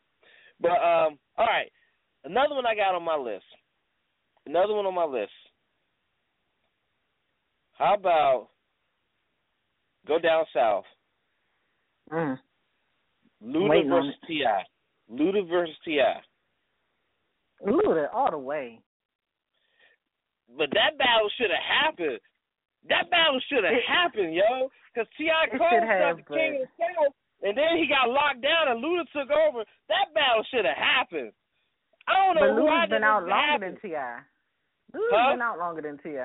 but 0.60 0.70
um, 0.70 1.18
all 1.36 1.46
right. 1.46 1.70
Another 2.24 2.54
one 2.54 2.66
I 2.66 2.74
got 2.74 2.94
on 2.94 3.02
my 3.02 3.16
list. 3.16 3.44
Another 4.46 4.74
one 4.74 4.86
on 4.86 4.94
my 4.94 5.04
list. 5.04 5.32
How 7.72 7.94
about 7.94 8.48
go 10.06 10.18
down 10.18 10.44
south? 10.54 10.84
Mm. 12.12 12.38
Luda 13.42 13.88
versus 13.88 14.14
Ti. 14.26 14.44
Luda 15.10 15.48
versus 15.48 15.74
Ti. 15.84 16.00
Luda 17.66 18.06
all 18.12 18.30
the 18.30 18.38
way. 18.38 18.80
But 20.56 20.68
that 20.72 20.98
battle 20.98 21.30
should 21.38 21.50
have 21.50 21.86
happened. 21.86 22.18
That 22.88 23.10
battle 23.10 23.40
should 23.48 23.64
have 23.64 23.74
happened, 23.86 24.34
yo. 24.34 24.68
Because 24.92 25.08
T.I. 25.16 25.50
himself 25.50 26.18
the 26.18 26.34
king 26.34 26.62
of 26.62 26.66
the 26.66 26.84
south, 26.84 27.14
and 27.42 27.56
then 27.56 27.76
he 27.78 27.86
got 27.88 28.08
locked 28.10 28.42
down, 28.42 28.68
and 28.68 28.82
Luda 28.84 29.04
took 29.12 29.30
over. 29.30 29.64
That 29.88 30.12
battle 30.14 30.44
should 30.50 30.64
have 30.64 30.76
happened. 30.76 31.32
I 32.08 32.12
don't 32.26 32.34
know 32.36 32.54
but 32.56 32.62
why 32.64 32.84
Luda's 32.84 32.90
been 32.90 33.04
out 33.04 33.26
longer 33.26 33.66
than 33.66 33.76
Ti. 33.80 33.96
Luda's 34.92 35.12
huh? 35.14 35.32
been 35.32 35.42
out 35.42 35.58
longer 35.58 35.82
than 35.82 35.98
Ti. 35.98 36.18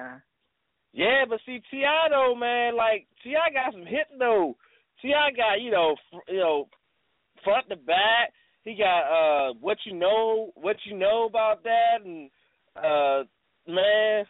Yeah, 0.94 1.26
but 1.28 1.40
see 1.46 1.62
T.I. 1.70 2.08
though, 2.10 2.34
man, 2.36 2.76
like 2.78 3.06
T.I. 3.24 3.52
got 3.54 3.74
some 3.74 3.86
hit 3.86 4.08
though. 4.18 4.56
T.I. 5.02 5.32
got 5.36 5.62
you 5.62 5.70
know, 5.72 5.96
f- 6.14 6.22
you 6.30 6.38
know, 6.40 6.68
front 7.44 7.68
to 7.70 7.76
back. 7.76 8.32
He 8.64 8.76
got 8.76 9.04
uh 9.04 9.54
what 9.60 9.78
you 9.86 9.94
know, 9.94 10.52
what 10.56 10.78
you 10.86 10.98
know 10.98 11.26
about 11.30 11.64
that, 11.64 12.00
and 12.04 12.30
uh 12.76 13.24
man, 13.68 14.26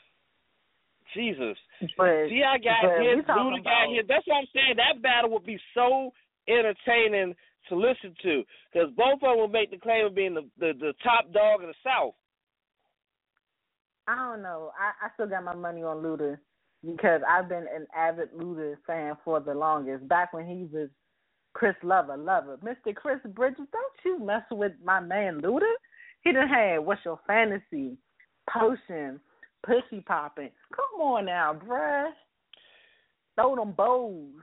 Jesus. 1.13 1.55
But 1.97 2.27
T.I. 2.27 2.57
got 2.59 2.81
but 2.83 2.99
hit, 2.99 3.15
we 3.17 3.21
talking 3.23 3.43
Luda 3.61 3.63
got 3.63 3.83
about- 3.85 3.93
hit. 3.95 4.07
That's 4.07 4.27
what 4.27 4.37
I'm 4.37 4.47
saying. 4.53 4.75
That 4.77 5.01
battle 5.01 5.29
would 5.31 5.45
be 5.45 5.59
so 5.73 6.11
entertaining 6.47 7.35
to 7.69 7.75
listen 7.75 8.15
to 8.21 8.43
because 8.71 8.89
both 8.95 9.15
of 9.15 9.21
them 9.21 9.37
will 9.37 9.47
make 9.47 9.71
the 9.71 9.77
claim 9.77 10.05
of 10.05 10.15
being 10.15 10.33
the, 10.33 10.41
the 10.59 10.73
the 10.79 10.93
top 11.03 11.31
dog 11.33 11.61
in 11.61 11.67
the 11.67 11.73
South. 11.83 12.13
I 14.07 14.15
don't 14.15 14.43
know. 14.43 14.71
I, 14.79 15.05
I 15.05 15.09
still 15.13 15.27
got 15.27 15.43
my 15.43 15.55
money 15.55 15.81
on 15.81 15.97
Luda 15.97 16.37
because 16.85 17.21
I've 17.27 17.49
been 17.49 17.65
an 17.73 17.87
avid 17.95 18.31
Luda 18.33 18.75
fan 18.85 19.17
for 19.25 19.39
the 19.39 19.53
longest. 19.53 20.07
Back 20.07 20.33
when 20.33 20.45
he 20.45 20.67
was 20.71 20.89
Chris 21.53 21.75
Lova, 21.83 22.17
Lova, 22.17 22.57
Mr. 22.59 22.93
Chris 22.93 23.19
Bridges. 23.33 23.65
Don't 23.71 23.93
you 24.03 24.23
mess 24.23 24.43
with 24.51 24.73
my 24.83 24.99
man 24.99 25.41
Luda? 25.41 25.71
He 26.21 26.31
done 26.31 26.47
had 26.47 26.79
what's 26.79 27.03
your 27.05 27.19
fantasy, 27.25 27.97
potion, 28.49 29.19
pussy 29.65 30.01
popping. 30.01 30.49
Come 30.75 31.01
on 31.01 31.25
now, 31.25 31.53
bruh. 31.53 32.09
Throw 33.35 33.55
them 33.55 33.71
bows. 33.71 34.33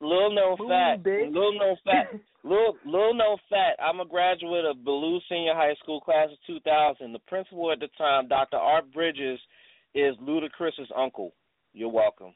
Little 0.00 0.34
known 0.34 0.56
Ooh, 0.60 0.68
fact. 0.68 1.02
bitch. 1.04 1.32
Little 1.32 1.58
known 1.58 1.76
fact. 1.84 2.16
little 2.44 2.76
little 2.86 3.14
known 3.14 3.36
fact. 3.50 3.80
I'm 3.84 4.00
a 4.00 4.06
graduate 4.06 4.64
of 4.64 4.82
Ballou 4.84 5.20
Senior 5.28 5.54
High 5.54 5.74
School, 5.82 6.00
class 6.00 6.28
of 6.32 6.38
2000. 6.46 7.12
The 7.12 7.18
principal 7.20 7.70
at 7.70 7.80
the 7.80 7.88
time, 7.98 8.28
Dr. 8.28 8.56
Art 8.56 8.90
Bridges, 8.92 9.38
is 9.94 10.16
Ludacris's 10.22 10.90
uncle. 10.96 11.32
You're 11.74 11.90
welcome. 11.90 12.34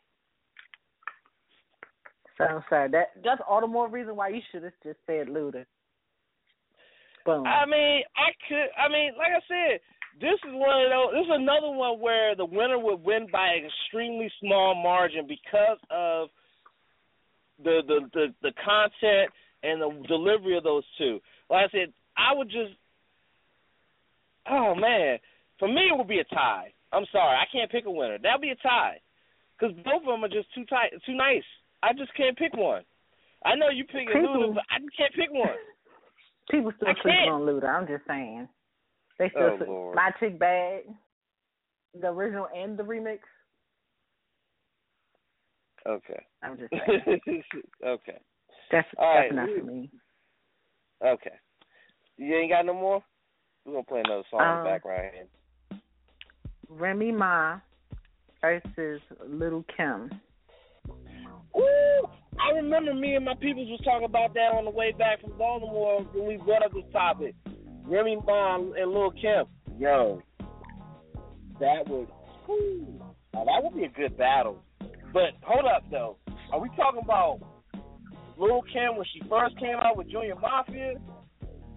So 2.37 2.63
sad. 2.69 2.93
That 2.93 3.13
that's 3.25 3.41
all 3.49 3.61
the 3.61 3.67
more 3.67 3.89
reason 3.89 4.17
why 4.17 4.29
you 4.29 4.41
should 4.53 4.65
have 4.65 4.73
just 4.83 4.99
said 5.07 5.29
Luda. 5.29 5.65
Boom. 7.25 7.47
I 7.47 7.65
mean, 7.65 8.03
I 8.17 8.31
could. 8.49 8.69
I 8.77 8.89
mean, 8.93 9.13
like 9.17 9.33
I 9.33 9.41
said, 9.49 9.81
this 10.21 10.39
is 10.47 10.53
one 10.53 10.85
of 10.85 10.91
those. 10.91 11.13
This 11.15 11.27
is 11.27 11.41
another 11.41 11.71
one 11.71 12.01
where 12.01 12.37
the 12.37 12.45
winner 12.45 12.79
would 12.79 13.03
win 13.03 13.27
by 13.33 13.49
an 13.49 13.65
extremely 13.65 14.31
small 14.41 14.75
margin 14.75 15.27
because 15.27 15.79
of 15.91 16.29
the 17.63 17.81
the 17.87 18.01
the, 18.13 18.27
the 18.43 18.53
content 18.65 19.31
and 19.63 19.81
the 19.81 20.07
delivery 20.09 20.57
of 20.57 20.65
those 20.65 20.85
two. 20.99 21.21
Like 21.51 21.69
I 21.69 21.71
said, 21.71 21.93
I 22.17 22.35
would 22.35 22.49
just. 22.49 22.73
Oh 24.51 24.75
man, 24.75 25.19
for 25.59 25.69
me 25.69 25.89
it 25.93 25.97
would 25.97 26.09
be 26.09 26.19
a 26.21 26.25
tie. 26.25 26.73
I'm 26.93 27.07
sorry, 27.11 27.37
I 27.37 27.45
can't 27.51 27.71
pick 27.71 27.87
a 27.87 27.91
winner. 27.91 28.19
That'd 28.23 28.41
be 28.43 28.51
a 28.51 28.57
tie, 28.57 29.01
because 29.59 29.75
both 29.85 30.03
of 30.03 30.07
them 30.07 30.25
are 30.25 30.29
just 30.29 30.53
too 30.55 30.65
tight, 30.67 30.93
too 31.07 31.15
nice. 31.17 31.43
I 31.83 31.93
just 31.93 32.15
can't 32.15 32.37
pick 32.37 32.55
one. 32.57 32.83
I 33.45 33.57
know 33.57 33.69
you 33.69 33.85
pick 33.85 34.09
Luda, 34.09 34.55
but 34.55 34.65
I 34.71 34.79
just 34.81 34.97
can't 34.97 35.15
pick 35.15 35.31
one. 35.33 35.49
People 36.51 36.73
still 36.77 36.89
I 36.89 36.95
can't. 37.03 37.31
on 37.31 37.41
Luda. 37.43 37.65
I'm 37.69 37.87
just 37.87 38.07
saying. 38.07 38.49
They 39.19 39.29
still 39.31 39.43
Oh, 39.43 39.57
sleep. 39.59 39.95
My 39.97 40.11
Chick 40.21 40.39
Bad, 40.39 40.83
the 42.01 42.09
original 42.09 42.47
and 42.55 42.79
the 42.79 42.83
remix. 42.83 43.19
Okay. 45.87 46.27
I'm 46.43 46.57
just 46.59 46.71
saying. 46.87 47.21
okay. 47.85 48.19
That's 48.73 48.89
All 48.97 49.15
that's 49.15 49.23
right, 49.23 49.33
enough 49.33 49.49
for 49.59 49.65
me. 49.67 49.91
Okay. 51.05 51.35
You 52.17 52.35
ain't 52.35 52.51
got 52.51 52.65
no 52.67 52.75
more? 52.75 53.03
We're 53.65 53.73
gonna 53.75 53.85
play 53.85 54.03
another 54.05 54.23
song 54.31 54.41
in 54.41 54.47
Um, 54.47 54.65
the 54.65 54.71
background. 54.71 55.29
Remy 56.69 57.13
Ma 57.13 57.59
versus 58.41 59.01
Little 59.27 59.65
Kim. 59.77 60.11
Ooh, 61.57 62.05
I 62.41 62.51
remember 62.57 62.95
me 62.95 63.15
and 63.15 63.25
my 63.25 63.35
peoples 63.35 63.69
was 63.69 63.81
talking 63.85 64.07
about 64.07 64.35
that 64.35 64.53
on 64.53 64.65
the 64.65 64.71
way 64.71 64.93
back 64.93 65.21
from 65.21 65.37
Baltimore 65.39 66.03
when 66.13 66.27
we 66.27 66.37
brought 66.37 66.65
up 66.65 66.73
this 66.73 66.85
topic. 66.93 67.35
Remy 67.85 68.17
Ma 68.27 68.57
and 68.57 68.91
Lil 68.93 69.13
Kim. 69.13 69.47
Yo, 69.79 70.23
that 71.61 71.89
would, 71.89 72.09
whew, 72.47 73.01
now 73.33 73.45
that 73.45 73.63
would 73.63 73.75
be 73.75 73.85
a 73.85 73.89
good 73.89 74.17
battle. 74.17 74.64
But 75.15 75.31
hold 75.45 75.65
up 75.65 75.85
though, 75.93 76.17
are 76.53 76.61
we 76.61 76.69
talking 76.71 77.01
about 77.03 77.39
Lil 78.37 78.63
Kim 78.73 78.97
when 78.97 79.07
she 79.15 79.23
first 79.29 79.57
came 79.61 79.77
out 79.81 79.97
with 79.97 80.11
Junior 80.11 80.35
Mafia, 80.35 80.95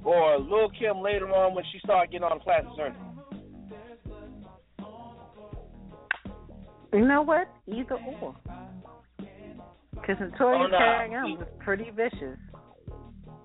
or 0.03 0.39
Lil 0.39 0.69
Kim 0.71 1.01
later 1.03 1.29
on 1.29 1.53
when 1.53 1.63
she 1.71 1.77
started 1.79 2.11
getting 2.11 2.23
on 2.25 2.39
the 2.39 2.43
plastic 2.43 2.71
surgery? 2.75 2.97
You 6.93 7.07
know 7.07 7.21
what? 7.21 7.47
Either 7.67 7.99
or. 8.21 8.35
Because 9.91 10.15
Notorious 10.19 10.67
Oh, 10.67 10.71
nah. 10.71 10.77
K.I.M. 10.79 11.37
was 11.37 11.47
pretty 11.59 11.91
vicious. 11.91 12.39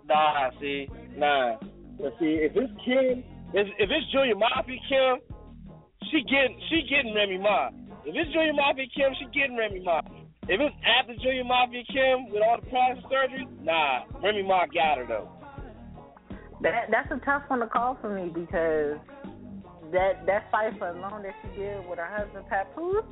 Nah, 0.08 0.50
see, 0.58 0.88
nah. 1.16 1.56
But 2.00 2.14
see, 2.18 2.38
if 2.40 2.52
it's 2.54 2.72
Kim, 2.84 3.24
if 3.52 3.66
if 3.78 3.90
it's 3.90 4.10
Junior 4.10 4.36
Mafia 4.36 4.78
Kim, 4.88 5.36
she 6.10 6.22
getting 6.22 6.58
she 6.68 6.82
getting 6.88 7.14
Remy 7.14 7.38
Ma. 7.38 7.68
If 8.04 8.14
it's 8.16 8.32
Junior 8.32 8.52
Mafia 8.52 8.86
Kim, 8.94 9.12
she 9.18 9.26
getting 9.38 9.56
Remy 9.56 9.80
Ma. 9.80 10.00
If 10.48 10.58
it's 10.60 10.74
after 10.82 11.14
Junior 11.22 11.44
Mafia 11.44 11.84
Kim 11.86 12.30
with 12.30 12.42
all 12.42 12.58
the 12.58 12.66
plastic 12.66 13.04
surgery, 13.08 13.46
nah, 13.62 14.04
Remy 14.22 14.42
Ma 14.42 14.66
got 14.66 14.98
her 14.98 15.06
though. 15.06 15.30
That 16.62 16.90
that's 16.90 17.10
a 17.10 17.24
tough 17.24 17.42
one 17.48 17.60
to 17.60 17.66
call 17.66 17.98
for 18.00 18.14
me 18.14 18.28
because 18.28 18.98
that 19.92 20.26
that 20.26 20.46
cipher 20.50 20.88
alone 20.88 21.22
that 21.22 21.34
she 21.42 21.60
did 21.60 21.86
with 21.88 21.98
her 21.98 22.10
husband 22.10 22.44
Papoose, 22.48 23.04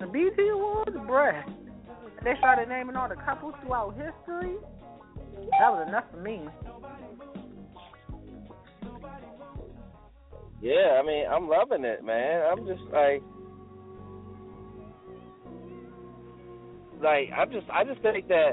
the 0.00 0.06
BT 0.06 0.48
Awards, 0.48 0.96
bruh. 1.08 1.42
They 2.24 2.34
started 2.38 2.68
naming 2.68 2.96
all 2.96 3.08
the 3.08 3.16
couples 3.16 3.54
throughout 3.62 3.94
history. 3.94 4.56
That 5.58 5.70
was 5.70 5.86
enough 5.88 6.04
for 6.10 6.20
me. 6.20 6.42
Yeah, 10.60 11.00
I 11.00 11.06
mean, 11.06 11.24
I'm 11.30 11.48
loving 11.48 11.84
it, 11.84 12.04
man. 12.04 12.42
I'm 12.50 12.66
just 12.66 12.82
like, 12.92 13.22
like 17.02 17.30
I'm 17.36 17.50
just, 17.52 17.66
I 17.70 17.84
just 17.84 18.02
think 18.02 18.28
that 18.28 18.52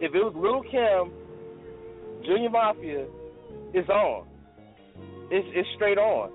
if 0.00 0.14
it 0.14 0.22
was 0.24 0.34
Little 0.36 0.62
Kim, 0.62 1.12
Junior 2.26 2.50
Mafia, 2.50 3.06
it's 3.74 3.88
on. 3.88 4.26
It's 5.30 5.46
it's 5.54 5.68
straight 5.76 5.98
on. 5.98 6.30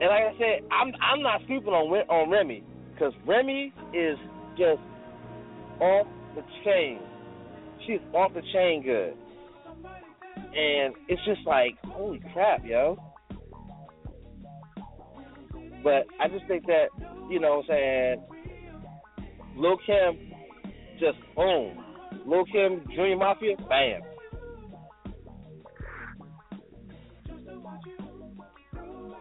And 0.00 0.10
like 0.10 0.34
I 0.34 0.38
said, 0.38 0.68
I'm 0.70 0.92
I'm 1.00 1.22
not 1.22 1.40
sleeping 1.46 1.72
on 1.72 1.90
on 2.08 2.30
Remy 2.30 2.64
because 2.92 3.12
Remy 3.26 3.72
is 3.92 4.18
just 4.56 4.80
off 5.80 6.06
the 6.36 6.42
chain. 6.64 7.00
she's 7.86 8.00
off 8.14 8.32
the 8.34 8.42
chain 8.52 8.82
good. 8.82 9.14
And 10.36 10.94
it's 11.08 11.22
just 11.24 11.46
like, 11.46 11.76
holy 11.86 12.20
crap, 12.32 12.64
yo. 12.64 12.98
But 15.82 16.06
I 16.20 16.28
just 16.28 16.46
think 16.46 16.66
that, 16.66 16.86
you 17.28 17.40
know 17.40 17.62
what 17.66 17.74
I'm 17.74 18.18
saying, 18.18 18.22
Lil 19.56 19.76
Kim 19.86 20.32
just 20.98 21.18
boom. 21.34 21.82
Lil 22.26 22.44
Kim, 22.46 22.84
Junior 22.94 23.16
Mafia, 23.16 23.56
bam. 23.68 24.02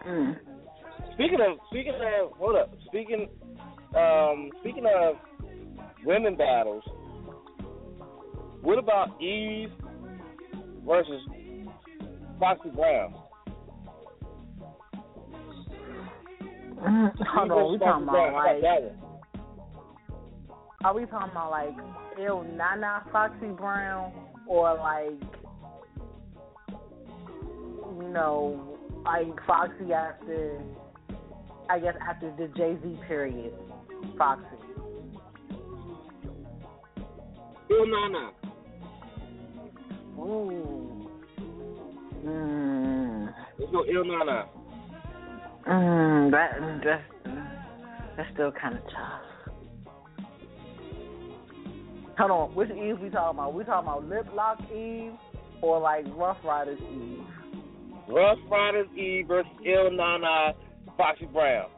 Mm. 0.08 0.36
Speaking 1.14 1.40
of 1.42 1.58
speaking 1.70 1.94
of 1.94 2.32
hold 2.38 2.56
up. 2.56 2.74
Speaking 2.88 3.28
um 3.96 4.50
speaking 4.62 4.86
of 4.86 5.16
women 6.04 6.36
battles, 6.36 6.84
what 8.62 8.80
about 8.80 9.22
Eve 9.22 9.70
versus 10.86 11.22
Foxy 12.40 12.70
Brown? 12.70 13.14
Mm, 16.82 17.12
hold 17.28 17.52
on, 17.52 17.72
we 17.72 17.78
talking 17.78 18.04
about 18.04 18.34
like 18.34 18.64
are 20.84 20.96
we 20.96 21.06
talking 21.06 21.30
about 21.30 21.52
like 21.52 21.76
Ill 22.20 22.44
Na 22.44 22.76
Na 22.76 23.02
Foxy 23.12 23.48
Brown 23.56 24.12
or 24.48 24.76
like 24.78 25.22
you 28.02 28.08
know 28.10 28.78
like 29.06 29.28
Foxy 29.46 29.94
after 29.94 30.60
I 31.70 31.80
guess 31.80 31.94
after 32.02 32.34
the 32.36 32.48
Jay 32.58 32.78
Z 32.82 33.00
period, 33.08 33.54
Foxy. 34.18 34.44
Ill 37.70 37.86
Na 37.86 38.08
Na. 38.08 38.32
Ooh. 40.20 41.10
Mm. 42.26 43.34
Let's 43.60 43.72
go 43.72 43.86
Ill 43.86 44.06
Na 44.06 44.24
Na. 44.24 44.61
Mm, 45.68 46.32
that 46.32 46.52
that's 46.84 47.04
that's 48.18 48.30
still 48.34 48.52
kind 48.52 48.76
of 48.76 48.84
tough. 48.84 49.22
Hold 52.18 52.32
on, 52.32 52.56
which 52.56 52.70
Eve 52.72 53.00
we 53.00 53.10
talking 53.10 53.40
about? 53.40 53.54
We 53.54 53.64
talking 53.64 53.88
about 53.88 54.08
Lip 54.08 54.28
Lock 54.34 54.60
Eve 54.72 55.14
or 55.62 55.80
like 55.80 56.06
Ruff 56.16 56.38
Ryders 56.44 56.80
Eve? 56.92 57.20
Ruff 58.08 58.38
Ryders 58.50 58.88
Eve 58.96 59.28
versus 59.28 59.52
Ill 59.66 59.92
Na 59.92 60.18
Na 60.18 60.54
Foxy 60.98 61.26
Brown. 61.26 61.70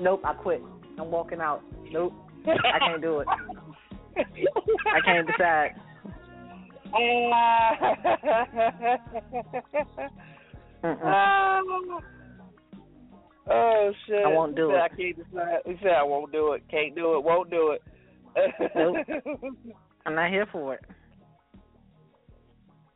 Nope, 0.00 0.22
I 0.24 0.32
quit. 0.34 0.62
I'm 0.98 1.10
walking 1.10 1.40
out. 1.40 1.62
Nope, 1.90 2.12
I 2.46 2.78
can't 2.78 3.02
do 3.02 3.20
it. 3.20 3.26
I 4.16 5.00
can't 5.04 5.26
decide. 5.26 5.74
Mm-mm. 10.84 12.00
Oh 13.88 13.92
shit! 14.06 14.24
I 14.24 14.28
won't 14.28 14.56
do 14.56 14.70
it. 14.70 14.76
I 14.76 14.88
can't 14.88 15.16
decide. 15.16 15.58
He 15.64 15.74
said 15.82 15.92
I 15.98 16.02
won't 16.02 16.32
do 16.32 16.52
it. 16.52 16.62
Can't 16.70 16.94
do 16.94 17.14
it. 17.14 17.24
Won't 17.24 17.50
do 17.50 17.72
it. 17.72 17.82
Nope. 18.74 18.96
I'm 20.06 20.14
not 20.14 20.30
here 20.30 20.46
for 20.52 20.74
it. 20.74 20.84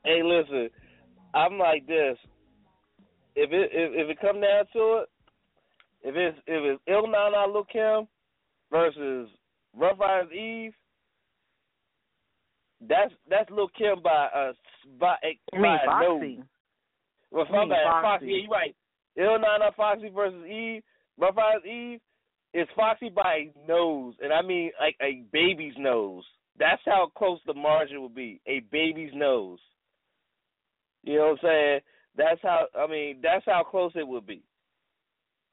hey, 0.05 0.20
listen. 0.22 0.70
I'm 1.34 1.59
like 1.59 1.86
this. 1.86 2.16
If 3.34 3.51
it 3.53 3.70
if, 3.72 3.93
if 3.95 4.11
it 4.11 4.20
come 4.20 4.40
down 4.40 4.64
to 4.74 5.03
it, 5.03 5.09
if 6.03 6.14
it's 6.16 6.38
if 6.47 6.62
it's 6.64 6.82
Ill 6.86 7.07
Na 7.07 7.30
Na 7.30 7.47
Lil 7.47 7.64
Kim 7.64 8.07
versus 8.70 9.28
Ruff 9.74 9.99
Ryders 9.99 10.32
Eve, 10.32 10.74
that's 12.86 13.12
that's 13.30 13.51
Lil 13.51 13.68
Kim 13.78 14.03
by 14.03 14.28
uh 14.34 14.53
by 15.01 15.16
a 15.24 15.57
I 15.57 15.59
mean 15.59 15.62
by 15.62 15.78
a 15.84 16.03
nose. 16.03 16.20
Foxy. 16.20 16.43
Well, 17.30 17.47
I 17.49 17.64
mean. 17.64 17.68
Foxy. 17.70 18.03
Foxy. 18.03 18.26
Yeah, 18.26 18.36
you're 18.43 18.51
right. 18.51 18.76
Ill 19.17 19.39
Na 19.39 19.59
Na 19.59 19.71
Foxy 19.77 20.09
versus 20.09 20.45
Eve. 20.47 20.83
Ruff 21.19 21.37
Ryders 21.37 21.65
Eve 21.65 22.01
is 22.55 22.69
Foxy 22.75 23.09
by 23.09 23.51
nose, 23.69 24.15
and 24.23 24.33
I 24.33 24.43
mean 24.43 24.71
like 24.81 24.97
a 25.03 25.23
baby's 25.33 25.75
nose. 25.79 26.25
That's 26.59 26.83
how 26.85 27.11
close 27.17 27.41
the 27.47 27.55
margin 27.55 28.03
would 28.03 28.15
be. 28.15 28.41
A 28.47 28.61
baby's 28.71 29.13
nose. 29.15 29.59
You 31.03 31.17
know 31.17 31.23
what 31.23 31.31
I'm 31.31 31.39
saying? 31.43 31.81
That's 32.17 32.41
how. 32.43 32.67
I 32.79 32.87
mean, 32.87 33.19
that's 33.23 33.45
how 33.47 33.65
close 33.69 33.93
it 33.95 34.07
would 34.07 34.27
be. 34.27 34.43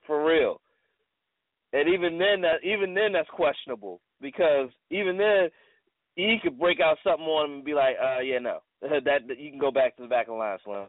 For 0.06 0.26
real. 0.26 0.62
And 1.72 1.88
even 1.88 2.18
then, 2.18 2.42
that 2.42 2.64
even 2.64 2.94
then, 2.94 3.14
that's 3.14 3.30
questionable 3.30 4.02
because 4.22 4.70
even 4.90 5.18
then, 5.18 5.50
he 6.16 6.38
could 6.42 6.60
break 6.60 6.80
out 6.80 6.98
something 7.04 7.26
on 7.26 7.50
him 7.50 7.56
and 7.58 7.66
be 7.66 7.74
like, 7.74 7.96
"Uh, 8.02 8.20
yeah, 8.22 8.40
no, 8.40 8.60
that, 8.82 9.28
that 9.28 9.40
you 9.40 9.50
can 9.50 9.60
go 9.60 9.72
back 9.72 9.96
to 9.96 10.04
the 10.04 10.10
back 10.10 10.28
of 10.28 10.34
the 10.34 10.40
line, 10.40 10.58
Slim." 10.64 10.88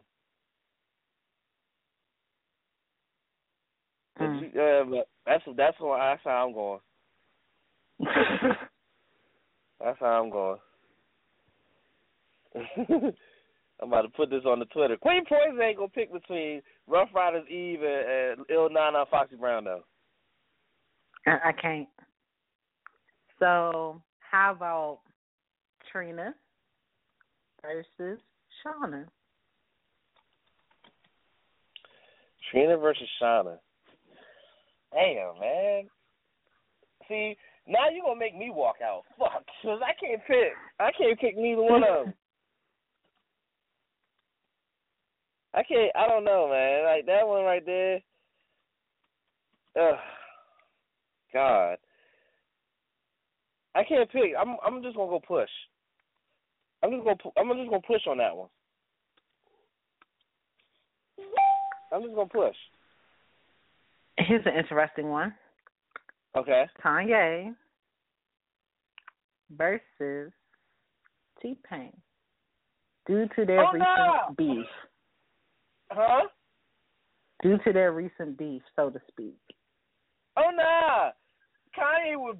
Uh, 4.53 4.83
but 4.83 5.07
that's 5.25 5.43
that's 5.55 5.77
that's 5.79 6.21
how 6.23 6.47
I'm 6.47 6.53
going. 6.53 6.79
That's 9.83 9.99
how 9.99 10.21
I'm 10.21 10.29
going. 10.29 10.59
I'm 13.81 13.87
about 13.87 14.03
to 14.03 14.09
put 14.09 14.29
this 14.29 14.43
on 14.45 14.59
the 14.59 14.65
Twitter. 14.65 14.95
Queen 14.97 15.23
Poison 15.27 15.59
ain't 15.59 15.77
gonna 15.77 15.89
pick 15.89 16.13
between 16.13 16.61
Ruff 16.87 17.09
Ryders 17.15 17.47
Eve 17.49 17.81
and, 17.81 18.39
and 18.39 18.45
Ill 18.49 18.69
Na 18.69 18.91
Na 18.91 19.05
Foxy 19.09 19.35
Brown 19.35 19.63
though. 19.63 19.81
I, 21.25 21.49
I 21.49 21.51
can't. 21.53 21.87
So 23.39 24.01
how 24.19 24.51
about 24.51 24.99
Trina 25.91 26.35
versus 27.61 28.19
Shawnna? 28.63 29.05
Trina 32.51 32.77
versus 32.77 33.07
Shawnna. 33.21 33.57
Damn, 34.93 35.39
man. 35.39 35.89
See, 37.07 37.35
now 37.67 37.89
you're 37.93 38.05
gonna 38.05 38.19
make 38.19 38.37
me 38.37 38.49
walk 38.53 38.75
out. 38.83 39.03
Fuck, 39.17 39.45
cause 39.61 39.79
I 39.83 39.93
can't 39.99 40.21
pick. 40.27 40.53
I 40.79 40.91
can't 40.97 41.19
pick 41.19 41.37
neither 41.37 41.61
one 41.61 41.83
of 41.83 42.05
them. 42.05 42.13
I 45.53 45.63
can't. 45.63 45.91
I 45.95 46.07
don't 46.07 46.23
know, 46.23 46.49
man. 46.49 46.85
Like 46.85 47.05
that 47.05 47.27
one 47.27 47.43
right 47.43 47.65
there. 47.65 47.99
Ugh. 49.79 49.97
God. 51.33 51.77
I 53.75 53.83
can't 53.83 54.11
pick. 54.11 54.33
I'm. 54.39 54.57
I'm 54.65 54.81
just 54.81 54.95
gonna 54.95 55.09
go 55.09 55.19
push. 55.25 55.49
I'm 56.83 56.91
just 56.91 57.03
gonna. 57.03 57.17
I'm 57.37 57.57
just 57.57 57.69
gonna 57.69 57.81
push 57.85 58.07
on 58.07 58.17
that 58.17 58.35
one. 58.35 58.49
I'm 61.93 62.01
just 62.01 62.15
gonna 62.15 62.29
push. 62.29 62.55
Here's 64.27 64.45
an 64.45 64.53
interesting 64.55 65.09
one. 65.09 65.33
Okay. 66.35 66.65
Kanye 66.83 67.53
versus 69.57 70.31
T 71.41 71.57
Pain. 71.69 71.91
Due 73.07 73.27
to 73.35 73.45
their 73.45 73.61
Oh, 73.65 73.71
recent 73.73 73.79
no! 73.79 74.35
beef. 74.37 74.65
Huh? 75.91 76.27
Due 77.43 77.57
to 77.65 77.73
their 77.73 77.91
recent 77.91 78.37
beef, 78.37 78.61
so 78.75 78.89
to 78.89 78.99
speak. 79.09 79.35
Oh 80.37 80.51
nah. 80.53 81.11
Kanye 81.77 82.15
would 82.17 82.37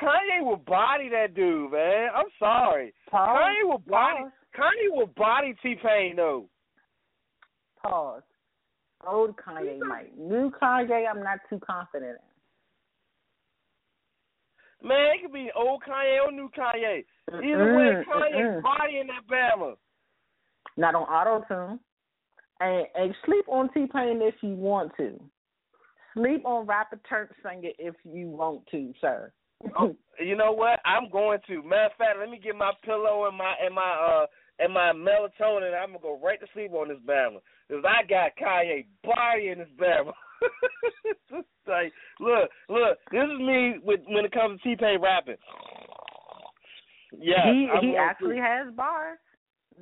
Kanye 0.00 0.40
would 0.44 0.64
body 0.64 1.08
that 1.10 1.34
dude, 1.34 1.72
man. 1.72 2.08
I'm 2.14 2.26
sorry. 2.38 2.92
Pause. 3.10 3.38
Kanye 3.38 3.70
would 3.70 3.86
body 3.86 4.18
Pause. 4.24 4.32
Kanye 4.58 4.96
would 4.96 5.14
body 5.14 5.54
T 5.62 5.76
Pain 5.82 6.16
though. 6.16 6.48
Pause. 7.82 8.22
Old 9.06 9.36
Kanye 9.36 9.78
might. 9.80 10.16
New 10.18 10.50
Kanye, 10.60 11.04
I'm 11.08 11.22
not 11.22 11.38
too 11.48 11.58
confident 11.58 12.18
in. 14.82 14.88
Man, 14.88 15.14
it 15.14 15.22
could 15.22 15.32
be 15.32 15.50
old 15.56 15.82
Kanye 15.88 16.26
or 16.26 16.32
new 16.32 16.50
Kanye. 16.56 17.04
in. 17.32 17.44
Either 17.44 17.76
way, 17.76 17.84
Mm-mm, 17.84 18.04
Kanye 18.04 18.34
mm-mm. 18.34 18.62
bodying 18.62 19.08
that 19.08 19.26
Bama. 19.30 19.74
Not 20.76 20.94
on 20.94 21.02
auto 21.02 21.44
tune. 21.48 21.80
And, 22.60 22.86
and 22.94 23.14
sleep 23.26 23.44
on 23.48 23.72
T 23.72 23.86
Pain 23.92 24.20
if 24.22 24.34
you 24.40 24.54
want 24.54 24.92
to. 24.96 25.20
Sleep 26.14 26.44
on 26.44 26.66
Rappa 26.66 26.96
Ternt 27.08 27.30
Sanga 27.42 27.70
if 27.78 27.94
you 28.04 28.28
want 28.28 28.66
to, 28.70 28.92
sir. 29.00 29.32
Oh, 29.78 29.96
you 30.18 30.36
know 30.36 30.52
what? 30.52 30.80
I'm 30.84 31.08
going 31.10 31.38
to. 31.46 31.62
Matter 31.62 31.86
of 31.86 31.92
fact, 31.96 32.18
let 32.18 32.28
me 32.28 32.40
get 32.42 32.56
my 32.56 32.72
pillow 32.84 33.26
and 33.28 33.36
my 33.36 33.54
and 33.64 33.74
my 33.74 33.82
uh 33.82 34.26
and 34.58 34.74
my 34.74 34.92
melatonin. 34.92 35.74
I'm 35.80 35.90
gonna 35.90 36.00
go 36.02 36.20
right 36.22 36.40
to 36.40 36.46
sleep 36.52 36.72
on 36.72 36.88
this 36.88 36.98
Bama 37.06 37.38
because 37.72 37.84
I 37.88 38.06
got 38.06 38.36
Kanye 38.36 38.84
body 39.02 39.48
in 39.48 39.58
this 39.58 39.68
Bama. 39.80 40.12
like, 41.66 41.92
look, 42.20 42.50
look. 42.68 42.98
This 43.10 43.22
is 43.24 43.38
me 43.40 43.76
with 43.82 44.00
when 44.08 44.24
it 44.26 44.32
comes 44.32 44.60
to 44.60 44.68
T 44.68 44.76
Pain 44.78 45.00
rapping. 45.00 45.36
Yeah, 47.18 47.44
he 47.44 47.68
I'm 47.74 47.82
he 47.82 47.96
actually 47.96 48.36
sleep. 48.36 48.42
has 48.42 48.74
bars. 48.74 49.18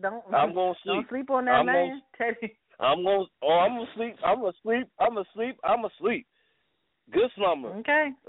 Don't 0.01 0.22
I'm 0.32 0.55
gonna 0.55 0.74
sleep. 0.84 0.95
don't 0.95 1.09
sleep 1.09 1.30
on 1.30 1.45
that 1.47 1.51
I'm 1.53 1.66
gonna- 1.66 1.78
man. 1.78 2.03
Teddy. 2.18 2.55
I'm 2.78 3.05
gonna. 3.05 3.24
Oh, 3.43 3.49
I'm 3.59 3.76
gonna 3.76 3.91
sleep. 3.97 4.16
I'm 4.24 4.41
gonna 4.41 4.53
sleep. 4.62 4.88
I'm 5.01 5.14
gonna 5.14 5.24
sleep. 5.34 5.59
I'm 5.64 5.76
gonna 5.78 5.88
sleep. 6.01 6.26
Good 7.12 7.30
slumber. 7.36 7.70
Okay. 7.78 8.11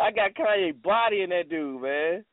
I 0.00 0.10
got 0.12 0.34
Kanye 0.34 0.82
body 0.82 1.20
in 1.22 1.30
that 1.30 1.50
dude, 1.50 1.82
man. 1.82 2.24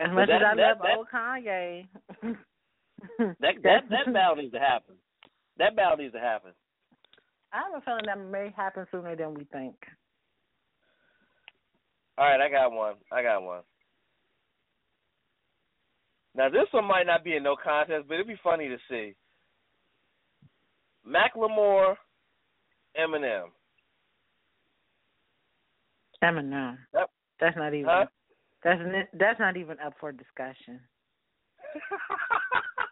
As 0.00 0.12
much 0.12 0.28
that, 0.28 0.42
as 0.42 0.42
I 0.52 0.56
that, 0.56 0.68
love 0.68 0.78
that, 0.82 0.96
old 0.96 1.06
Kanye. 1.14 1.86
that 3.18 3.54
that 3.62 3.82
that 3.90 4.12
battle 4.12 4.36
needs 4.36 4.52
to 4.52 4.60
happen. 4.60 4.94
That 5.58 5.76
battle 5.76 5.98
needs 5.98 6.14
to 6.14 6.20
happen. 6.20 6.52
I 7.52 7.58
have 7.58 7.82
a 7.82 7.84
feeling 7.84 8.04
that 8.06 8.18
may 8.18 8.52
happen 8.56 8.86
sooner 8.90 9.16
than 9.16 9.34
we 9.34 9.44
think. 9.44 9.74
All 12.16 12.26
right, 12.26 12.40
I 12.40 12.50
got 12.50 12.72
one. 12.72 12.94
I 13.12 13.22
got 13.22 13.42
one. 13.42 13.62
Now 16.34 16.48
this 16.48 16.66
one 16.72 16.84
might 16.84 17.06
not 17.06 17.24
be 17.24 17.36
a 17.36 17.40
no 17.40 17.56
contest, 17.62 18.06
but 18.08 18.14
it'd 18.14 18.26
be 18.26 18.36
funny 18.42 18.68
to 18.68 18.76
see. 18.88 19.14
Macklemore, 21.06 21.94
Eminem. 22.98 23.46
Eminem. 26.22 26.76
Yep. 26.94 27.10
That's 27.40 27.56
not 27.56 27.74
even. 27.74 27.86
Huh? 27.88 28.06
That's 28.64 28.80
that's 29.18 29.40
not 29.40 29.56
even 29.56 29.78
up 29.84 29.94
for 30.00 30.12
discussion. 30.12 30.80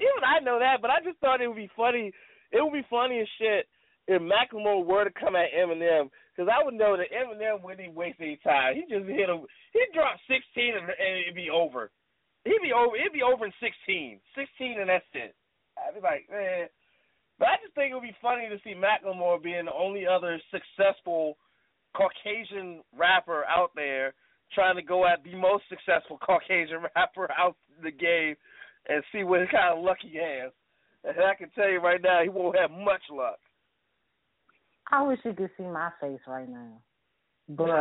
Even 0.00 0.22
I 0.24 0.40
know 0.40 0.58
that, 0.58 0.80
but 0.80 0.90
I 0.90 1.00
just 1.04 1.18
thought 1.18 1.40
it 1.40 1.48
would 1.48 1.56
be 1.56 1.70
funny. 1.76 2.12
It 2.52 2.62
would 2.62 2.72
be 2.72 2.86
funny 2.88 3.20
as 3.20 3.28
shit 3.38 3.66
if 4.08 4.20
Macklemore 4.20 4.84
were 4.84 5.04
to 5.04 5.10
come 5.10 5.36
at 5.36 5.52
Eminem, 5.56 6.10
because 6.34 6.50
I 6.50 6.64
would 6.64 6.74
know 6.74 6.96
that 6.96 7.12
Eminem 7.12 7.62
wouldn't 7.62 7.94
waste 7.94 8.18
any 8.20 8.38
time. 8.42 8.74
He 8.74 8.82
just 8.82 9.06
hit 9.06 9.28
him. 9.28 9.46
He'd 9.72 9.94
drop 9.94 10.18
sixteen 10.28 10.74
and, 10.74 10.88
and 10.88 11.12
it'd 11.22 11.34
be 11.34 11.50
over. 11.50 11.90
He'd 12.44 12.62
be 12.62 12.72
over. 12.72 12.96
It'd 12.96 13.12
be 13.12 13.22
over 13.22 13.46
in 13.46 13.52
sixteen. 13.60 14.20
Sixteen 14.34 14.80
and 14.80 14.88
that's 14.88 15.06
it. 15.14 15.34
I'd 15.78 15.94
be 15.94 16.00
like, 16.00 16.26
man. 16.30 16.68
But 17.38 17.48
I 17.48 17.56
just 17.62 17.74
think 17.74 17.90
it 17.90 17.94
would 17.94 18.02
be 18.02 18.16
funny 18.22 18.48
to 18.48 18.58
see 18.62 18.74
Macklemore 18.74 19.42
being 19.42 19.64
the 19.66 19.72
only 19.72 20.06
other 20.06 20.40
successful 20.50 21.36
Caucasian 21.94 22.82
rapper 22.96 23.44
out 23.46 23.70
there 23.74 24.14
trying 24.54 24.76
to 24.76 24.82
go 24.82 25.06
at 25.06 25.24
the 25.24 25.34
most 25.34 25.64
successful 25.68 26.18
Caucasian 26.22 26.84
rapper 26.94 27.28
out 27.32 27.56
the 27.82 27.90
game 27.90 28.36
and 28.92 29.02
see 29.12 29.24
what 29.24 29.50
kind 29.50 29.76
of 29.76 29.84
luck 29.84 29.98
he 30.00 30.18
has. 30.18 30.52
And 31.04 31.16
I 31.24 31.34
can 31.34 31.50
tell 31.50 31.68
you 31.68 31.80
right 31.80 32.00
now, 32.02 32.22
he 32.22 32.28
won't 32.28 32.58
have 32.58 32.70
much 32.70 33.02
luck. 33.10 33.38
I 34.90 35.02
wish 35.02 35.18
you 35.24 35.32
could 35.32 35.50
see 35.56 35.64
my 35.64 35.90
face 36.00 36.20
right 36.26 36.48
now. 36.48 36.80
But 37.48 37.66
hey, 37.66 37.74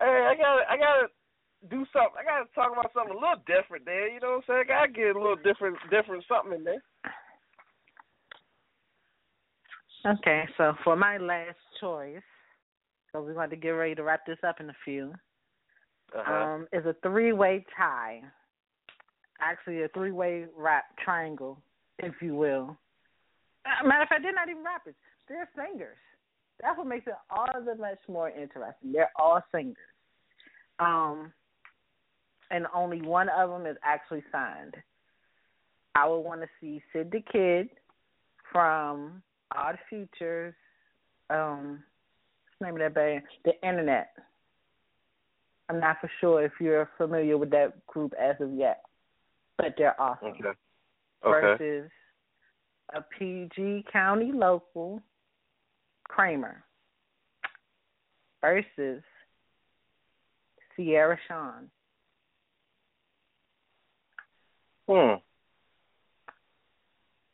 I 0.00 0.34
gotta, 0.36 0.62
I 0.68 0.76
gotta 0.76 1.06
do 1.68 1.84
something. 1.92 2.18
I 2.18 2.24
gotta 2.24 2.46
talk 2.54 2.72
about 2.72 2.90
something 2.94 3.16
a 3.16 3.20
little 3.20 3.42
different 3.46 3.84
there. 3.84 4.08
You 4.08 4.20
know 4.20 4.40
what 4.40 4.44
I'm 4.54 4.64
saying? 4.64 4.64
I 4.64 4.68
gotta 4.68 4.92
get 4.92 5.16
a 5.16 5.20
little 5.20 5.36
different, 5.36 5.76
different 5.90 6.24
something 6.26 6.58
in 6.58 6.64
there. 6.64 6.82
okay, 10.06 10.48
so 10.56 10.74
for 10.82 10.96
my 10.96 11.18
last 11.18 11.58
choice, 11.80 12.22
so 13.12 13.20
we're 13.22 13.34
going 13.34 13.50
to 13.50 13.56
get 13.56 13.70
ready 13.70 13.94
to 13.94 14.02
wrap 14.02 14.26
this 14.26 14.38
up 14.46 14.60
in 14.60 14.70
a 14.70 14.76
few. 14.84 15.12
Uh-huh. 16.16 16.32
Um, 16.32 16.66
is 16.72 16.84
a 16.86 16.94
three-way 17.02 17.64
tie. 17.76 18.20
Actually, 19.40 19.82
a 19.82 19.88
three-way 19.88 20.46
rap 20.56 20.84
triangle, 21.02 21.58
if 21.98 22.14
you 22.20 22.34
will. 22.34 22.76
Uh, 23.64 23.86
matter 23.86 24.02
of 24.02 24.08
fact, 24.08 24.22
they're 24.22 24.32
not 24.32 24.48
even 24.48 24.64
rappers; 24.64 24.94
they're 25.28 25.48
singers. 25.54 25.96
That's 26.60 26.76
what 26.76 26.86
makes 26.86 27.06
it 27.06 27.14
all 27.30 27.46
the 27.64 27.74
much 27.76 27.98
more 28.08 28.28
interesting. 28.28 28.92
They're 28.92 29.12
all 29.16 29.40
singers. 29.52 29.76
Um, 30.78 31.32
and 32.50 32.66
only 32.74 33.00
one 33.00 33.28
of 33.28 33.50
them 33.50 33.66
is 33.66 33.76
actually 33.84 34.24
signed. 34.32 34.74
I 35.94 36.08
would 36.08 36.20
want 36.20 36.40
to 36.42 36.48
see 36.60 36.82
Syd 36.92 37.10
the 37.10 37.22
Kyd 37.34 37.68
from 38.52 39.22
Odd 39.56 39.78
Futures. 39.88 40.54
Um, 41.28 41.82
the 42.60 42.66
name 42.66 42.74
of 42.74 42.80
that 42.80 42.94
band? 42.94 43.22
The 43.44 43.52
Internet. 43.66 44.10
I'm 45.68 45.80
not 45.80 45.96
for 46.00 46.10
sure 46.20 46.44
if 46.44 46.52
you're 46.60 46.90
familiar 46.98 47.38
with 47.38 47.50
that 47.50 47.86
group 47.86 48.12
as 48.20 48.36
of 48.40 48.52
yet, 48.52 48.82
but 49.56 49.74
they're 49.78 50.00
awesome. 50.00 50.28
Okay. 50.28 50.58
Versus 51.22 51.90
a 52.94 53.02
PG 53.18 53.84
County 53.92 54.32
local, 54.32 55.00
Kramer. 56.04 56.64
Versus 58.40 59.02
Sierra 60.76 61.16
Sean. 61.28 61.70
Hmm. 64.88 65.20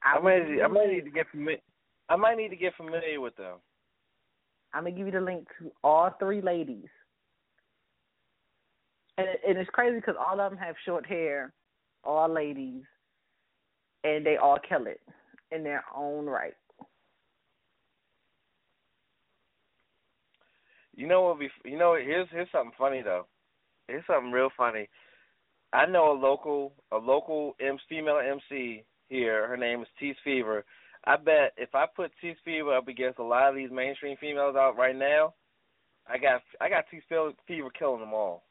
I, 0.04 0.16
would 0.16 0.24
might, 0.24 0.46
give 0.46 0.64
I 0.64 0.68
might 0.68 0.90
need 0.90 1.04
to 1.04 1.10
get 1.10 1.26
familiar. 1.30 1.60
I 2.08 2.16
might 2.16 2.36
need 2.36 2.48
to 2.48 2.56
get 2.56 2.74
familiar 2.76 3.20
with 3.20 3.34
them. 3.36 3.56
I'm 4.76 4.82
gonna 4.82 4.94
give 4.94 5.06
you 5.06 5.12
the 5.12 5.22
link 5.22 5.48
to 5.58 5.72
all 5.82 6.10
three 6.18 6.42
ladies, 6.42 6.88
and 9.16 9.26
and 9.48 9.56
it's 9.56 9.70
crazy 9.70 9.96
because 9.96 10.16
all 10.20 10.38
of 10.38 10.50
them 10.50 10.58
have 10.58 10.74
short 10.84 11.06
hair, 11.06 11.54
all 12.04 12.28
ladies, 12.28 12.82
and 14.04 14.24
they 14.26 14.36
all 14.36 14.58
kill 14.68 14.86
it 14.86 15.00
in 15.50 15.64
their 15.64 15.82
own 15.96 16.26
right. 16.26 16.52
You 20.94 21.06
know 21.06 21.22
what? 21.22 21.38
Be, 21.38 21.48
you 21.64 21.78
know, 21.78 21.94
here's 21.94 22.28
here's 22.30 22.52
something 22.52 22.72
funny 22.76 23.00
though. 23.00 23.26
Here's 23.88 24.04
something 24.06 24.30
real 24.30 24.50
funny. 24.58 24.90
I 25.72 25.86
know 25.86 26.12
a 26.12 26.20
local 26.20 26.74
a 26.92 26.98
local 26.98 27.56
M, 27.62 27.78
female 27.88 28.18
MC 28.18 28.84
here. 29.08 29.48
Her 29.48 29.56
name 29.56 29.80
is 29.80 29.88
Tease 29.98 30.16
Fever. 30.22 30.66
I 31.06 31.16
bet 31.16 31.52
if 31.56 31.74
I 31.74 31.86
put 31.94 32.10
Tease 32.20 32.36
Fever 32.44 32.76
up 32.76 32.88
against 32.88 33.18
a 33.18 33.22
lot 33.22 33.48
of 33.48 33.54
these 33.54 33.70
mainstream 33.70 34.16
females 34.20 34.56
out 34.56 34.76
right 34.76 34.96
now, 34.96 35.34
I 36.08 36.18
got 36.18 36.42
I 36.60 36.68
got 36.68 36.84
Tease 36.90 37.02
Fever 37.46 37.70
killing 37.78 38.00
them 38.00 38.12
all. 38.14 38.44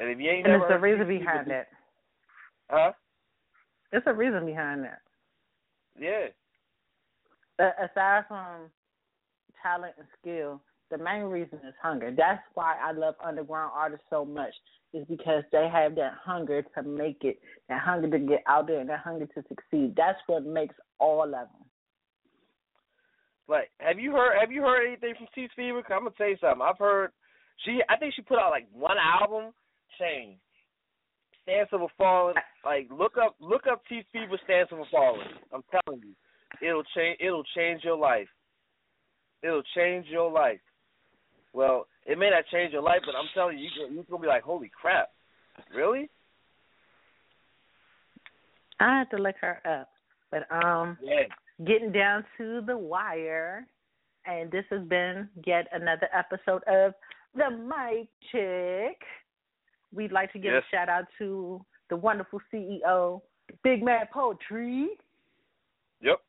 And 0.00 0.10
if 0.10 0.18
you 0.18 0.28
ain't 0.30 0.46
And 0.46 0.54
never 0.54 0.66
there's 0.68 0.78
a 0.78 0.82
reason 0.82 1.06
Tease 1.06 1.18
Fever 1.20 1.30
behind 1.32 1.50
that. 1.50 1.68
huh? 2.70 2.92
There's 3.90 4.02
a 4.06 4.12
reason 4.14 4.44
behind 4.46 4.84
that. 4.84 5.00
Yeah. 5.98 6.26
A- 7.58 7.84
aside 7.86 8.24
from 8.28 8.70
talent 9.62 9.94
and 9.98 10.06
skill, 10.20 10.60
the 10.90 10.98
main 10.98 11.24
reason 11.24 11.58
is 11.66 11.74
hunger. 11.82 12.12
That's 12.16 12.42
why 12.54 12.76
I 12.82 12.92
love 12.92 13.14
underground 13.24 13.72
artists 13.74 14.06
so 14.10 14.24
much. 14.24 14.52
Is 14.94 15.04
because 15.08 15.42
they 15.52 15.68
have 15.70 15.96
that 15.96 16.12
hunger 16.24 16.62
to 16.62 16.82
make 16.82 17.18
it, 17.22 17.38
that 17.68 17.82
hunger 17.82 18.08
to 18.08 18.18
get 18.18 18.42
out 18.46 18.68
there, 18.68 18.80
and 18.80 18.88
that 18.88 19.00
hunger 19.00 19.26
to 19.26 19.42
succeed. 19.48 19.94
That's 19.96 20.18
what 20.26 20.46
makes 20.46 20.74
all 20.98 21.24
of 21.24 21.30
them. 21.30 21.66
Like, 23.48 23.70
have 23.78 23.98
you 23.98 24.12
heard 24.12 24.38
have 24.40 24.50
you 24.50 24.62
heard 24.62 24.86
anything 24.86 25.14
from 25.16 25.26
Tease 25.34 25.50
Fever? 25.54 25.82
I'm 25.90 26.04
gonna 26.04 26.10
tell 26.16 26.28
you 26.28 26.36
something. 26.40 26.62
I've 26.62 26.78
heard 26.78 27.10
she. 27.64 27.80
I 27.88 27.96
think 27.96 28.14
she 28.14 28.22
put 28.22 28.38
out 28.38 28.50
like 28.50 28.66
one 28.72 28.96
album. 28.98 29.52
Change. 29.98 30.38
Stance 31.42 31.68
of 31.72 31.82
a 31.82 31.86
Fallen. 31.96 32.34
Like, 32.64 32.88
look 32.90 33.16
up 33.18 33.36
look 33.40 33.62
up 33.70 33.82
Tease 33.88 34.04
Fever 34.12 34.38
Stance 34.44 34.70
of 34.72 34.78
a 34.78 34.84
Fallen. 34.90 35.26
I'm 35.52 35.62
telling 35.70 36.02
you, 36.02 36.14
it'll 36.66 36.82
change. 36.96 37.18
It'll 37.20 37.44
change 37.56 37.84
your 37.84 37.96
life. 37.96 38.28
It'll 39.42 39.62
change 39.76 40.06
your 40.08 40.30
life. 40.30 40.60
Well, 41.56 41.88
it 42.04 42.18
may 42.18 42.28
not 42.28 42.44
change 42.52 42.74
your 42.74 42.82
life, 42.82 43.00
but 43.06 43.14
I'm 43.16 43.28
telling 43.32 43.58
you, 43.58 43.70
you- 43.74 43.88
you're 43.88 44.04
gonna 44.04 44.20
be 44.20 44.28
like, 44.28 44.42
holy 44.42 44.68
crap, 44.68 45.10
really? 45.70 46.10
I 48.78 48.98
have 48.98 49.08
to 49.08 49.16
look 49.16 49.36
her 49.38 49.62
up. 49.64 49.90
But 50.30 50.52
um 50.52 50.98
Yeah. 51.00 51.24
getting 51.64 51.92
down 51.92 52.26
to 52.36 52.60
the 52.60 52.76
wire 52.76 53.66
and 54.26 54.50
this 54.50 54.66
has 54.68 54.82
been 54.86 55.30
yet 55.46 55.66
another 55.72 56.10
episode 56.12 56.62
of 56.64 56.94
The 57.34 57.48
Mic 57.48 58.10
Check. 58.30 59.02
We'd 59.92 60.12
like 60.12 60.32
to 60.32 60.38
give 60.38 60.52
Yes. 60.52 60.64
a 60.64 60.68
shout 60.68 60.90
out 60.90 61.06
to 61.16 61.64
the 61.88 61.96
wonderful 61.96 62.40
CEO, 62.50 63.22
Big 63.62 63.82
Mad 63.82 64.10
Poetry. 64.10 64.98
Yep. 66.00 66.20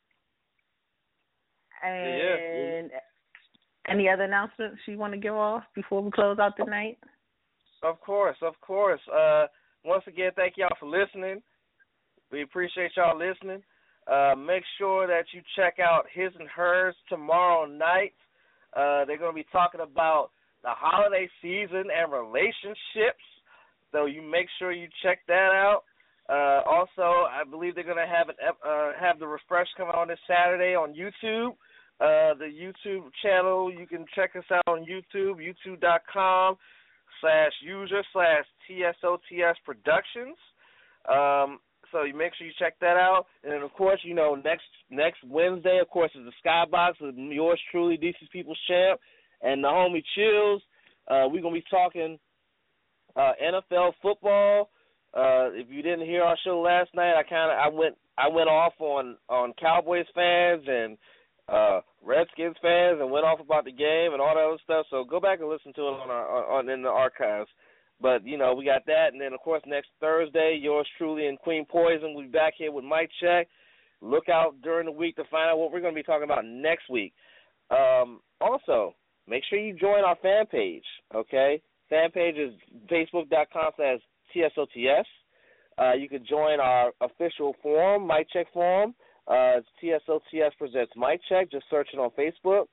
And 1.82 2.94
any 3.88 4.10
other 4.10 4.24
announcements 4.24 4.78
you 4.86 4.98
want 4.98 5.14
to 5.14 5.20
give 5.20 5.34
off 5.34 5.64
before 5.76 6.02
we 6.02 6.12
close 6.12 6.40
out 6.40 6.54
the 6.58 6.66
night? 6.66 6.98
Of 7.84 8.00
course, 8.02 8.38
of 8.42 8.54
course. 8.62 9.02
Uh, 9.14 9.46
once 9.86 10.04
again, 10.08 10.32
thank 10.36 10.56
y'all 10.58 10.70
for 10.80 10.90
listening. 10.90 11.42
We 12.32 12.42
appreciate 12.42 12.92
y'all 12.98 13.18
listening. 13.18 13.62
Uh, 14.12 14.36
make 14.36 14.64
sure 14.78 15.08
that 15.08 15.26
you 15.34 15.42
check 15.56 15.78
out 15.80 16.06
His 16.14 16.32
and 16.40 16.48
Hers 16.50 16.96
tomorrow 17.10 17.66
night. 17.66 18.14
Uh, 18.76 19.06
they're 19.06 19.18
going 19.18 19.32
to 19.32 19.36
be 19.36 19.48
talking 19.52 19.82
about 19.82 20.30
the 20.64 20.70
holiday 20.72 21.30
season 21.42 21.86
and 21.94 22.12
relationships. 22.12 23.24
So 23.92 24.06
you 24.06 24.22
make 24.22 24.48
sure 24.60 24.72
you 24.72 24.88
check 25.04 25.20
that 25.28 25.52
out. 25.54 25.84
Uh, 26.30 26.62
also, 26.68 27.28
I 27.32 27.44
believe 27.50 27.76
they're 27.76 27.86
going 27.86 27.96
to 27.96 28.06
have 28.06 28.28
an 28.28 28.36
uh, 28.44 28.92
have 29.00 29.18
the 29.20 29.28
refresh 29.28 29.68
coming 29.78 29.96
on 29.96 30.10
this 30.10 30.20
Saturday 30.28 30.76
on 30.76 30.94
YouTube. 30.94 31.56
Uh, 32.00 32.36
the 32.36 32.46
YouTube 32.46 33.06
channel, 33.24 33.72
you 33.72 33.88
can 33.88 34.06
check 34.14 34.36
us 34.36 34.44
out 34.52 34.62
on 34.68 34.86
YouTube, 34.86 35.38
youtube.com 35.38 36.56
slash 37.22 37.52
user 37.64 38.04
slash 38.14 38.46
TSOTS 38.70 39.56
Productions. 39.66 40.38
Um, 41.10 41.60
so 41.92 42.04
you 42.04 42.16
make 42.16 42.34
sure 42.36 42.46
you 42.46 42.54
check 42.60 42.76
that 42.82 42.98
out. 42.98 43.26
And 43.44 43.64
of 43.64 43.74
course, 43.74 44.00
you 44.04 44.14
know, 44.14 44.36
next 44.36 44.66
next 44.90 45.24
Wednesday, 45.26 45.80
of 45.82 45.90
course, 45.90 46.12
is 46.16 46.26
the 46.26 46.48
Skybox 46.48 47.02
with 47.02 47.16
yours 47.16 47.60
truly, 47.72 47.98
DC 47.98 48.16
People's 48.32 48.60
Champ, 48.68 49.00
and 49.42 49.64
the 49.64 49.68
homie 49.68 50.04
Chills. 50.16 50.62
Uh, 51.08 51.28
we're 51.32 51.42
gonna 51.42 51.56
be 51.56 51.64
talking 51.70 52.20
uh, 53.16 53.32
NFL 53.42 53.94
football. 54.02 54.70
Uh, 55.14 55.50
if 55.54 55.68
you 55.70 55.82
didn't 55.82 56.06
hear 56.06 56.24
our 56.24 56.38
show 56.44 56.60
last 56.60 56.94
night, 56.94 57.16
I 57.18 57.24
kind 57.24 57.52
of 57.52 57.58
I 57.58 57.76
went 57.76 57.96
I 58.18 58.28
went 58.28 58.50
off 58.50 58.74
on 58.80 59.16
on 59.30 59.54
Cowboys 59.60 60.06
fans 60.14 60.64
and 60.68 60.98
uh 61.50 61.82
Redskins 62.04 62.56
fans 62.62 63.00
and 63.02 63.12
went 63.12 63.26
off 63.26 63.40
about 63.40 63.66
the 63.66 63.72
game 63.72 64.14
and 64.14 64.22
all 64.22 64.36
that 64.36 64.44
other 64.44 64.62
stuff. 64.64 64.86
So 64.90 65.04
go 65.04 65.20
back 65.20 65.40
and 65.40 65.50
listen 65.50 65.74
to 65.74 65.82
it 65.82 66.00
on 66.00 66.10
our 66.10 66.46
on 66.52 66.70
in 66.70 66.82
the 66.82 66.90
archives. 66.90 67.50
But 68.00 68.26
you 68.26 68.38
know 68.38 68.54
we 68.54 68.66
got 68.66 68.86
that, 68.86 69.10
and 69.12 69.22
then 69.22 69.34
of 69.34 69.40
course 69.40 69.64
next 69.66 69.90
Thursday, 70.00 70.60
yours 70.62 70.88
truly 70.98 71.28
and 71.28 71.40
Queen 71.40 71.66
Poison 71.66 72.14
will 72.14 72.24
be 72.24 72.28
back 72.28 72.54
here 72.58 72.72
with 72.72 72.86
Mic 72.86 73.10
Check. 73.22 73.48
Look 74.02 74.30
out 74.30 74.56
during 74.62 74.86
the 74.86 74.92
week 74.92 75.16
to 75.16 75.24
find 75.32 75.50
out 75.50 75.58
what 75.58 75.72
we're 75.72 75.82
going 75.82 75.94
to 75.94 76.00
be 76.00 76.04
talking 76.04 76.24
about 76.24 76.46
next 76.46 76.88
week. 76.90 77.14
Um, 77.72 78.22
also, 78.40 78.94
make 79.28 79.44
sure 79.50 79.58
you 79.58 79.74
join 79.74 80.04
our 80.04 80.16
fan 80.22 80.46
page. 80.46 80.84
Okay, 81.16 81.60
fan 81.90 82.12
page 82.12 82.36
is 82.36 82.54
facebook.com 82.92 83.72
slash 83.76 84.00
tsots. 84.36 85.04
Uh, 85.80 85.94
you 85.94 86.08
can 86.08 86.26
join 86.26 86.60
our 86.60 86.92
official 87.02 87.56
forum, 87.62 88.08
Mic 88.08 88.28
Check 88.32 88.48
forum. 88.54 88.94
Uh, 89.28 89.60
TSOTS 89.82 90.58
presents 90.58 90.94
Mic 90.96 91.20
Check. 91.28 91.52
Just 91.52 91.66
search 91.70 91.90
it 91.94 92.00
on 92.00 92.12
Facebook. 92.12 92.68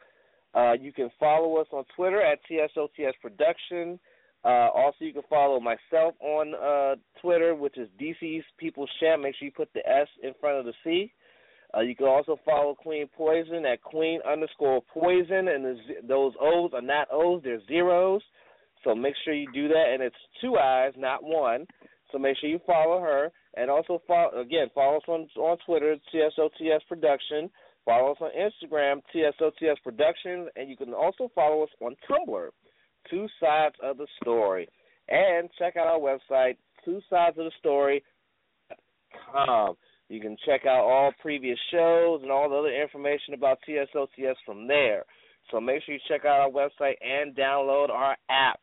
Uh, 0.55 0.73
you 0.81 0.93
can 0.93 1.11
follow 1.19 1.57
us 1.57 1.67
on 1.73 1.85
Twitter 1.97 2.23
at 2.23 2.39
TSOTS 2.49 3.15
Production. 3.21 3.99
Uh, 4.45 4.69
also, 4.75 4.99
you 5.01 5.13
can 5.13 5.23
follow 5.29 5.59
myself 5.59 6.15
on 6.21 6.55
uh, 6.55 6.97
Twitter, 7.21 7.55
which 7.55 7.79
is 7.79 7.89
DC's 8.01 8.45
People's 8.59 8.91
Champ. 9.01 9.23
Make 9.23 9.35
sure 9.37 9.47
you 9.47 9.53
put 9.53 9.73
the 9.75 9.89
S 9.89 10.07
in 10.23 10.33
front 10.41 10.59
of 10.59 10.67
the 10.67 10.75
C. 10.85 11.11
Uh, 11.77 11.81
you 11.81 11.97
can 11.97 12.07
also 12.07 12.39
follow 12.45 12.75
Queen 12.75 13.09
Poison 13.17 13.65
at 13.67 13.83
Queen 13.83 14.21
underscore 14.31 14.83
Poison, 14.93 15.49
and 15.49 15.65
the, 15.65 15.77
those 16.07 16.35
O's 16.41 16.71
are 16.73 16.83
not 16.83 17.09
O's; 17.11 17.41
they're 17.43 17.65
zeros. 17.67 18.23
So 18.85 18.95
make 18.95 19.15
sure 19.25 19.35
you 19.35 19.51
do 19.53 19.67
that, 19.69 19.87
and 19.93 20.03
it's 20.03 20.15
two 20.41 20.57
eyes, 20.57 20.93
not 20.97 21.25
one. 21.25 21.67
So 22.13 22.19
make 22.19 22.37
sure 22.39 22.51
you 22.51 22.61
follow 22.67 23.01
her, 23.01 23.33
and 23.57 23.71
also 23.71 24.01
follow 24.07 24.41
again 24.41 24.69
follow 24.75 24.97
us 24.97 25.03
on 25.09 25.29
on 25.37 25.59
Twitter 25.67 25.97
TSOTS 26.13 26.87
Production. 26.89 27.51
Follow 27.85 28.13
us 28.13 28.19
on 28.21 28.31
Instagram 28.31 29.03
TSOTS 29.15 29.83
Production, 29.83 30.49
and 30.57 30.71
you 30.71 30.77
can 30.77 30.95
also 30.95 31.31
follow 31.35 31.63
us 31.63 31.71
on 31.81 31.95
Tumblr 32.09 32.49
Two 33.11 33.29
Sides 33.41 33.75
of 33.83 33.99
the 33.99 34.07
Story. 34.23 34.69
And 35.09 35.51
check 35.59 35.77
out 35.77 35.87
our 35.87 35.99
website, 35.99 36.57
two 36.85 37.01
sides 37.11 37.37
of 37.39 37.45
the 37.45 37.53
story.com. 37.59 38.17
You 40.09 40.21
can 40.21 40.37
check 40.47 40.67
out 40.67 40.85
all 40.85 41.13
previous 41.21 41.59
shows 41.71 42.21
and 42.23 42.31
all 42.31 42.49
the 42.49 42.57
other 42.57 42.75
information 42.75 43.35
about 43.35 43.59
TSOTS 43.69 44.37
from 44.47 44.67
there. 44.67 45.05
So 45.51 45.61
make 45.61 45.83
sure 45.85 45.95
you 45.95 46.01
check 46.09 46.25
out 46.25 46.41
our 46.41 46.51
website 46.51 46.95
and 47.03 47.37
download 47.37 47.91
our 47.91 48.17
app. 48.31 48.61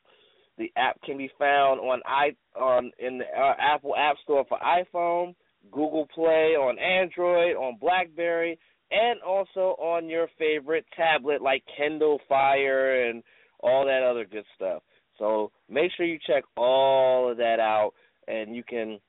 The 0.62 0.72
app 0.80 1.02
can 1.02 1.18
be 1.18 1.32
found 1.40 1.80
on 1.80 2.02
i 2.06 2.36
on 2.56 2.92
in 3.00 3.18
the 3.18 3.26
uh, 3.26 3.56
Apple 3.60 3.96
App 3.96 4.16
Store 4.24 4.46
for 4.48 4.60
iPhone, 4.60 5.34
Google 5.72 6.08
Play 6.14 6.54
on 6.56 6.78
Android, 6.78 7.56
on 7.56 7.80
BlackBerry, 7.82 8.60
and 8.92 9.20
also 9.24 9.76
on 9.80 10.08
your 10.08 10.28
favorite 10.38 10.86
tablet 10.96 11.42
like 11.42 11.64
Kindle 11.76 12.20
Fire 12.30 13.10
and 13.10 13.24
all 13.62 13.88
that 13.88 14.04
other 14.04 14.24
good 14.24 14.46
stuff. 14.56 14.84
So 15.18 15.52
make 15.68 15.92
sure 15.98 16.06
you 16.06 16.20
check 16.28 16.44
all 16.56 17.32
of 17.32 17.38
that 17.38 17.60
out, 17.60 17.94
and 18.28 18.56
you 18.56 18.64
can 18.64 19.00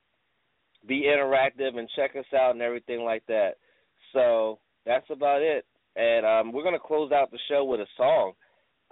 be 0.88 1.03
interactive 1.03 1.76
and 1.76 1.86
check 1.94 2.16
us 2.16 2.24
out 2.34 2.53
and 2.53 2.62
everything 2.62 3.05
like 3.05 3.26
that. 3.26 3.57
So 4.14 4.59
that's 4.86 5.11
about 5.11 5.42
it. 5.42 5.66
And 5.96 6.24
um, 6.24 6.53
we're 6.55 6.64
gonna 6.64 6.78
close 6.78 7.12
out 7.12 7.30
the 7.30 7.38
show 7.50 7.62
with 7.62 7.80
a 7.80 7.86
song. 7.98 8.32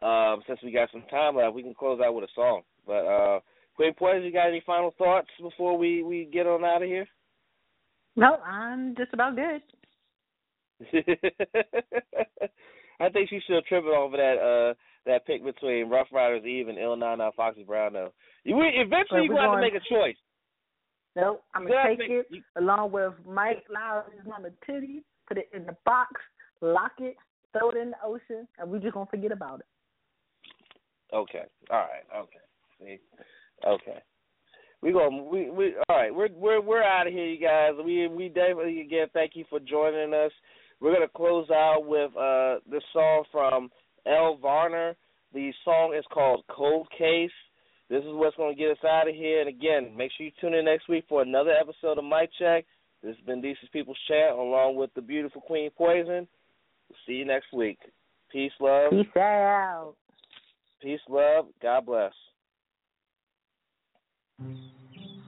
Um, 0.03 0.43
since 0.47 0.61
we 0.63 0.73
got 0.73 0.91
some 0.93 1.05
time 1.11 1.37
left, 1.37 1.55
we 1.55 1.63
can 1.63 1.75
close 1.75 2.01
out 2.05 2.15
with 2.15 2.25
a 2.25 2.33
song. 2.35 2.63
But 2.87 3.05
uh, 3.05 3.41
Queen 3.77 3.95
Poison, 3.95 4.23
you 4.25 4.33
got 4.33 4.49
any 4.49 4.63
final 4.65 4.95
thoughts 4.97 5.29
before 5.41 5.77
we 5.77 6.03
we 6.03 6.29
get 6.33 6.47
on 6.47 6.65
out 6.65 6.83
of 6.83 6.89
here? 6.89 7.07
No, 8.17 8.37
I'm 8.37 8.95
just 8.97 9.13
about 9.13 9.37
good. 9.37 9.63
I 13.01 13.09
think 13.09 13.29
she's 13.29 13.43
still 13.45 13.63
tripping 13.63 13.91
over 13.97 14.17
that 14.17 14.37
uh 14.39 14.75
that 15.07 15.27
pick 15.27 15.45
between 15.45 15.89
Ruff 15.89 16.09
Ryders 16.13 16.45
Eve 16.45 16.69
and 16.69 16.79
Ill 16.79 16.97
Na 16.97 17.15
Na 17.17 17.31
Foxy 17.37 17.65
Brown 17.65 17.93
though. 17.93 18.13
You 18.45 18.57
eventually 18.61 19.25
you're 19.25 19.35
gonna 19.35 19.51
have 19.51 19.57
to 19.57 19.61
make 19.61 19.75
a 19.75 19.81
choice. 19.89 20.17
Nope, 21.17 21.43
I'm 21.55 21.67
gonna 21.67 21.97
take 21.97 22.01
it 22.01 22.27
you, 22.31 22.43
along 22.57 22.93
with 22.93 23.13
Mike 23.27 23.65
Lowrey's 23.75 24.27
mama 24.27 24.49
titty, 24.67 25.03
put 25.27 25.39
it 25.39 25.49
in 25.55 25.67
the 25.67 25.77
box, 25.85 26.13
lock 26.61 26.93
it, 26.99 27.17
throw 27.53 27.71
it 27.71 27.77
in 27.77 27.91
the 27.91 27.97
ocean, 28.05 28.47
and 28.59 28.71
we 28.71 28.79
just 28.79 28.95
gonna 28.95 29.07
forget 29.07 29.33
about 29.33 29.61
it. 29.61 29.67
Okay. 31.13 31.45
All 31.71 31.79
right. 31.79 32.05
Okay. 32.17 32.39
See. 32.81 32.99
Okay. 33.67 33.99
We 34.83 34.93
go. 34.93 35.29
We 35.31 35.51
we. 35.51 35.75
All 35.89 35.97
right. 35.97 36.15
We're 36.15 36.29
we're 36.33 36.61
we're 36.61 36.83
out 36.83 37.07
of 37.07 37.13
here, 37.13 37.27
you 37.27 37.41
guys. 37.41 37.73
We 37.85 38.09
we 38.09 38.29
definitely 38.29 38.81
again 38.81 39.09
thank 39.13 39.33
you 39.35 39.45
for 39.51 39.61
joining 39.61 40.15
us. 40.15 40.33
We're 40.81 40.95
gonna 40.95 41.09
close 41.09 41.51
out 41.51 41.85
with 41.87 42.17
uh 42.17 42.61
this 42.71 42.83
song 42.93 43.25
from 43.31 43.71
Elle 44.07 44.39
Varner. 44.41 44.97
The 45.33 45.53
song 45.65 45.95
is 45.97 46.05
called 46.13 46.45
Cold 46.51 46.89
Case. 46.97 47.31
This 47.89 48.05
is 48.05 48.11
what's 48.13 48.37
to 48.37 48.55
get 48.57 48.71
us 48.71 48.85
out 48.89 49.09
of 49.09 49.15
here. 49.15 49.41
And 49.41 49.49
again, 49.49 49.97
make 49.97 50.13
sure 50.17 50.27
you 50.27 50.33
tune 50.41 50.55
in 50.55 50.65
next 50.65 50.89
week 50.89 51.05
for 51.09 51.23
another 51.23 51.51
episode 51.51 51.99
of 51.99 52.05
Mic 52.05 52.31
Check. 52.39 52.65
This 53.03 53.17
has 53.17 53.27
been 53.27 53.43
DC's 53.43 53.69
People's 53.73 53.99
Chat 54.07 54.31
along 54.31 54.77
with 54.77 54.91
the 54.95 55.01
beautiful 55.01 55.41
Queen 55.41 55.71
Poison. 55.77 56.29
We'll 56.89 56.99
see 57.07 57.15
you 57.15 57.25
next 57.25 57.53
week. 57.53 57.79
Peace, 58.31 58.53
love. 58.61 58.91
Peace 58.91 59.07
out. 59.17 59.95
Peace, 60.83 61.01
love. 61.11 61.47
God 61.61 61.85
bless. 61.85 62.13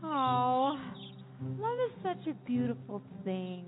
Oh, 0.03 0.79
love 1.59 1.79
is 1.87 1.93
such 2.03 2.27
a 2.27 2.35
beautiful 2.47 3.03
thing. 3.23 3.67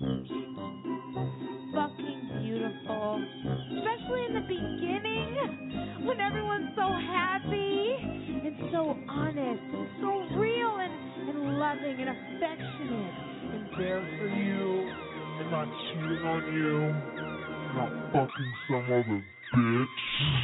Fucking 1.75 2.41
beautiful. 2.41 3.23
Especially 3.77 4.25
in 4.25 4.35
the 4.35 4.47
beginning 4.49 6.07
when 6.07 6.21
everyone's 6.21 6.71
so 6.75 6.89
happy 6.89 7.97
and 8.01 8.57
so 8.73 8.97
honest 9.09 9.63
and 9.63 9.89
so 10.01 10.37
real 10.39 10.77
and, 10.79 11.29
and 11.29 11.59
loving 11.59 12.01
and 12.01 12.09
affectionate. 12.09 13.15
And 13.53 13.69
there 13.79 14.01
for 14.19 14.29
you 14.29 14.89
and 15.41 15.51
not 15.51 15.69
cheating 15.69 16.25
on 16.25 16.43
you, 16.55 16.93
not 17.77 17.91
fucking 18.13 18.53
some 18.69 18.85
other 18.87 19.25
bitch. 19.55 20.44